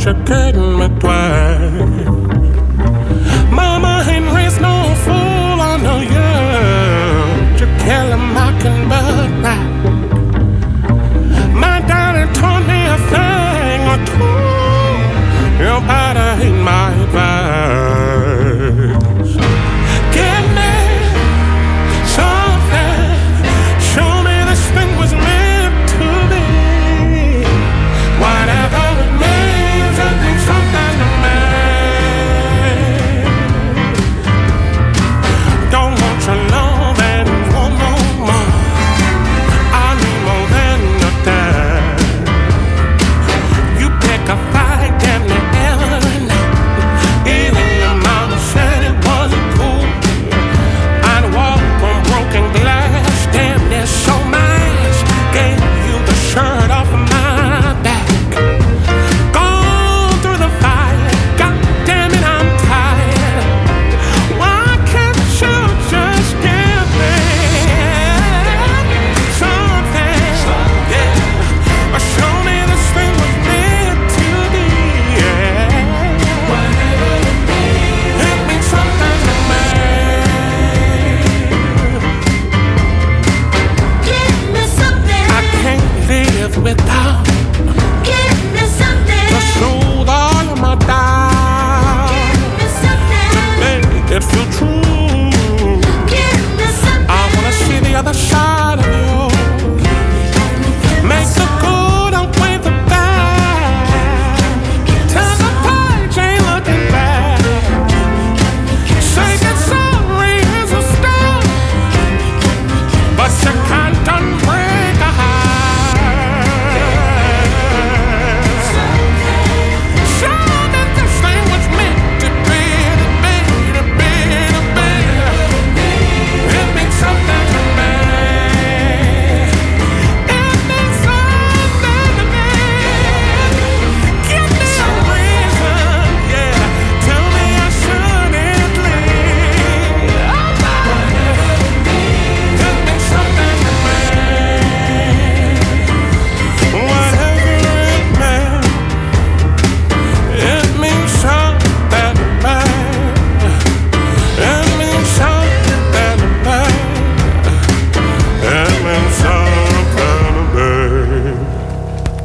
[0.00, 2.19] je calme-toi.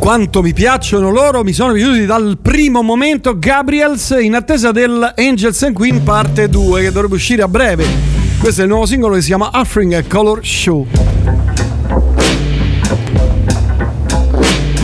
[0.06, 3.40] Quanto mi piacciono loro, mi sono piaciuti dal primo momento.
[3.40, 7.88] Gabriels in attesa del Angels and Queen parte 2 che dovrebbe uscire a breve.
[8.38, 10.86] Questo è il nuovo singolo che si chiama Offering a Color Show.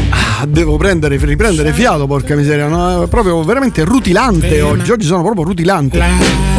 [0.09, 3.03] Ah, devo prendere, riprendere fiato, porca miseria, no?
[3.03, 4.89] È proprio veramente rutilante oggi.
[4.89, 6.50] Oggi sono proprio rutilante.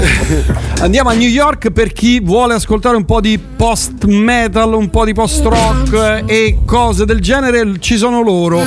[0.80, 5.04] Andiamo a New York per chi vuole ascoltare un po' di post metal, un po'
[5.04, 8.62] di post rock e cose del genere, ci sono loro.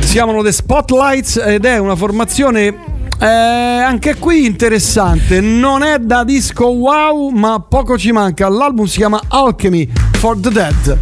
[0.00, 5.40] Si chiamano The Spotlights ed è una formazione eh, anche qui interessante.
[5.40, 8.48] Non è da disco wow, ma poco ci manca.
[8.48, 10.98] L'album si chiama Alchemy for the Dead.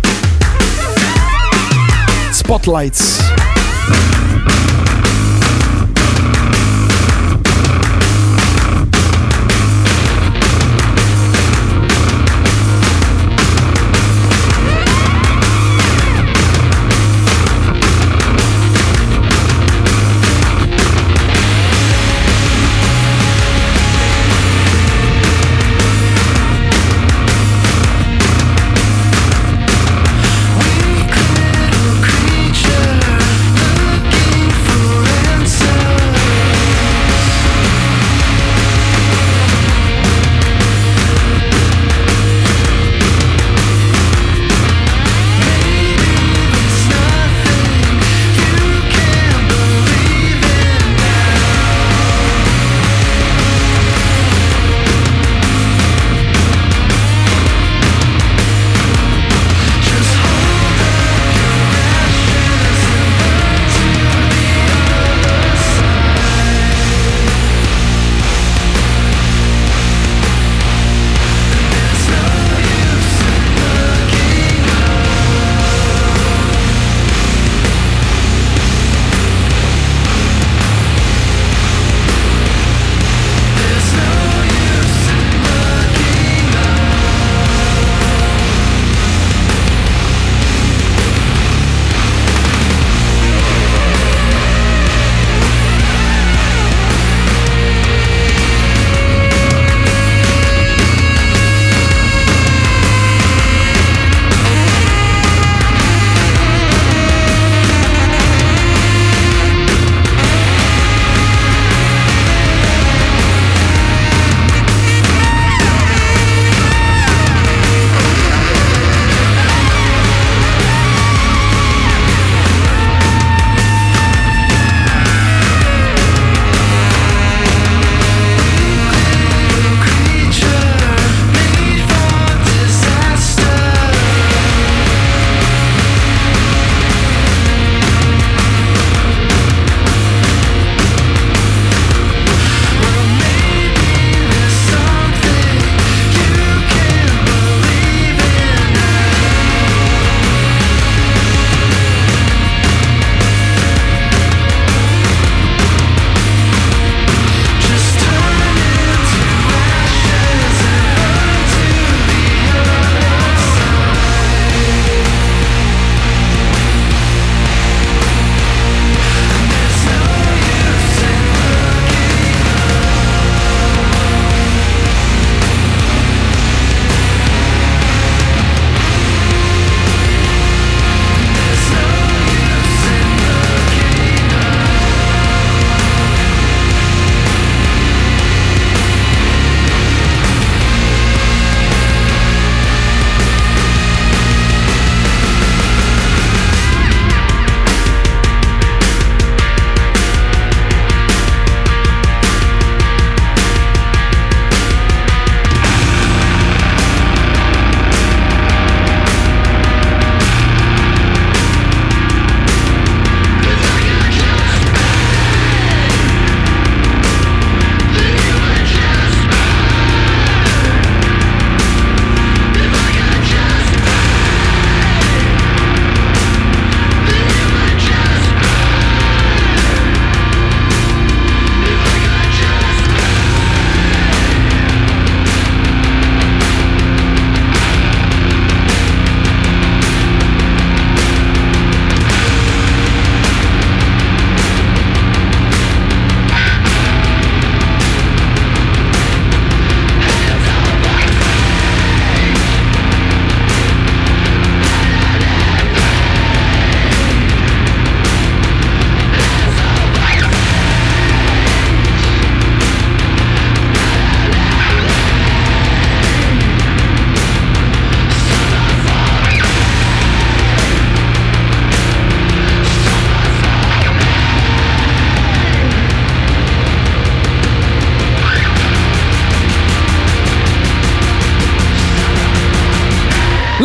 [2.30, 3.23] Spotlights.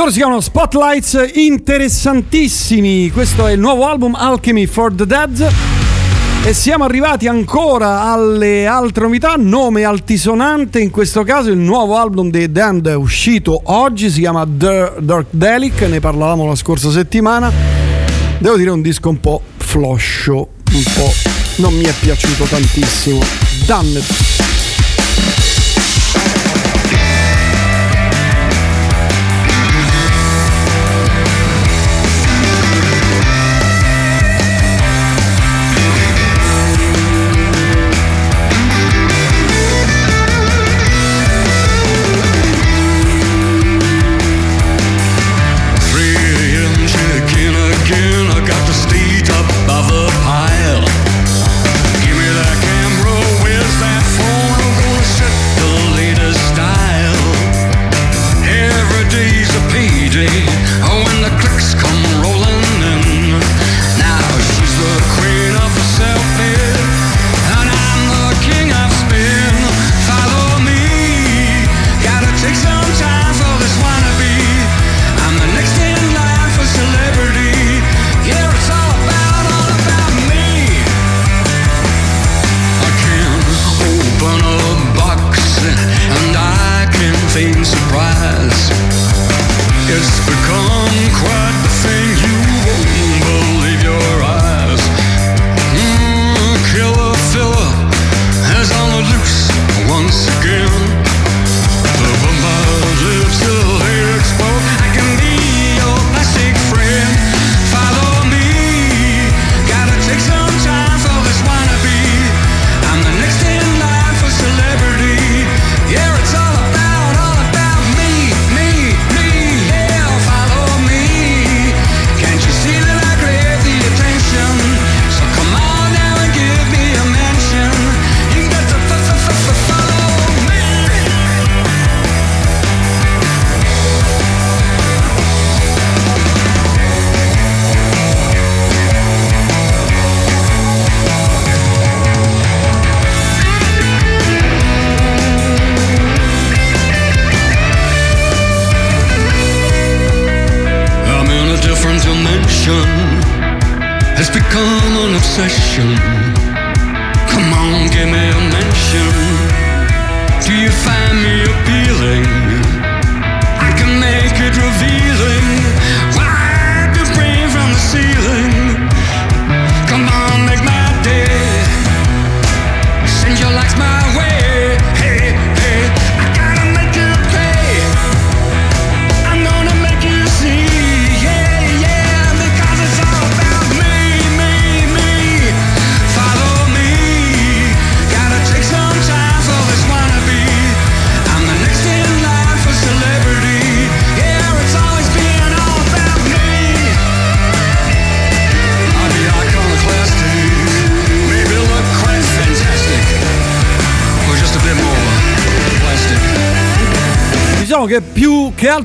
[0.09, 3.11] Loro si chiamano Spotlights interessantissimi.
[3.11, 5.51] Questo è il nuovo album Alchemy for the Dead.
[6.43, 9.35] E siamo arrivati ancora alle altre novità.
[9.37, 14.09] Nome altisonante, in questo caso il nuovo album dei Damned è uscito oggi.
[14.09, 15.81] Si chiama The Dark Delic.
[15.81, 17.51] Ne parlavamo la scorsa settimana.
[18.39, 20.49] Devo dire un disco un po' floscio.
[20.71, 21.13] Un po'.
[21.57, 23.19] Non mi è piaciuto tantissimo.
[23.67, 24.48] Damned.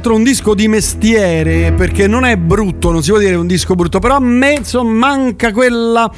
[0.05, 3.37] Più che altro un disco di mestiere, perché non è brutto, non si può dire
[3.37, 6.13] un disco brutto, però a me insomma, manca quella,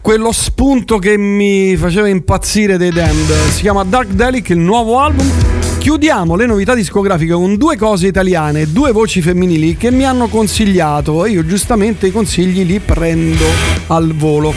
[0.00, 3.32] quello spunto che mi faceva impazzire dei Damned.
[3.50, 5.30] Si chiama Dark Delic, il nuovo album.
[5.78, 11.24] Chiudiamo le novità discografiche con due cose italiane, due voci femminili che mi hanno consigliato
[11.24, 13.44] e io giustamente i consigli li prendo
[13.86, 14.52] al volo.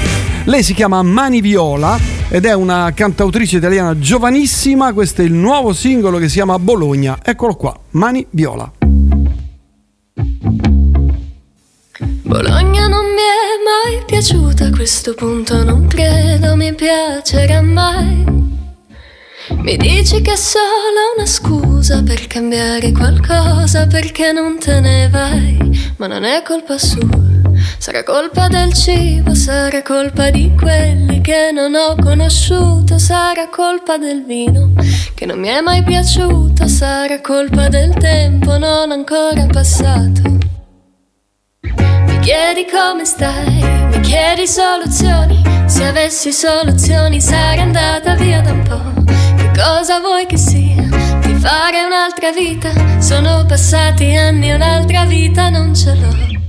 [0.45, 5.74] Lei si chiama Mani Viola ed è una cantautrice italiana giovanissima, questo è il nuovo
[5.74, 7.17] singolo che si chiama Bologna.
[7.24, 8.72] Eccolo qua, Mani Viola.
[12.22, 18.24] Bologna non mi è mai piaciuta, a questo punto non credo mi piacerà mai.
[19.58, 25.58] Mi dici che è solo una scusa per cambiare qualcosa perché non te ne vai,
[25.98, 27.28] ma non è colpa sua.
[27.77, 34.24] Sarà colpa del cibo, sarà colpa di quelli che non ho conosciuto, sarà colpa del
[34.26, 34.72] vino
[35.19, 40.22] che non mi è mai piaciuto, sarà colpa del tempo non ancora passato.
[41.61, 43.61] Mi chiedi come stai,
[43.92, 45.42] mi chiedi soluzioni.
[45.66, 49.03] Se avessi soluzioni sarei andata via da un po'.
[49.35, 50.84] Che cosa vuoi che sia?
[51.19, 52.72] Di fare un'altra vita.
[53.01, 56.49] Sono passati anni, un'altra vita non ce l'ho.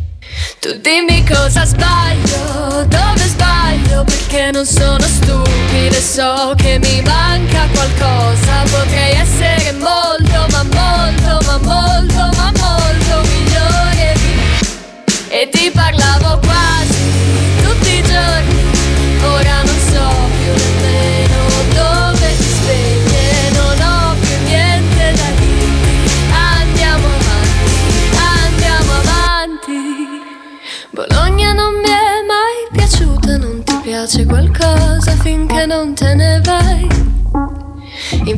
[0.60, 7.66] Tu dimmi cosa sbaglio, dove sbaglio, perché non sono stupida e so che mi manca
[7.72, 8.62] qualcosa.
[8.70, 14.14] Potrei essere molto, ma molto, ma molto, ma molto migliore.
[15.28, 16.59] E ti parlavo qua.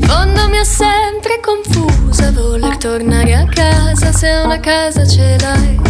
[0.06, 5.80] Fondo mi ha sempre confusa voler tornare a casa se una casa ce l'hai.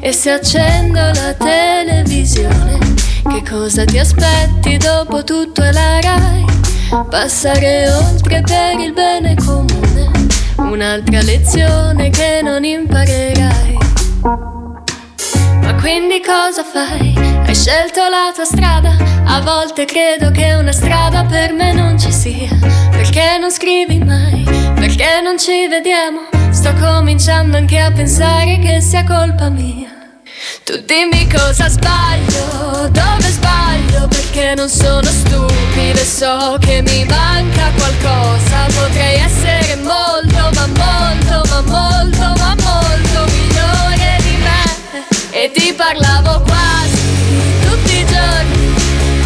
[0.00, 2.78] E se accendo la televisione,
[3.28, 6.44] che cosa ti aspetti dopo tutto è la RAI?
[7.08, 10.10] Passare oltre per il bene comune,
[10.56, 14.61] un'altra lezione che non imparerai.
[15.82, 17.12] Quindi cosa fai?
[17.44, 18.94] Hai scelto la tua strada?
[19.26, 22.56] A volte credo che una strada per me non ci sia.
[22.92, 24.44] Perché non scrivi mai?
[24.76, 26.28] Perché non ci vediamo?
[26.52, 29.90] Sto cominciando anche a pensare che sia colpa mia.
[30.62, 38.66] Tu dimmi cosa sbaglio, dove sbaglio, perché non sono stupida so che mi manca qualcosa.
[38.66, 42.61] Potrei essere molto, ma molto, ma molto, ma molto.
[45.44, 47.02] E ti parlavo quasi
[47.66, 48.74] tutti i giorni,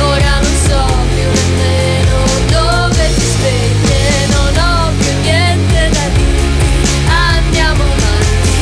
[0.01, 2.17] ora non so più nemmeno
[2.51, 7.05] dove ti svegli e non ho più niente da dirti.
[7.07, 8.55] Andiamo avanti,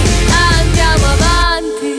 [0.58, 1.94] andiamo avanti.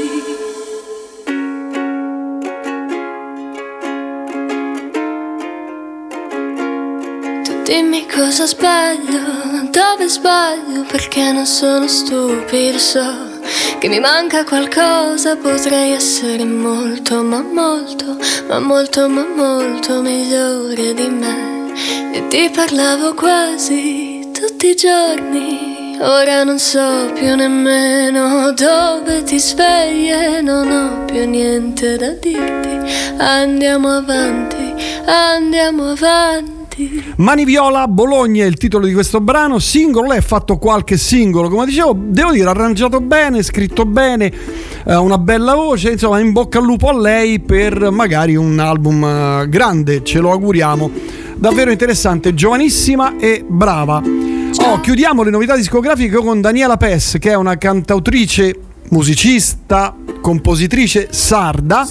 [7.45, 9.23] Tu dimmi cosa sbaglio,
[9.71, 13.34] dove sbaglio, perché non sono stupido, so
[13.79, 18.17] che mi manca qualcosa, potrei essere molto, ma molto,
[18.47, 21.73] ma molto, ma molto migliore di me.
[22.13, 30.09] E ti parlavo quasi tutti i giorni, ora non so più nemmeno dove ti svegli
[30.09, 32.79] e non ho più niente da dirti.
[33.17, 34.73] Andiamo avanti,
[35.05, 36.54] andiamo avanti.
[37.17, 41.47] Mani Viola, Bologna è il titolo di questo brano, singolo, lei ha fatto qualche singolo,
[41.47, 44.31] come dicevo, devo dire arrangiato bene, scritto bene,
[44.85, 49.03] ha una bella voce, insomma in bocca al lupo a lei per magari un album
[49.03, 50.91] eh, grande, ce lo auguriamo,
[51.35, 54.01] davvero interessante, giovanissima e brava.
[54.57, 58.53] Oh, chiudiamo le novità discografiche con Daniela Pes, che è una cantautrice,
[58.89, 61.85] musicista, compositrice sarda.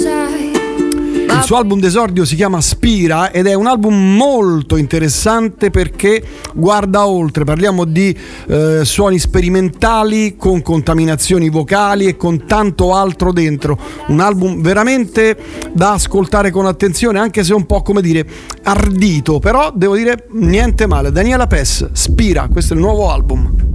[1.35, 6.23] Il suo album d'esordio si chiama Spira ed è un album molto interessante perché
[6.55, 13.77] guarda oltre, parliamo di eh, suoni sperimentali con contaminazioni vocali e con tanto altro dentro.
[14.07, 15.37] Un album veramente
[15.73, 18.25] da ascoltare con attenzione, anche se un po' come dire
[18.63, 21.11] ardito, però devo dire niente male.
[21.11, 23.74] Daniela Pes, Spira, questo è il nuovo album.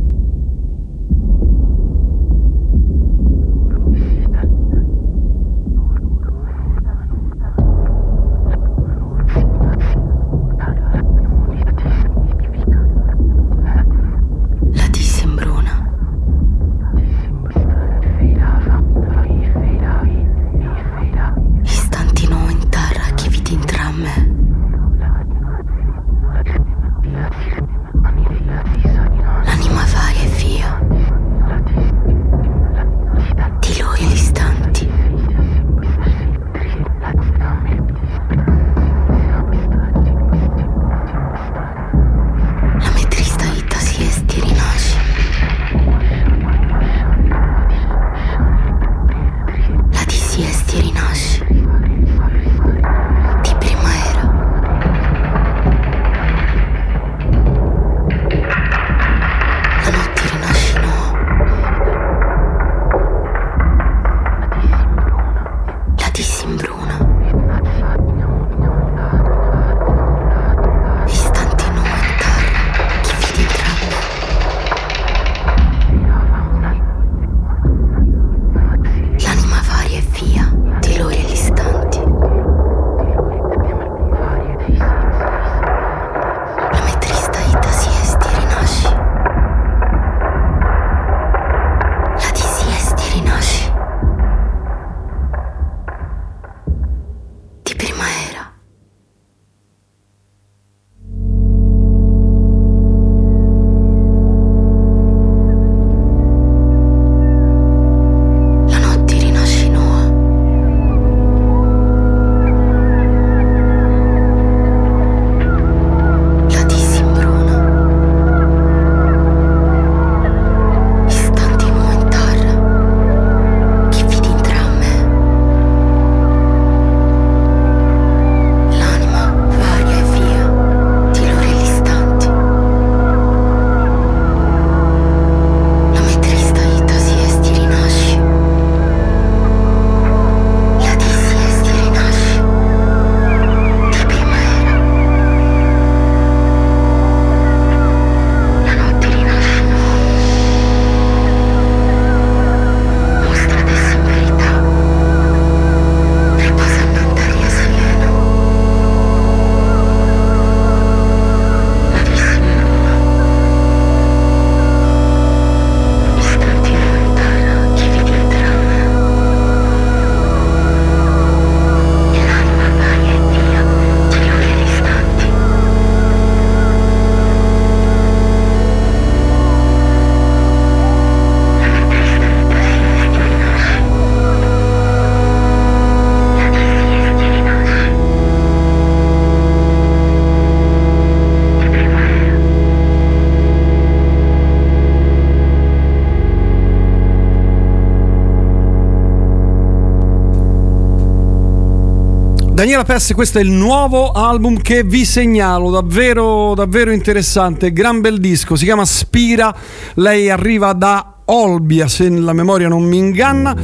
[202.59, 208.19] Daniela Pes, questo è il nuovo album che vi segnalo, davvero, davvero interessante, gran bel
[208.19, 209.55] disco, si chiama Spira,
[209.93, 213.55] lei arriva da Olbia, se la memoria non mi inganna,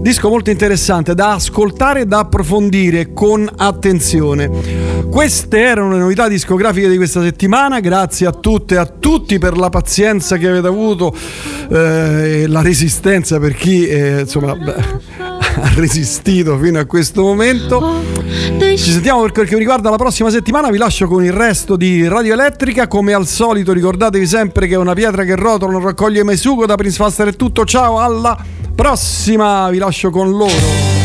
[0.00, 4.50] disco molto interessante da ascoltare e da approfondire con attenzione.
[5.10, 9.56] Queste erano le novità discografiche di questa settimana, grazie a tutte e a tutti per
[9.56, 11.14] la pazienza che avete avuto
[11.70, 14.74] eh, e la resistenza per chi eh, insomma, beh,
[15.60, 18.00] ha resistito fino a questo momento.
[18.58, 20.70] Ci sentiamo per quel che riguarda la prossima settimana.
[20.70, 22.86] Vi lascio con il resto di Radio Elettrica.
[22.86, 26.66] Come al solito, ricordatevi sempre che una pietra che rotola non raccoglie mai sugo.
[26.66, 27.64] Da Prince Faster è tutto.
[27.64, 28.36] Ciao, alla
[28.74, 29.68] prossima.
[29.70, 31.01] Vi lascio con loro.